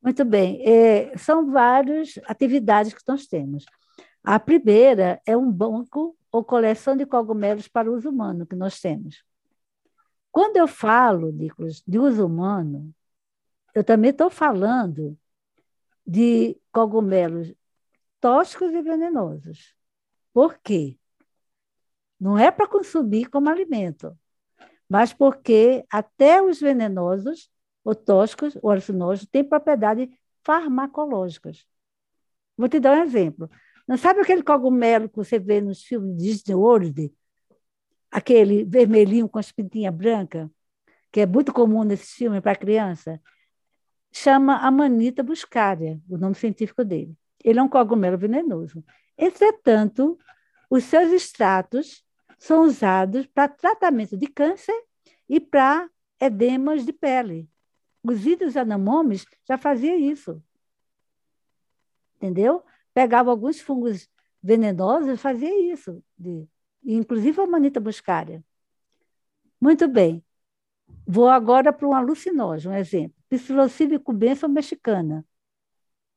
Muito 0.02 0.24
bem. 0.24 0.62
É, 0.66 1.16
são 1.16 1.50
várias 1.50 2.18
atividades 2.26 2.92
que 2.92 3.02
nós 3.06 3.26
temos. 3.26 3.64
A 4.22 4.40
primeira 4.40 5.20
é 5.26 5.36
um 5.36 5.50
banco 5.52 6.16
ou 6.32 6.42
coleção 6.42 6.96
de 6.96 7.06
cogumelos 7.06 7.68
para 7.68 7.90
uso 7.90 8.08
humano 8.08 8.46
que 8.46 8.56
nós 8.56 8.80
temos. 8.80 9.22
Quando 10.34 10.56
eu 10.56 10.66
falo, 10.66 11.30
Nicolas, 11.30 11.80
de 11.86 11.96
uso 11.96 12.26
humano, 12.26 12.92
eu 13.72 13.84
também 13.84 14.10
estou 14.10 14.28
falando 14.28 15.16
de 16.04 16.58
cogumelos 16.72 17.54
tóxicos 18.20 18.72
e 18.72 18.82
venenosos. 18.82 19.76
Por 20.32 20.58
quê? 20.58 20.98
Não 22.18 22.36
é 22.36 22.50
para 22.50 22.66
consumir 22.66 23.26
como 23.26 23.48
alimento, 23.48 24.18
mas 24.88 25.12
porque 25.12 25.84
até 25.88 26.42
os 26.42 26.58
venenosos, 26.58 27.48
ou 27.84 27.94
tóxicos, 27.94 28.58
ou 28.60 28.72
alucinógenos, 28.72 29.30
têm 29.30 29.44
propriedades 29.44 30.08
farmacológicas. 30.42 31.64
Vou 32.56 32.68
te 32.68 32.80
dar 32.80 32.98
um 32.98 33.04
exemplo. 33.04 33.48
Não 33.86 33.96
sabe 33.96 34.18
aquele 34.18 34.42
cogumelo 34.42 35.08
que 35.08 35.16
você 35.16 35.38
vê 35.38 35.60
nos 35.60 35.84
filmes 35.84 36.16
de 36.16 36.24
Disney 36.24 36.56
World, 36.56 37.14
aquele 38.14 38.62
vermelhinho 38.62 39.28
com 39.28 39.40
as 39.40 39.50
pintinhas 39.50 39.92
brancas, 39.92 40.48
que 41.10 41.18
é 41.18 41.26
muito 41.26 41.52
comum 41.52 41.82
nesse 41.82 42.14
filme 42.14 42.40
para 42.40 42.54
criança, 42.54 43.20
chama 44.12 44.58
Amanita 44.58 45.20
buscaria, 45.20 46.00
o 46.08 46.16
nome 46.16 46.36
científico 46.36 46.84
dele. 46.84 47.18
Ele 47.42 47.58
é 47.58 47.62
um 47.62 47.68
cogumelo 47.68 48.16
venenoso. 48.16 48.84
Entretanto, 49.18 50.16
os 50.70 50.84
seus 50.84 51.10
extratos 51.10 52.04
são 52.38 52.62
usados 52.62 53.26
para 53.26 53.48
tratamento 53.48 54.16
de 54.16 54.28
câncer 54.28 54.80
e 55.28 55.40
para 55.40 55.90
edemas 56.20 56.86
de 56.86 56.92
pele. 56.92 57.50
Os 58.00 58.24
ídolos 58.24 58.56
anamomes 58.56 59.26
já 59.44 59.58
faziam 59.58 59.98
isso. 59.98 60.40
Entendeu? 62.14 62.62
Pegava 62.94 63.32
alguns 63.32 63.60
fungos 63.60 64.08
venenosos 64.40 65.08
e 65.08 65.16
fazia 65.16 65.72
isso, 65.72 66.00
de 66.16 66.46
inclusive 66.84 67.40
a 67.40 67.46
manita 67.46 67.80
buscária. 67.80 68.44
Muito 69.60 69.88
bem. 69.88 70.24
Vou 71.06 71.28
agora 71.28 71.72
para 71.72 71.88
um 71.88 71.94
alucinógeno, 71.94 72.74
um 72.74 72.76
exemplo. 72.76 73.16
Psilocybin 73.28 73.98
cubensis 73.98 74.48
mexicana. 74.48 75.24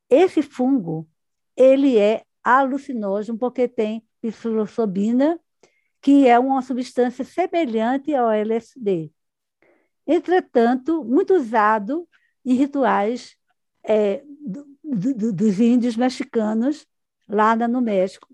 Esse 0.10 0.42
fungo, 0.42 1.08
ele 1.56 1.98
é 1.98 2.24
alucinógeno 2.44 3.38
porque 3.38 3.68
tem 3.68 4.06
psilocibina, 4.22 5.40
que 6.02 6.28
é 6.28 6.40
uma 6.40 6.62
substância 6.62 7.26
semelhante 7.26 8.14
ao 8.14 8.32
LSD. 8.32 9.12
Entretanto, 10.06 11.04
muito 11.04 11.34
usado 11.34 12.08
em 12.46 12.54
rituais 12.54 13.36
é, 13.84 14.24
do, 14.42 14.78
do, 14.84 15.34
dos 15.34 15.60
índios 15.60 15.98
mexicanos 15.98 16.88
lá 17.28 17.56
no 17.56 17.82
México, 17.82 18.28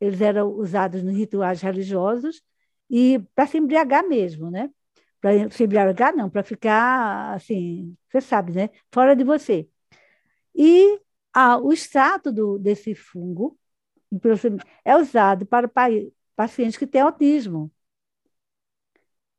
eles 0.00 0.20
eram 0.20 0.48
usados 0.50 1.02
nos 1.02 1.14
rituais 1.16 1.60
religiosos 1.60 2.42
e 2.90 3.18
para 3.34 3.46
se 3.46 3.58
embriagar 3.58 4.06
mesmo, 4.08 4.50
né? 4.50 4.70
Para 5.20 5.50
se 5.50 5.64
embriagar, 5.64 6.14
não, 6.16 6.30
para 6.30 6.42
ficar 6.42 7.34
assim, 7.34 7.96
você 8.10 8.20
sabe, 8.20 8.52
né? 8.52 8.70
Fora 8.92 9.16
de 9.16 9.24
você. 9.24 9.68
E 10.54 11.00
ah, 11.32 11.58
o 11.58 11.72
extrato 11.72 12.32
do, 12.32 12.58
desse 12.58 12.94
fungo 12.94 13.58
é 14.84 14.96
usado 14.96 15.46
para 15.46 15.70
pacientes 16.36 16.76
que 16.76 16.86
têm 16.86 17.00
autismo. 17.02 17.70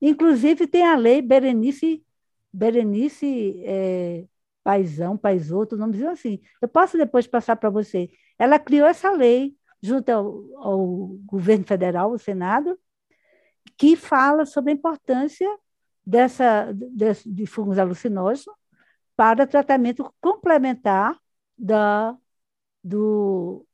Inclusive, 0.01 0.68
tem 0.68 0.86
a 0.86 0.95
lei 0.95 1.22
Berenice, 1.22 2.05
Berenice 2.53 3.62
é, 3.66 4.26
Paisão, 4.64 5.18
Paisoto, 5.18 5.76
nomezinho 5.78 6.10
assim. 6.12 6.39
Eu 6.62 6.68
posso 6.70 6.97
depois 6.97 7.28
passar 7.28 7.55
para 7.57 7.70
você. 7.70 8.10
Ela 8.38 8.60
criou 8.60 8.88
essa 8.88 9.12
lei 9.12 9.57
junto 9.82 10.10
ao, 10.10 10.44
ao 10.58 10.88
governo 11.26 11.66
federal, 11.66 12.12
o 12.12 12.20
Senado, 12.20 12.80
que 13.78 13.96
fala 13.96 14.46
sobre 14.46 14.72
a 14.72 14.76
importância 14.76 15.48
dessa, 16.06 16.72
de, 16.74 17.46
fungos 17.46 17.78
alucinógenos 17.78 18.56
para 19.16 19.48
tratamento 19.48 20.14
complementar 20.22 21.18
da, 21.58 22.16
do, 22.84 23.66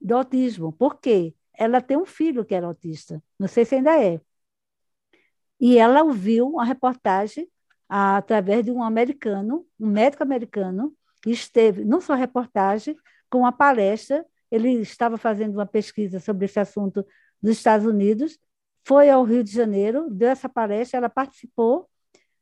do 0.00 0.16
autismo. 0.16 0.72
Por 0.72 1.00
quê? 1.00 1.34
Ela 1.54 1.80
tem 1.80 1.96
um 1.96 2.06
filho 2.06 2.44
que 2.44 2.54
era 2.54 2.66
autista, 2.66 3.22
não 3.38 3.48
sei 3.48 3.64
se 3.64 3.74
ainda 3.74 4.00
é. 4.02 4.20
E 5.60 5.76
ela 5.76 6.02
ouviu 6.02 6.48
uma 6.48 6.64
reportagem 6.64 7.50
através 7.88 8.64
de 8.64 8.70
um 8.70 8.82
americano, 8.82 9.66
um 9.80 9.88
médico 9.88 10.22
americano, 10.22 10.94
esteve, 11.26 11.84
não 11.84 12.00
só 12.00 12.14
reportagem, 12.14 12.96
com 13.30 13.38
uma 13.40 13.52
palestra. 13.52 14.24
Ele 14.50 14.70
estava 14.80 15.16
fazendo 15.16 15.54
uma 15.54 15.66
pesquisa 15.66 16.20
sobre 16.20 16.46
esse 16.46 16.58
assunto 16.58 17.04
nos 17.42 17.52
Estados 17.52 17.86
Unidos, 17.86 18.38
foi 18.84 19.10
ao 19.10 19.22
Rio 19.24 19.44
de 19.44 19.52
Janeiro, 19.52 20.08
deu 20.10 20.28
essa 20.28 20.48
palestra, 20.48 20.98
ela 20.98 21.10
participou, 21.10 21.88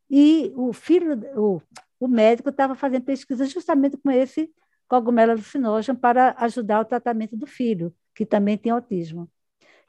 e 0.08 0.52
o 0.54 0.72
filho, 0.72 1.18
o, 1.36 1.60
o 1.98 2.08
médico 2.08 2.50
estava 2.50 2.74
fazendo 2.74 3.04
pesquisa 3.04 3.44
justamente 3.46 3.96
com 3.96 4.10
esse 4.10 4.52
cogumelo 4.88 5.32
alucinógeno 5.32 5.98
para 5.98 6.34
ajudar 6.38 6.80
o 6.80 6.84
tratamento 6.84 7.36
do 7.36 7.46
filho, 7.46 7.94
que 8.14 8.24
também 8.24 8.56
tem 8.56 8.70
autismo. 8.70 9.28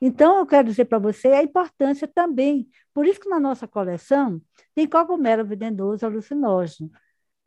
Então, 0.02 0.40
eu 0.40 0.46
quero 0.46 0.68
dizer 0.68 0.86
para 0.86 1.00
você 1.00 1.30
a 1.30 1.44
importância 1.44 2.08
também. 2.08 2.70
Por 2.94 3.06
isso 3.06 3.20
que 3.20 3.30
na 3.30 3.40
nossa 3.40 3.68
coleção 3.68 4.42
tem 4.76 4.88
cogumelo 4.88 5.46
venenoso 5.46 6.06
alucinógeno. 6.06 6.92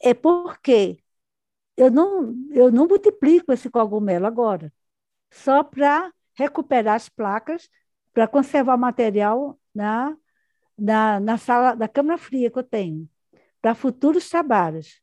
É 0.02 0.14
porque 0.14 0.98
eu 1.76 1.90
não, 1.90 2.34
eu 2.50 2.70
não 2.70 2.86
multiplico 2.86 3.52
esse 3.52 3.70
cogumelo 3.70 4.26
agora, 4.26 4.72
só 5.30 5.62
para 5.62 6.12
recuperar 6.34 6.94
as 6.96 7.08
placas, 7.08 7.68
para 8.12 8.26
conservar 8.26 8.76
material 8.76 9.58
na, 9.74 10.16
na, 10.76 11.20
na 11.20 11.38
sala 11.38 11.74
da 11.74 11.88
câmara 11.88 12.18
fria 12.18 12.50
que 12.50 12.58
eu 12.58 12.62
tenho, 12.62 13.08
para 13.60 13.74
futuros 13.74 14.28
trabalhos 14.28 15.00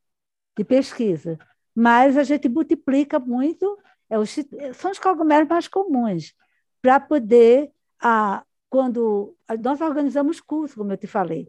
de 0.57 0.63
pesquisa. 0.63 1.37
Mas 1.73 2.17
a 2.17 2.23
gente 2.23 2.49
multiplica 2.49 3.19
muito, 3.19 3.77
é 4.09 4.17
os, 4.17 4.35
são 4.73 4.91
os 4.91 4.99
cogumelos 4.99 5.47
mais 5.47 5.67
comuns 5.67 6.33
para 6.81 6.99
poder, 6.99 7.71
a, 8.01 8.43
quando 8.69 9.35
nós 9.63 9.79
organizamos 9.81 10.41
cursos, 10.41 10.75
como 10.75 10.91
eu 10.91 10.97
te 10.97 11.07
falei. 11.07 11.47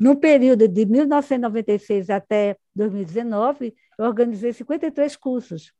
No 0.00 0.16
período 0.16 0.68
de 0.68 0.84
1996 0.84 2.10
até 2.10 2.56
2019, 2.74 3.74
eu 3.98 4.04
organizei 4.04 4.52
53 4.52 5.16
cursos, 5.16 5.72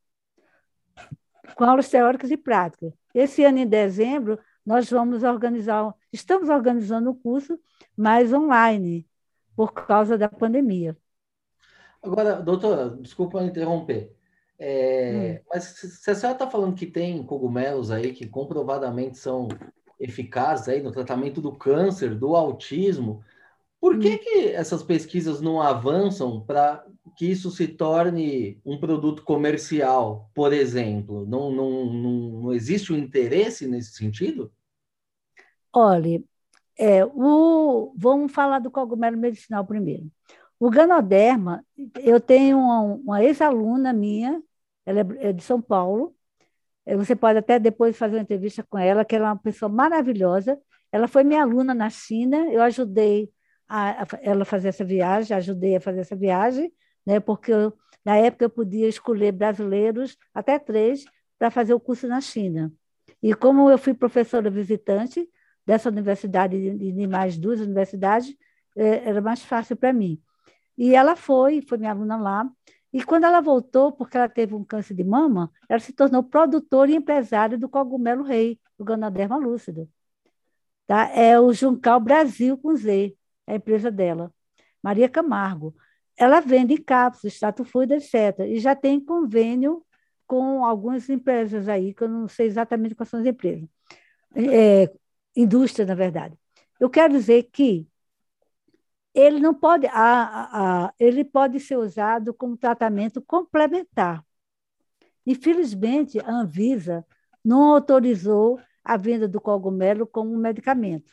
com 1.54 1.64
aulas 1.64 1.88
teóricas 1.88 2.30
e 2.30 2.36
práticas. 2.36 2.92
Esse 3.14 3.44
ano, 3.44 3.58
em 3.58 3.66
dezembro, 3.66 4.38
nós 4.66 4.90
vamos 4.90 5.22
organizar, 5.22 5.94
estamos 6.12 6.48
organizando 6.48 7.10
o 7.10 7.12
um 7.12 7.18
curso, 7.18 7.58
mas 7.96 8.32
online, 8.32 9.08
por 9.56 9.72
causa 9.72 10.18
da 10.18 10.28
pandemia. 10.28 10.96
Agora, 12.02 12.34
doutora, 12.34 12.90
desculpa 12.90 13.42
interromper. 13.42 14.14
É, 14.58 15.40
hum. 15.40 15.44
Mas 15.50 15.64
se 15.64 16.10
a 16.10 16.14
senhora 16.14 16.34
está 16.34 16.50
falando 16.50 16.74
que 16.74 16.86
tem 16.86 17.22
cogumelos 17.22 17.90
aí 17.90 18.12
que 18.12 18.26
comprovadamente 18.26 19.16
são 19.16 19.48
eficazes 19.98 20.68
aí 20.68 20.82
no 20.82 20.92
tratamento 20.92 21.40
do 21.40 21.52
câncer, 21.52 22.14
do 22.14 22.34
autismo, 22.34 23.22
por 23.80 23.98
que, 23.98 24.14
hum. 24.14 24.18
que 24.18 24.48
essas 24.48 24.82
pesquisas 24.82 25.40
não 25.40 25.62
avançam 25.62 26.40
para 26.40 26.84
que 27.18 27.26
isso 27.26 27.50
se 27.50 27.66
torne 27.66 28.60
um 28.64 28.78
produto 28.78 29.24
comercial, 29.24 30.30
por 30.32 30.52
exemplo? 30.52 31.26
Não, 31.26 31.50
não, 31.50 31.84
não, 31.92 32.12
não 32.42 32.52
existe 32.54 32.92
um 32.92 32.96
interesse 32.96 33.66
nesse 33.66 33.96
sentido? 33.96 34.52
Olha, 35.72 36.22
é, 36.78 37.04
o, 37.04 37.92
vamos 37.96 38.30
falar 38.32 38.60
do 38.60 38.70
cogumelo 38.70 39.18
medicinal 39.18 39.66
primeiro. 39.66 40.06
O 40.60 40.70
Ganoderma, 40.70 41.64
eu 41.96 42.20
tenho 42.20 42.56
uma, 42.56 42.80
uma 42.82 43.24
ex-aluna 43.24 43.92
minha 43.92 44.40
ela 44.86 45.00
é, 45.00 45.30
é 45.30 45.32
de 45.32 45.42
São 45.42 45.60
Paulo. 45.60 46.14
É, 46.86 46.96
você 46.96 47.16
pode 47.16 47.38
até 47.38 47.58
depois 47.58 47.96
fazer 47.98 48.14
uma 48.14 48.22
entrevista 48.22 48.64
com 48.70 48.78
ela, 48.78 49.04
que 49.04 49.16
ela 49.16 49.26
é 49.26 49.32
uma 49.32 49.38
pessoa 49.38 49.68
maravilhosa. 49.68 50.56
Ela 50.92 51.08
foi 51.08 51.24
minha 51.24 51.42
aluna 51.42 51.74
na 51.74 51.90
China, 51.90 52.36
eu 52.50 52.62
ajudei 52.62 53.28
a, 53.68 54.04
a 54.04 54.06
ela 54.22 54.44
fazer 54.44 54.68
essa 54.68 54.84
viagem, 54.84 55.36
ajudei 55.36 55.76
a 55.76 55.80
fazer 55.80 56.00
essa 56.00 56.16
viagem, 56.16 56.72
né, 57.08 57.18
porque 57.18 57.50
eu, 57.50 57.72
na 58.04 58.16
época 58.16 58.44
eu 58.44 58.50
podia 58.50 58.86
escolher 58.86 59.32
brasileiros, 59.32 60.18
até 60.34 60.58
três, 60.58 61.06
para 61.38 61.50
fazer 61.50 61.72
o 61.72 61.80
curso 61.80 62.06
na 62.06 62.20
China. 62.20 62.70
E 63.22 63.32
como 63.32 63.70
eu 63.70 63.78
fui 63.78 63.94
professora 63.94 64.50
visitante 64.50 65.26
dessa 65.64 65.88
universidade 65.88 66.54
e 66.54 66.92
de 66.92 67.06
mais 67.06 67.38
duas 67.38 67.60
universidades, 67.60 68.36
é, 68.76 69.08
era 69.08 69.22
mais 69.22 69.42
fácil 69.42 69.74
para 69.74 69.90
mim. 69.90 70.20
E 70.76 70.94
ela 70.94 71.16
foi, 71.16 71.62
foi 71.62 71.78
minha 71.78 71.92
aluna 71.92 72.18
lá, 72.18 72.46
e 72.92 73.02
quando 73.02 73.24
ela 73.24 73.40
voltou, 73.40 73.90
porque 73.90 74.18
ela 74.18 74.28
teve 74.28 74.54
um 74.54 74.62
câncer 74.62 74.92
de 74.92 75.02
mama, 75.02 75.50
ela 75.66 75.80
se 75.80 75.94
tornou 75.94 76.22
produtora 76.22 76.90
e 76.90 76.94
empresária 76.94 77.56
do 77.56 77.70
cogumelo 77.70 78.22
rei, 78.22 78.60
do 78.78 78.84
Ganaderma 78.84 79.38
lúcido. 79.38 79.88
Tá? 80.86 81.08
É 81.08 81.40
o 81.40 81.54
Juncal 81.54 82.00
Brasil 82.00 82.58
com 82.58 82.76
Z, 82.76 83.16
a 83.46 83.54
empresa 83.54 83.90
dela. 83.90 84.30
Maria 84.82 85.08
Camargo. 85.08 85.74
Ela 86.18 86.40
vende 86.40 86.76
cápsulas, 86.78 87.34
extrato 87.34 87.64
fluido, 87.64 87.94
etc. 87.94 88.40
E 88.48 88.58
já 88.58 88.74
tem 88.74 88.98
convênio 88.98 89.84
com 90.26 90.64
algumas 90.64 91.08
empresas 91.08 91.68
aí, 91.68 91.94
que 91.94 92.02
eu 92.02 92.08
não 92.08 92.28
sei 92.28 92.46
exatamente 92.46 92.94
quais 92.94 93.08
são 93.08 93.20
as 93.20 93.26
empresas. 93.26 93.68
É, 94.34 94.92
indústria, 95.34 95.86
na 95.86 95.94
verdade. 95.94 96.36
Eu 96.80 96.90
quero 96.90 97.14
dizer 97.14 97.44
que 97.44 97.88
ele 99.14 99.40
não 99.40 99.54
pode, 99.54 99.86
a, 99.86 100.86
a, 100.86 100.94
ele 100.98 101.24
pode 101.24 101.58
ser 101.60 101.76
usado 101.76 102.34
como 102.34 102.56
tratamento 102.56 103.22
complementar. 103.22 104.24
Infelizmente, 105.26 106.18
a 106.20 106.30
Anvisa 106.30 107.04
não 107.44 107.72
autorizou 107.74 108.60
a 108.84 108.96
venda 108.96 109.28
do 109.28 109.40
cogumelo 109.40 110.06
como 110.06 110.36
medicamento, 110.36 111.12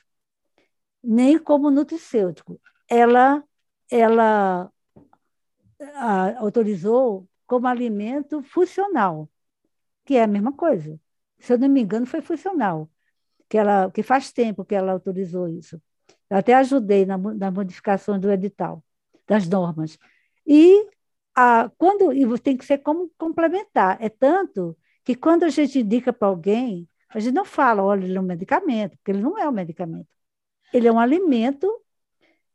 nem 1.04 1.38
como 1.38 1.72
nutricêutico. 1.72 2.60
Ela, 2.90 3.44
ela 3.90 4.72
autorizou 6.38 7.28
como 7.46 7.68
alimento 7.68 8.42
funcional, 8.44 9.30
que 10.06 10.16
é 10.16 10.24
a 10.24 10.28
mesma 10.28 10.54
coisa. 10.54 11.00
Se 11.40 11.54
eu 11.54 11.60
não 11.60 11.70
me 11.70 11.82
engano, 11.82 12.06
foi 12.06 12.22
funcional, 12.22 12.90
que, 13.50 13.58
ela, 13.58 13.92
que 13.92 14.04
faz 14.04 14.32
tempo 14.32 14.66
que 14.66 14.76
ela 14.76 14.92
autorizou 14.92 15.48
isso. 15.48 15.82
Eu 16.30 16.38
até 16.38 16.54
ajudei 16.56 17.06
na, 17.06 17.18
na 17.18 17.52
modificação 17.52 18.20
do 18.20 18.32
edital, 18.32 18.84
das 19.28 19.48
normas. 19.48 19.98
E 20.46 20.88
quando 21.78 22.14
e 22.14 22.40
tem 22.40 22.58
que 22.58 22.66
ser 22.66 22.80
como 22.80 23.12
complementar. 23.18 23.98
É 24.02 24.10
tanto 24.10 24.78
que 25.04 25.16
quando 25.16 25.44
a 25.44 25.50
gente 25.50 25.80
indica 25.80 26.14
para 26.14 26.28
alguém, 26.28 26.90
a 27.10 27.20
gente 27.20 27.34
não 27.34 27.46
fala, 27.46 27.84
olha, 27.84 28.06
ele 28.06 28.18
é 28.18 28.22
um 28.22 28.24
medicamento, 28.24 28.98
porque 28.98 29.12
ele 29.12 29.22
não 29.22 29.38
é 29.38 29.48
um 29.48 29.52
medicamento. 29.52 30.08
Ele 30.74 30.88
é 30.88 30.92
um 30.92 31.00
alimento 31.00 31.70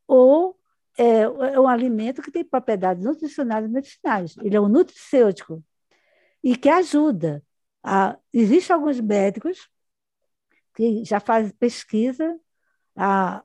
ou 0.07 0.59
é, 1.01 1.23
é 1.23 1.59
um 1.59 1.67
alimento 1.67 2.21
que 2.21 2.31
tem 2.31 2.45
propriedades 2.45 3.03
nutricionais 3.03 3.65
e 3.65 3.69
medicinais. 3.69 4.37
Ele 4.43 4.55
é 4.55 4.61
um 4.61 4.69
nutricêutico 4.69 5.65
e 6.45 6.55
que 6.55 6.69
ajuda. 6.69 7.43
A, 7.83 8.19
Existem 8.35 8.75
alguns 8.75 9.01
médicos 9.01 9.71
que 10.75 11.03
já 11.03 11.19
fazem 11.19 11.53
pesquisa 11.53 12.39
a, 12.95 13.43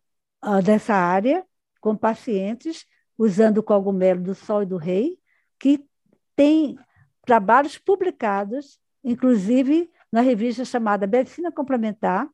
dessa 0.64 0.94
área 0.94 1.46
com 1.80 1.96
pacientes 1.96 2.86
usando 3.18 3.60
o 3.60 3.64
cogumelo 3.64 4.22
do 4.22 4.36
sol 4.36 4.64
e 4.64 4.66
do 4.66 4.76
rei, 4.76 5.18
que 5.58 5.88
tem 6.36 6.78
trabalhos 7.26 7.78
publicados, 7.78 8.78
inclusive 9.02 9.90
na 10.12 10.20
revista 10.20 10.66
chamada 10.66 11.08
Medicina 11.08 11.54
Complementar, 11.54 12.28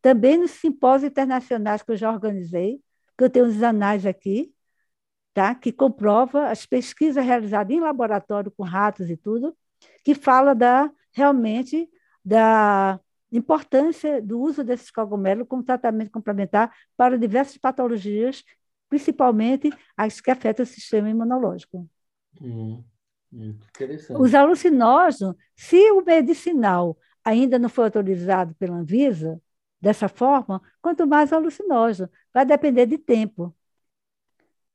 também 0.00 0.38
nos 0.38 0.52
simpósios 0.52 1.10
internacionais 1.10 1.82
que 1.82 1.92
eu 1.92 1.96
já 1.96 2.10
organizei, 2.10 2.80
que 3.22 3.26
eu 3.26 3.30
tenho 3.30 3.46
os 3.46 3.62
anais 3.62 4.04
aqui, 4.04 4.52
tá? 5.32 5.54
que 5.54 5.70
comprova 5.70 6.50
as 6.50 6.66
pesquisas 6.66 7.24
realizadas 7.24 7.74
em 7.74 7.78
laboratório 7.78 8.50
com 8.50 8.64
ratos 8.64 9.08
e 9.08 9.16
tudo, 9.16 9.56
que 10.04 10.12
fala 10.12 10.54
da 10.54 10.90
realmente 11.12 11.88
da 12.24 12.98
importância 13.30 14.20
do 14.20 14.40
uso 14.40 14.64
desses 14.64 14.90
cogumelos 14.90 15.46
como 15.46 15.62
tratamento 15.62 16.10
complementar 16.10 16.72
para 16.96 17.16
diversas 17.16 17.56
patologias, 17.56 18.42
principalmente 18.88 19.70
as 19.96 20.20
que 20.20 20.30
afetam 20.30 20.64
o 20.64 20.66
sistema 20.66 21.08
imunológico. 21.08 21.88
Hum, 22.40 22.82
interessante. 23.32 24.20
Os 24.20 24.34
alucinógenos, 24.34 25.36
se 25.54 25.90
o 25.92 26.02
medicinal 26.02 26.98
ainda 27.24 27.58
não 27.58 27.68
foi 27.68 27.84
autorizado 27.84 28.54
pela 28.56 28.76
Anvisa, 28.76 29.40
dessa 29.82 30.08
forma, 30.08 30.62
quanto 30.80 31.06
mais 31.06 31.32
alucinógeno, 31.32 32.08
vai 32.32 32.46
depender 32.46 32.86
de 32.86 32.96
tempo. 32.96 33.54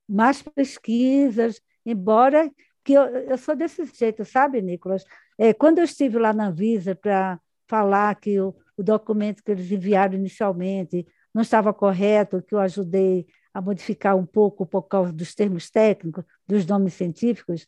Mais 0.08 0.42
pesquisas, 0.42 1.62
embora 1.86 2.52
que 2.84 2.94
eu, 2.94 3.04
eu 3.06 3.38
sou 3.38 3.56
desse 3.56 3.86
jeito, 3.86 4.26
sabe, 4.26 4.62
Nicolas? 4.62 5.06
É, 5.38 5.54
quando 5.54 5.80
eu 5.80 5.86
estive 5.86 6.20
lá 6.20 6.34
na 6.34 6.48
Anvisa 6.48 6.96
para 6.96 7.40
falar 7.68 8.16
que 8.16 8.40
o, 8.40 8.56
o 8.76 8.84
documento 8.84 9.44
que 9.44 9.52
eles 9.52 9.72
enviaram 9.72 10.16
inicialmente 10.16 11.08
não 11.34 11.42
estava 11.42 11.74
correto, 11.74 12.42
que 12.42 12.56
eu 12.56 12.60
ajudei 12.60 13.28
a 13.54 13.62
modificar 13.62 14.16
um 14.16 14.26
pouco 14.26 14.66
por 14.66 14.84
causa 14.84 15.12
dos 15.14 15.34
termos 15.36 15.70
técnicos, 15.70 16.24
dos 16.46 16.66
nomes 16.66 16.94
científicos, 16.94 17.68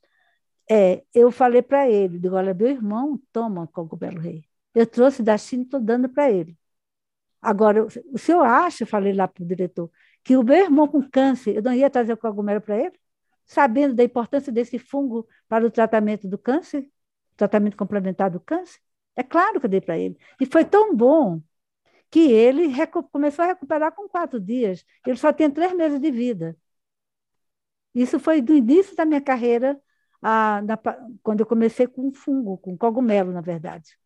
é, 0.69 1.03
eu 1.13 1.31
falei 1.31 1.61
para 1.61 1.89
ele, 1.89 2.19
digo, 2.19 2.35
olha, 2.35 2.53
meu 2.53 2.67
irmão 2.67 3.19
toma 3.31 3.67
cogumelo 3.67 4.19
rei. 4.19 4.45
Eu 4.75 4.85
trouxe 4.85 5.23
da 5.23 5.37
China 5.37 5.63
e 5.63 5.65
estou 5.65 5.79
dando 5.79 6.07
para 6.09 6.31
ele. 6.31 6.57
Agora, 7.41 7.85
o 7.85 8.17
senhor 8.17 8.43
acha, 8.43 8.85
falei 8.85 9.13
lá 9.13 9.27
para 9.27 9.43
o 9.43 9.47
diretor, 9.47 9.89
que 10.23 10.35
o 10.37 10.43
meu 10.43 10.57
irmão 10.57 10.87
com 10.87 11.01
câncer, 11.09 11.55
eu 11.55 11.61
não 11.61 11.73
ia 11.73 11.89
trazer 11.89 12.13
o 12.13 12.17
cogumelo 12.17 12.61
para 12.61 12.77
ele? 12.77 12.99
sabendo 13.49 13.95
da 13.95 14.03
importância 14.03 14.51
desse 14.53 14.77
fungo 14.77 15.27
para 15.47 15.65
o 15.65 15.71
tratamento 15.71 16.27
do 16.27 16.37
câncer, 16.37 16.87
tratamento 17.35 17.75
complementar 17.75 18.29
do 18.29 18.39
câncer? 18.39 18.79
É 19.15 19.23
claro 19.23 19.59
que 19.59 19.65
eu 19.65 19.69
dei 19.69 19.81
para 19.81 19.97
ele. 19.97 20.17
E 20.39 20.45
foi 20.45 20.63
tão 20.63 20.95
bom 20.95 21.41
que 22.11 22.31
ele 22.31 22.73
começou 23.11 23.43
a 23.45 23.47
recuperar 23.47 23.93
com 23.93 24.07
quatro 24.09 24.39
dias. 24.39 24.85
Ele 25.05 25.17
só 25.17 25.33
tem 25.33 25.49
três 25.51 25.73
meses 25.73 25.99
de 25.99 26.11
vida. 26.11 26.57
Isso 27.93 28.19
foi 28.19 28.41
do 28.41 28.53
início 28.53 28.95
da 28.95 29.05
minha 29.05 29.21
carreira, 29.21 29.81
a, 30.21 30.61
na, 30.61 30.77
quando 31.23 31.39
eu 31.41 31.45
comecei 31.45 31.87
com 31.87 32.11
fungo, 32.13 32.57
com 32.57 32.77
cogumelo, 32.77 33.31
na 33.31 33.41
verdade. 33.41 33.97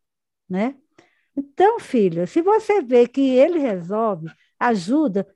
Né? 0.48 0.76
Então, 1.36 1.80
filha, 1.80 2.26
se 2.26 2.40
você 2.40 2.80
vê 2.80 3.08
que 3.08 3.20
ele 3.20 3.58
resolve, 3.58 4.28
ajuda, 4.58 5.26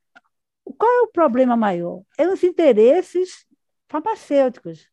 qual 0.77 0.91
é 0.91 1.03
o 1.03 1.09
problema 1.13 1.57
maior? 1.57 2.03
É 2.17 2.29
os 2.29 2.43
interesses 2.45 3.47
farmacêuticos. 3.89 4.89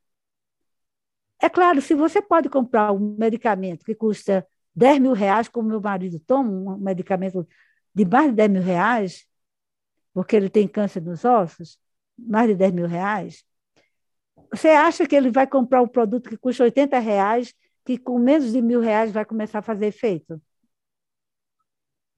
É 1.41 1.49
claro, 1.49 1.81
se 1.81 1.93
você 1.93 2.21
pode 2.21 2.49
comprar 2.49 2.91
um 2.91 3.15
medicamento 3.17 3.85
que 3.85 3.93
custa 3.93 4.47
10 4.75 4.99
mil 4.99 5.13
reais, 5.13 5.47
como 5.47 5.69
meu 5.69 5.81
marido 5.81 6.19
toma, 6.19 6.49
um 6.75 6.77
medicamento 6.77 7.47
de 7.93 8.05
mais 8.05 8.29
de 8.29 8.33
10 8.35 8.49
mil 8.51 8.61
reais, 8.61 9.27
porque 10.13 10.35
ele 10.35 10.49
tem 10.49 10.67
câncer 10.67 11.01
nos 11.01 11.23
ossos, 11.25 11.79
mais 12.17 12.47
de 12.47 12.55
10 12.55 12.71
mil 12.73 12.87
reais, 12.87 13.45
você 14.51 14.69
acha 14.69 15.05
que 15.07 15.15
ele 15.15 15.31
vai 15.31 15.45
comprar 15.47 15.81
um 15.81 15.87
produto 15.87 16.29
que 16.29 16.37
custa 16.37 16.63
80 16.63 16.97
reais, 16.99 17.53
que 17.85 17.97
com 17.97 18.17
menos 18.17 18.51
de 18.51 18.61
mil 18.61 18.79
reais 18.79 19.11
vai 19.11 19.25
começar 19.25 19.59
a 19.59 19.61
fazer 19.61 19.87
efeito? 19.87 20.41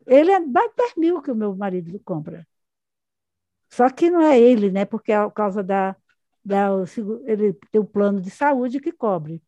Ele 0.08 0.32
é 0.32 0.40
mais 0.40 0.70
de 0.72 0.76
10 0.78 0.96
mil 0.98 1.22
que 1.22 1.32
o 1.32 1.36
meu 1.36 1.56
marido 1.56 2.00
compra. 2.04 2.48
Só 3.70 3.90
que 3.90 4.10
não 4.10 4.22
é 4.22 4.40
ele, 4.40 4.72
né? 4.72 4.86
Porque 4.86 5.12
é 5.12 5.22
por 5.24 5.32
causa 5.32 5.64
da, 5.64 5.96
da 6.44 6.70
ele 7.26 7.54
tem 7.72 7.82
o 7.82 7.86
plano 7.86 8.22
de 8.22 8.32
saúde 8.32 8.80
que 8.80 8.92
cobre. 8.92 9.42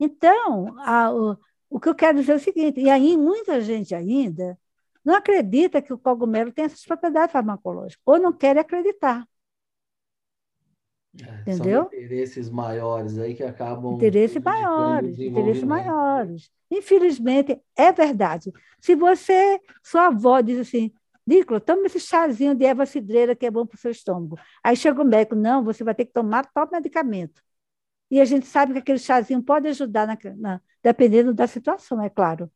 Então, 0.00 0.78
a, 0.80 1.12
o, 1.12 1.38
o 1.70 1.80
que 1.80 1.88
eu 1.88 1.94
quero 1.94 2.18
dizer 2.18 2.32
é 2.32 2.36
o 2.36 2.40
seguinte, 2.40 2.80
e 2.80 2.90
aí 2.90 3.16
muita 3.16 3.60
gente 3.60 3.94
ainda 3.94 4.58
não 5.04 5.14
acredita 5.14 5.82
que 5.82 5.92
o 5.92 5.98
cogumelo 5.98 6.52
tem 6.52 6.64
essas 6.64 6.84
propriedades 6.84 7.32
farmacológicas, 7.32 8.02
ou 8.06 8.18
não 8.18 8.32
quer 8.32 8.58
acreditar. 8.58 9.26
É, 11.22 11.52
Entendeu? 11.52 11.88
São 11.90 11.98
interesses 11.98 12.50
maiores 12.50 13.18
aí 13.18 13.34
que 13.34 13.42
acabam. 13.42 13.94
Interesses 13.94 14.42
maiores, 14.42 15.18
interesses 15.18 15.62
maiores. 15.62 16.50
Infelizmente, 16.70 17.60
é 17.76 17.92
verdade. 17.92 18.52
Se 18.80 18.94
você, 18.96 19.60
sua 19.82 20.08
avó 20.08 20.40
diz 20.40 20.58
assim, 20.58 20.92
Nicola, 21.26 21.60
toma 21.60 21.86
esse 21.86 22.00
chazinho 22.00 22.54
de 22.54 22.64
erva 22.64 22.84
cidreira 22.84 23.34
que 23.34 23.46
é 23.46 23.50
bom 23.50 23.64
para 23.64 23.76
o 23.76 23.78
seu 23.78 23.90
estômago. 23.90 24.38
Aí 24.62 24.76
chega 24.76 25.00
o 25.00 25.04
médico, 25.04 25.36
não, 25.36 25.64
você 25.64 25.84
vai 25.84 25.94
ter 25.94 26.04
que 26.04 26.12
tomar 26.12 26.44
tal 26.52 26.68
medicamento. 26.70 27.42
E 28.10 28.20
a 28.20 28.24
gente 28.24 28.46
sabe 28.46 28.72
que 28.72 28.78
aquele 28.80 28.98
chazinho 28.98 29.42
pode 29.42 29.68
ajudar, 29.68 30.06
na, 30.06 30.18
na, 30.36 30.60
dependendo 30.82 31.32
da 31.32 31.46
situação, 31.46 32.02
é 32.02 32.10
claro. 32.10 32.50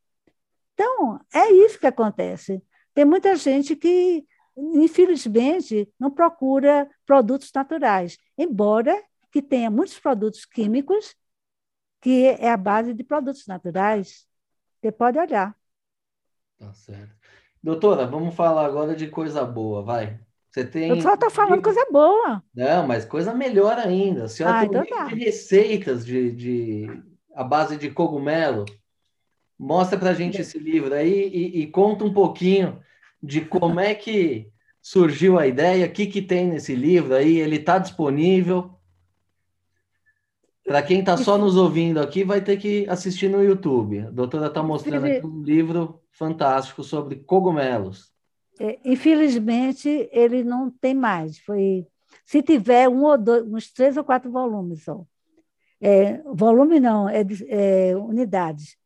Então, 0.75 1.21
é 1.33 1.51
isso 1.51 1.79
que 1.79 1.87
acontece. 1.87 2.63
Tem 2.95 3.05
muita 3.05 3.35
gente 3.37 3.75
que 3.75 4.27
infelizmente, 4.75 5.89
não 5.99 6.11
procura 6.11 6.89
produtos 7.07 7.51
naturais, 7.55 8.19
embora 8.37 9.01
que 9.31 9.41
tenha 9.41 9.71
muitos 9.71 9.99
produtos 9.99 10.45
químicos 10.45 11.15
que 12.01 12.27
é 12.27 12.51
a 12.51 12.57
base 12.57 12.95
de 12.95 13.03
produtos 13.03 13.47
naturais. 13.47 14.27
Você 14.81 14.93
pode 14.93 15.19
olhar. 15.19 15.57
Tá 16.59 16.73
certo. 16.73 17.17
Doutora, 17.63 18.07
vamos 18.07 18.35
falar 18.35 18.65
agora 18.65 18.95
de 18.95 19.09
coisa 19.09 19.45
boa, 19.45 19.83
vai. 19.83 20.21
Você 20.51 20.65
tem. 20.65 20.89
Eu 20.89 21.01
só 21.01 21.15
estou 21.15 21.31
falando 21.31 21.63
coisa 21.63 21.85
boa. 21.91 22.43
Não, 22.55 22.87
mas 22.87 23.05
coisa 23.05 23.35
melhor 23.35 23.79
ainda. 23.79 24.25
A 24.25 24.29
senhora 24.29 24.57
ah, 24.57 24.61
tem 24.61 24.69
então 24.69 24.87
tá. 24.87 25.05
de 25.07 25.17
receitas 25.17 26.07
de, 26.07 26.33
de 26.33 27.03
a 27.35 27.45
base 27.45 27.77
de 27.77 27.91
cogumelo. 27.91 28.65
Mostra 29.59 29.99
para 29.99 30.11
a 30.11 30.15
gente 30.15 30.41
esse 30.41 30.59
livro 30.59 30.95
aí 30.95 31.29
e, 31.29 31.63
e 31.63 31.67
conta 31.67 32.05
um 32.05 32.13
pouquinho 32.13 32.81
de 33.23 33.41
como 33.43 33.81
é 33.81 33.95
que 33.95 34.51
surgiu 34.81 35.39
a 35.39 35.47
ideia, 35.47 35.87
o 35.87 35.91
que, 35.91 36.07
que 36.07 36.23
tem 36.23 36.49
nesse 36.49 36.75
livro 36.75 37.15
aí, 37.15 37.39
ele 37.39 37.57
está 37.57 37.79
disponível. 37.79 38.71
Para 40.65 40.83
quem 40.83 41.01
está 41.01 41.17
só 41.17 41.39
nos 41.39 41.57
ouvindo 41.57 41.99
aqui, 41.99 42.25
vai 42.25 42.41
ter 42.41 42.59
que 42.59 42.87
assistir 42.89 43.29
no 43.29 43.43
YouTube. 43.43 44.01
A 44.01 44.11
doutora 44.11 44.47
está 44.47 44.63
mostrando 44.63 45.07
aqui 45.07 45.27
um 45.27 45.43
livro 45.43 46.01
fantástico 46.13 46.83
sobre 46.83 47.17
cogumelos. 47.17 48.13
É, 48.61 48.79
infelizmente, 48.85 50.09
ele 50.13 50.43
não 50.43 50.71
tem 50.71 50.95
mais. 50.95 51.39
Foi, 51.39 51.87
se 52.27 52.43
tiver 52.43 52.89
um 52.89 53.05
ou 53.05 53.17
dois, 53.17 53.47
uns 53.47 53.73
três 53.73 53.97
ou 53.97 54.05
quatro 54.05 54.31
volumes 54.31 54.85
só. 54.85 55.05
É, 55.81 56.21
volume 56.25 56.81
não, 56.81 57.09
é, 57.09 57.25
é 57.49 57.97
unidades, 57.97 58.77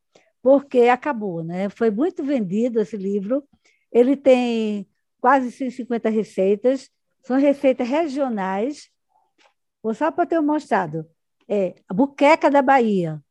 porque 0.43 0.83
acabou, 0.83 1.43
né? 1.43 1.69
Foi 1.71 1.91
muito 1.91 2.23
vendido 2.23 2.81
esse 2.81 2.97
livro 2.97 3.43
ele 3.93 4.17
tem 4.17 4.89
quase 5.21 5.53
150 5.53 6.09
receitas, 6.09 6.91
são 7.23 7.39
receitas 7.39 7.89
regionais. 7.89 8.91
Vou 9.83 9.95
só 9.95 10.11
para 10.11 10.27
ter 10.27 10.41
mostrado. 10.41 11.07
É 11.49 11.75
a 11.89 11.95
buqueca 11.95 12.51
da 12.51 12.63
Bahia. 12.63 13.23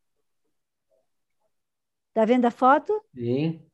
Está 2.09 2.25
vendo 2.25 2.45
a 2.45 2.51
foto? 2.51 3.03
Sim. 3.15 3.65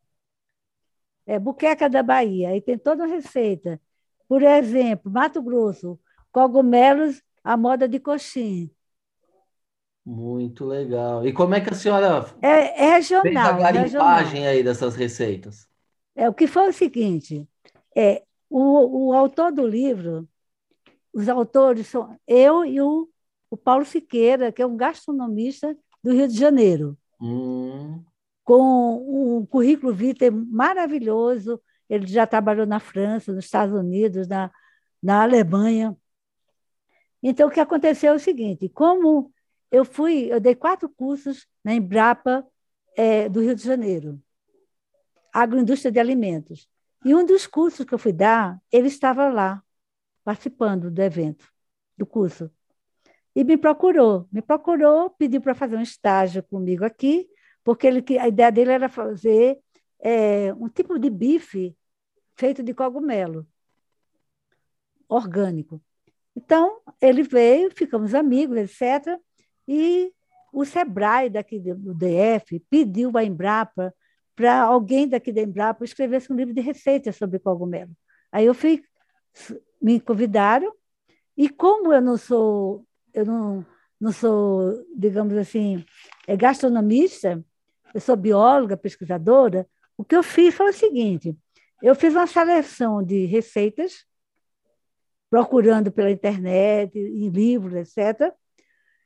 É 1.25 1.37
buqueca 1.37 1.89
da 1.89 2.01
Bahia. 2.01 2.49
Aí 2.49 2.61
tem 2.61 2.77
toda 2.77 3.03
uma 3.03 3.13
receita. 3.13 3.81
Por 4.27 4.41
exemplo, 4.41 5.11
Mato 5.11 5.41
Grosso, 5.41 5.99
cogumelos 6.31 7.21
à 7.43 7.57
moda 7.57 7.87
de 7.87 7.99
coxim. 7.99 8.71
Muito 10.05 10.65
legal. 10.65 11.25
E 11.27 11.33
como 11.33 11.53
é 11.53 11.59
que 11.59 11.69
a 11.69 11.75
senhora 11.75 12.25
é, 12.41 12.85
é 12.85 12.91
regional, 12.95 13.23
fez 13.23 13.37
a 13.37 13.71
garimpagem 13.71 14.47
aí 14.47 14.63
dessas 14.63 14.95
receitas? 14.95 15.66
É, 16.17 16.27
o 16.27 16.33
que 16.33 16.47
foi 16.47 16.67
o 16.67 16.73
seguinte: 16.73 17.47
é, 17.95 18.23
o, 18.49 19.09
o 19.09 19.13
autor 19.13 19.51
do 19.51 19.65
livro, 19.65 20.27
os 21.13 21.29
autores 21.29 21.87
são 21.87 22.19
eu 22.27 22.65
e 22.65 22.81
o, 22.81 23.07
o 23.51 23.55
Paulo 23.55 23.85
Siqueira, 23.85 24.51
que 24.51 24.61
é 24.61 24.65
um 24.65 24.75
gastronomista 24.75 25.77
do 26.03 26.11
Rio 26.11 26.27
de 26.27 26.35
Janeiro, 26.35 26.97
hum. 27.21 28.03
com 28.43 29.37
um 29.39 29.45
currículo 29.45 29.93
vitae 29.93 30.31
maravilhoso. 30.31 31.61
Ele 31.87 32.07
já 32.07 32.25
trabalhou 32.25 32.65
na 32.65 32.79
França, 32.79 33.31
nos 33.31 33.45
Estados 33.45 33.73
Unidos, 33.73 34.27
na, 34.27 34.51
na 35.01 35.21
Alemanha. 35.21 35.95
Então, 37.21 37.47
o 37.47 37.51
que 37.51 37.59
aconteceu 37.59 38.13
é 38.13 38.15
o 38.15 38.19
seguinte: 38.19 38.67
como 38.69 39.31
eu 39.71 39.85
fui, 39.85 40.33
eu 40.33 40.39
dei 40.39 40.55
quatro 40.55 40.89
cursos 40.89 41.45
na 41.63 41.75
Embrapa 41.75 42.43
é, 42.95 43.29
do 43.29 43.39
Rio 43.39 43.53
de 43.53 43.63
Janeiro 43.63 44.19
agroindústria 45.33 45.91
de 45.91 45.99
alimentos. 45.99 46.67
E 47.05 47.13
um 47.13 47.25
dos 47.25 47.47
cursos 47.47 47.85
que 47.85 47.93
eu 47.93 47.99
fui 47.99 48.13
dar, 48.13 48.61
ele 48.71 48.87
estava 48.87 49.29
lá, 49.29 49.63
participando 50.23 50.91
do 50.91 51.01
evento, 51.01 51.47
do 51.97 52.05
curso. 52.05 52.51
E 53.35 53.43
me 53.43 53.55
procurou, 53.55 54.27
me 54.31 54.41
procurou, 54.41 55.11
pediu 55.11 55.39
para 55.39 55.53
fazer 55.53 55.75
um 55.75 55.81
estágio 55.81 56.41
comigo 56.43 56.83
aqui, 56.83 57.29
porque 57.63 57.87
ele, 57.87 58.03
a 58.19 58.27
ideia 58.27 58.51
dele 58.51 58.71
era 58.71 58.89
fazer 58.89 59.59
é, 59.99 60.53
um 60.55 60.67
tipo 60.67 60.97
de 60.97 61.09
bife 61.09 61.77
feito 62.35 62.63
de 62.63 62.73
cogumelo, 62.73 63.47
orgânico. 65.07 65.81
Então, 66.35 66.81
ele 67.01 67.23
veio, 67.23 67.71
ficamos 67.71 68.13
amigos, 68.13 68.57
etc. 68.57 69.19
E 69.67 70.13
o 70.53 70.65
Sebrae 70.65 71.29
daqui 71.29 71.59
do 71.59 71.93
DF 71.93 72.59
pediu 72.69 73.17
à 73.17 73.23
Embrapa 73.23 73.93
para 74.37 74.61
alguém 74.61 75.09
daqui 75.09 75.31
da 75.33 75.41
Embrapa 75.41 75.83
escrevesse 75.83 76.31
um 76.31 76.35
livro 76.35 76.53
de 76.53 76.61
receitas 76.61 77.15
sobre 77.15 77.39
cogumelo. 77.39 77.89
Aí 78.31 78.45
eu 78.45 78.53
fui, 78.53 78.83
me 79.81 79.99
convidaram, 79.99 80.71
e 81.35 81.49
como 81.49 81.91
eu 81.91 81.99
não 81.99 82.17
sou, 82.17 82.85
eu 83.15 83.25
não, 83.25 83.65
não 83.99 84.11
sou, 84.11 84.85
digamos 84.95 85.35
assim, 85.35 85.83
é 86.27 86.37
gastronomista, 86.37 87.43
eu 87.95 87.99
sou 87.99 88.15
bióloga, 88.15 88.77
pesquisadora, 88.77 89.67
o 89.97 90.05
que 90.05 90.15
eu 90.15 90.21
fiz 90.21 90.53
foi 90.53 90.69
o 90.69 90.73
seguinte: 90.73 91.35
eu 91.81 91.95
fiz 91.95 92.13
uma 92.13 92.27
seleção 92.27 93.01
de 93.01 93.25
receitas, 93.25 94.05
procurando 95.31 95.91
pela 95.91 96.11
internet, 96.11 96.95
em 96.95 97.27
livros, 97.29 97.73
etc., 97.73 98.31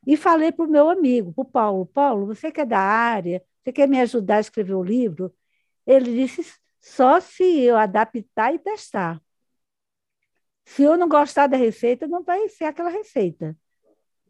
e 0.06 0.14
falei 0.14 0.52
para 0.52 0.66
o 0.66 0.70
meu 0.70 0.90
amigo, 0.90 1.32
para 1.32 1.42
o 1.42 1.46
Paulo: 1.46 1.86
Paulo, 1.86 2.26
você 2.26 2.52
que 2.52 2.60
é 2.60 2.66
da 2.66 2.80
área, 2.80 3.42
você 3.62 3.72
quer 3.72 3.88
me 3.88 4.00
ajudar 4.00 4.36
a 4.36 4.40
escrever 4.40 4.74
o 4.74 4.82
livro? 4.82 5.32
Ele 5.86 6.12
disse: 6.12 6.42
só 6.80 7.20
se 7.20 7.60
eu 7.60 7.76
adaptar 7.76 8.54
e 8.54 8.58
testar. 8.58 9.22
Se 10.64 10.82
eu 10.82 10.96
não 10.96 11.08
gostar 11.08 11.46
da 11.46 11.56
receita, 11.56 12.06
não 12.06 12.22
vai 12.22 12.48
ser 12.48 12.64
aquela 12.64 12.90
receita. 12.90 13.56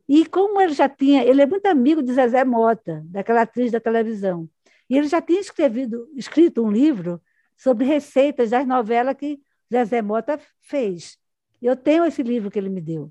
E 0.08 0.26
como 0.26 0.60
ele 0.60 0.72
já 0.72 0.88
tinha, 0.88 1.24
ele 1.24 1.40
é 1.40 1.46
muito 1.46 1.66
amigo 1.66 2.02
de 2.02 2.12
Zezé 2.12 2.44
Mota, 2.44 3.02
daquela 3.06 3.42
atriz 3.42 3.70
da 3.72 3.80
televisão. 3.80 4.48
E 4.88 4.98
ele 4.98 5.08
já 5.08 5.22
tinha 5.22 5.40
escrevido, 5.40 6.08
escrito 6.14 6.62
um 6.62 6.70
livro 6.70 7.20
sobre 7.56 7.84
receitas 7.86 8.50
das 8.50 8.66
novelas 8.66 9.16
que 9.16 9.40
Zezé 9.72 10.02
Mota 10.02 10.38
fez. 10.60 11.18
Eu 11.60 11.76
tenho 11.76 12.04
esse 12.04 12.22
livro 12.22 12.50
que 12.50 12.58
ele 12.58 12.68
me 12.68 12.80
deu. 12.80 13.10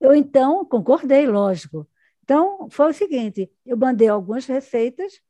Eu 0.00 0.14
então 0.14 0.64
concordei, 0.64 1.26
lógico. 1.26 1.88
Então, 2.22 2.68
foi 2.70 2.90
o 2.90 2.94
seguinte: 2.94 3.50
eu 3.66 3.76
mandei 3.76 4.08
algumas 4.08 4.46
receitas, 4.46 5.20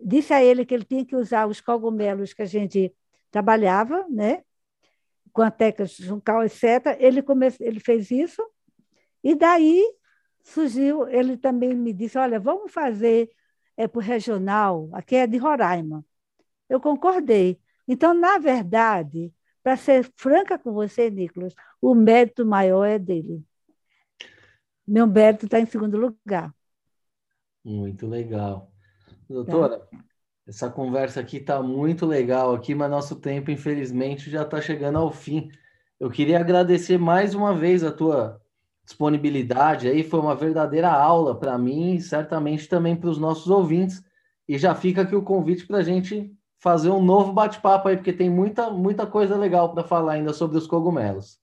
disse 0.00 0.32
a 0.32 0.42
ele 0.42 0.64
que 0.64 0.74
ele 0.74 0.84
tinha 0.84 1.04
que 1.04 1.16
usar 1.16 1.46
os 1.46 1.60
cogumelos 1.60 2.32
que 2.32 2.42
a 2.42 2.46
gente 2.46 2.94
trabalhava, 3.30 4.06
né? 4.08 4.42
com 5.38 5.42
a 5.42 5.50
técnica 5.50 5.86
juncal, 5.86 6.44
etc. 6.44 6.96
Ele, 6.98 7.22
come... 7.22 7.46
ele 7.60 7.78
fez 7.78 8.10
isso, 8.10 8.42
e 9.22 9.36
daí 9.36 9.84
surgiu, 10.42 11.06
ele 11.08 11.36
também 11.36 11.74
me 11.74 11.92
disse, 11.92 12.18
olha, 12.18 12.40
vamos 12.40 12.72
fazer 12.72 13.30
é, 13.76 13.86
para 13.86 13.98
o 13.98 14.02
regional, 14.02 14.88
aqui 14.92 15.16
é 15.16 15.26
de 15.26 15.36
Roraima. 15.38 16.04
Eu 16.68 16.80
concordei. 16.80 17.60
Então, 17.86 18.12
na 18.14 18.38
verdade, 18.38 19.32
para 19.62 19.76
ser 19.76 20.10
franca 20.16 20.58
com 20.58 20.72
você, 20.72 21.10
Nicolas, 21.10 21.54
o 21.80 21.94
mérito 21.94 22.44
maior 22.44 22.84
é 22.84 22.98
dele. 22.98 23.44
Meu 24.88 25.06
mérito 25.06 25.44
está 25.44 25.60
em 25.60 25.66
segundo 25.66 25.98
lugar. 25.98 26.54
Muito 27.62 28.06
legal. 28.06 28.72
Doutora, 29.28 29.80
tá. 29.80 29.98
essa 30.46 30.70
conversa 30.70 31.20
aqui 31.20 31.36
está 31.36 31.62
muito 31.62 32.06
legal 32.06 32.54
aqui, 32.54 32.74
mas 32.74 32.90
nosso 32.90 33.16
tempo, 33.16 33.50
infelizmente, 33.50 34.30
já 34.30 34.42
está 34.42 34.62
chegando 34.62 34.96
ao 34.96 35.12
fim. 35.12 35.50
Eu 36.00 36.10
queria 36.10 36.40
agradecer 36.40 36.96
mais 36.96 37.34
uma 37.34 37.54
vez 37.54 37.84
a 37.84 37.92
tua 37.92 38.40
disponibilidade 38.82 39.86
aí, 39.86 40.02
foi 40.02 40.20
uma 40.20 40.34
verdadeira 40.34 40.90
aula 40.90 41.38
para 41.38 41.58
mim 41.58 41.96
e 41.96 42.00
certamente 42.00 42.66
também 42.66 42.96
para 42.96 43.10
os 43.10 43.18
nossos 43.18 43.50
ouvintes. 43.50 44.02
E 44.48 44.56
já 44.56 44.74
fica 44.74 45.02
aqui 45.02 45.14
o 45.14 45.22
convite 45.22 45.66
para 45.66 45.78
a 45.78 45.82
gente 45.82 46.34
fazer 46.58 46.88
um 46.88 47.02
novo 47.02 47.34
bate-papo 47.34 47.88
aí, 47.88 47.96
porque 47.96 48.14
tem 48.14 48.30
muita, 48.30 48.70
muita 48.70 49.06
coisa 49.06 49.36
legal 49.36 49.74
para 49.74 49.84
falar 49.84 50.12
ainda 50.14 50.32
sobre 50.32 50.56
os 50.56 50.66
cogumelos. 50.66 51.38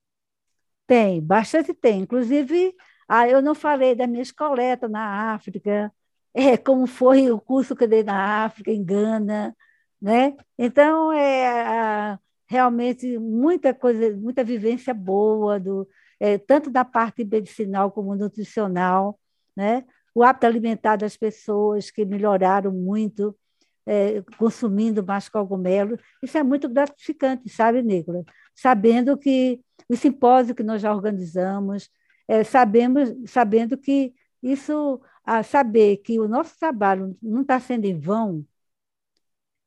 Tem, 0.87 1.21
bastante 1.21 1.71
tem. 1.75 2.01
Inclusive, 2.01 2.75
ah, 3.07 3.27
eu 3.27 3.41
não 3.41 3.55
falei 3.55 3.95
das 3.95 4.09
minhas 4.09 4.31
coletas 4.31 4.89
na 4.89 5.33
África, 5.33 5.91
é, 6.33 6.57
como 6.57 6.87
foi 6.87 7.31
o 7.31 7.39
curso 7.39 7.75
que 7.75 7.83
eu 7.85 7.87
dei 7.87 8.03
na 8.03 8.45
África, 8.45 8.71
em 8.71 8.83
Gana, 8.83 9.55
né? 10.01 10.35
Então, 10.57 11.11
é 11.13 12.17
realmente 12.47 13.17
muita 13.17 13.73
coisa, 13.73 14.15
muita 14.15 14.43
vivência 14.43 14.93
boa, 14.93 15.59
do, 15.59 15.87
é, 16.19 16.37
tanto 16.37 16.69
da 16.69 16.85
parte 16.85 17.25
medicinal 17.25 17.91
como 17.91 18.15
nutricional, 18.15 19.19
né? 19.55 19.83
o 20.15 20.23
hábito 20.23 20.45
alimentar 20.47 20.95
das 20.95 21.17
pessoas 21.17 21.91
que 21.91 22.05
melhoraram 22.05 22.71
muito, 22.71 23.37
é, 23.85 24.23
consumindo 24.37 25.03
mais 25.03 25.27
cogumelo. 25.27 25.99
Isso 26.23 26.37
é 26.37 26.43
muito 26.43 26.69
gratificante, 26.69 27.49
sabe, 27.49 27.81
Nicolas? 27.83 28.23
Sabendo 28.55 29.17
que 29.17 29.61
o 29.89 29.95
simpósio 29.97 30.55
que 30.55 30.63
nós 30.63 30.81
já 30.81 30.93
organizamos, 30.93 31.89
é, 32.27 32.43
sabemos, 32.43 33.09
sabendo 33.27 33.77
que 33.77 34.13
isso, 34.41 35.01
a 35.23 35.43
saber 35.43 35.97
que 35.97 36.19
o 36.19 36.27
nosso 36.27 36.57
trabalho 36.59 37.17
não 37.21 37.41
está 37.41 37.59
sendo 37.59 37.85
em 37.85 37.99
vão, 37.99 38.45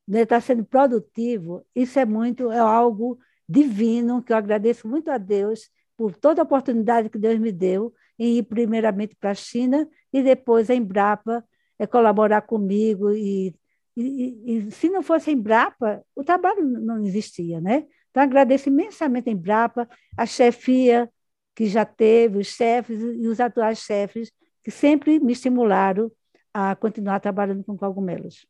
está 0.07 0.37
né, 0.37 0.41
sendo 0.41 0.65
produtivo, 0.65 1.65
isso 1.75 1.99
é 1.99 2.05
muito, 2.05 2.51
é 2.51 2.59
algo 2.59 3.19
divino, 3.49 4.23
que 4.23 4.33
eu 4.33 4.37
agradeço 4.37 4.89
muito 4.89 5.11
a 5.11 5.19
Deus 5.19 5.71
por 5.97 6.17
toda 6.17 6.43
a 6.43 6.45
oportunidade 6.45 7.11
que 7.11 7.19
Deus 7.19 7.39
me 7.39 7.53
deu 7.53 7.93
em 8.19 8.39
ir 8.39 8.45
primeiramente 8.45 9.17
para 9.17 9.31
a 9.31 9.35
China 9.35 9.89
e 10.13 10.23
depois 10.23 10.71
a 10.71 10.75
Embrapa 10.75 11.45
é, 11.79 11.87
colaborar 11.87 12.43
comigo 12.43 13.11
e 13.11 13.55
e, 14.01 14.69
e, 14.69 14.71
se 14.71 14.89
não 14.89 15.03
fosse 15.03 15.31
a 15.31 15.33
Embrapa, 15.33 16.05
o 16.15 16.23
trabalho 16.23 16.65
não 16.65 17.03
existia, 17.05 17.61
né? 17.61 17.85
Então, 18.11 18.23
agradeço 18.23 18.69
imensamente 18.69 19.29
a 19.29 19.33
Embrapa, 19.33 19.89
a 20.17 20.25
chefia 20.25 21.11
que 21.59 21.67
já 21.67 21.85
teve, 21.85 22.39
os 22.39 22.47
chefes 22.47 23.03
e 23.03 23.27
os 23.27 23.41
atuais 23.41 23.81
chefes, 23.81 24.31
que 24.63 24.71
sempre 24.71 25.19
me 25.19 25.33
estimularam 25.33 26.09
a 26.55 26.77
continuar 26.77 27.19
trabalhando 27.19 27.65
com 27.65 27.77
cogumelos. 27.77 28.47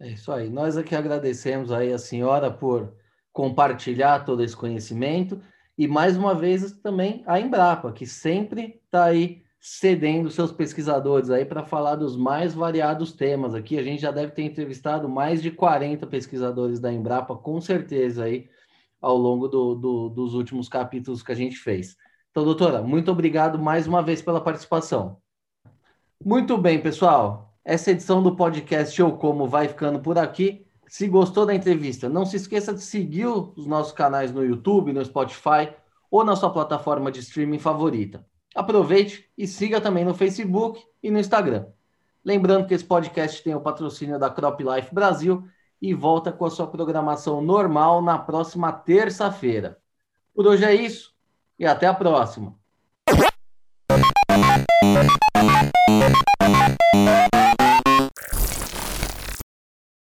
É 0.00 0.08
isso 0.08 0.32
aí. 0.32 0.48
Nós 0.48 0.78
aqui 0.78 0.94
agradecemos 0.94 1.70
aí 1.70 1.92
a 1.92 1.98
senhora 1.98 2.50
por 2.50 2.94
compartilhar 3.30 4.24
todo 4.24 4.42
esse 4.42 4.56
conhecimento 4.56 5.38
e 5.76 5.86
mais 5.86 6.16
uma 6.16 6.34
vez 6.34 6.72
também 6.78 7.22
a 7.26 7.38
Embrapa, 7.38 7.92
que 7.92 8.06
sempre 8.06 8.80
está 8.86 9.04
aí 9.04 9.42
cedendo 9.60 10.30
seus 10.30 10.50
pesquisadores 10.50 11.28
aí 11.28 11.44
para 11.44 11.62
falar 11.62 11.96
dos 11.96 12.16
mais 12.16 12.54
variados 12.54 13.12
temas 13.12 13.54
aqui. 13.54 13.78
A 13.78 13.82
gente 13.82 14.00
já 14.00 14.10
deve 14.10 14.32
ter 14.32 14.44
entrevistado 14.44 15.10
mais 15.10 15.42
de 15.42 15.50
40 15.50 16.06
pesquisadores 16.06 16.80
da 16.80 16.90
Embrapa, 16.90 17.36
com 17.36 17.60
certeza, 17.60 18.24
aí, 18.24 18.48
ao 18.98 19.18
longo 19.18 19.46
do, 19.46 19.74
do, 19.74 20.08
dos 20.08 20.32
últimos 20.32 20.70
capítulos 20.70 21.22
que 21.22 21.32
a 21.32 21.36
gente 21.36 21.58
fez. 21.58 21.98
Então, 22.30 22.44
doutora, 22.44 22.80
muito 22.80 23.10
obrigado 23.10 23.58
mais 23.58 23.88
uma 23.88 24.00
vez 24.00 24.22
pela 24.22 24.40
participação. 24.40 25.16
Muito 26.24 26.56
bem, 26.56 26.80
pessoal. 26.80 27.52
Essa 27.64 27.90
edição 27.90 28.22
do 28.22 28.36
podcast 28.36 28.98
Eu 29.00 29.16
Como 29.16 29.48
vai 29.48 29.66
ficando 29.66 29.98
por 29.98 30.16
aqui. 30.16 30.64
Se 30.86 31.08
gostou 31.08 31.44
da 31.44 31.52
entrevista, 31.52 32.08
não 32.08 32.24
se 32.24 32.36
esqueça 32.36 32.72
de 32.72 32.82
seguir 32.82 33.26
os 33.26 33.66
nossos 33.66 33.92
canais 33.92 34.30
no 34.30 34.44
YouTube, 34.44 34.92
no 34.92 35.04
Spotify 35.04 35.74
ou 36.08 36.22
na 36.22 36.36
sua 36.36 36.50
plataforma 36.50 37.10
de 37.10 37.18
streaming 37.18 37.58
favorita. 37.58 38.24
Aproveite 38.54 39.28
e 39.36 39.44
siga 39.44 39.80
também 39.80 40.04
no 40.04 40.14
Facebook 40.14 40.80
e 41.02 41.10
no 41.10 41.18
Instagram. 41.18 41.66
Lembrando 42.24 42.66
que 42.66 42.74
esse 42.74 42.84
podcast 42.84 43.42
tem 43.42 43.56
o 43.56 43.60
patrocínio 43.60 44.20
da 44.20 44.30
Crop 44.30 44.60
Life 44.62 44.94
Brasil 44.94 45.44
e 45.82 45.92
volta 45.94 46.30
com 46.30 46.44
a 46.44 46.50
sua 46.50 46.68
programação 46.68 47.42
normal 47.42 48.00
na 48.00 48.18
próxima 48.18 48.72
terça-feira. 48.72 49.78
Por 50.32 50.46
hoje 50.46 50.64
é 50.64 50.74
isso 50.74 51.10
e 51.60 51.66
até 51.66 51.86
a 51.86 51.92
próxima. 51.92 52.54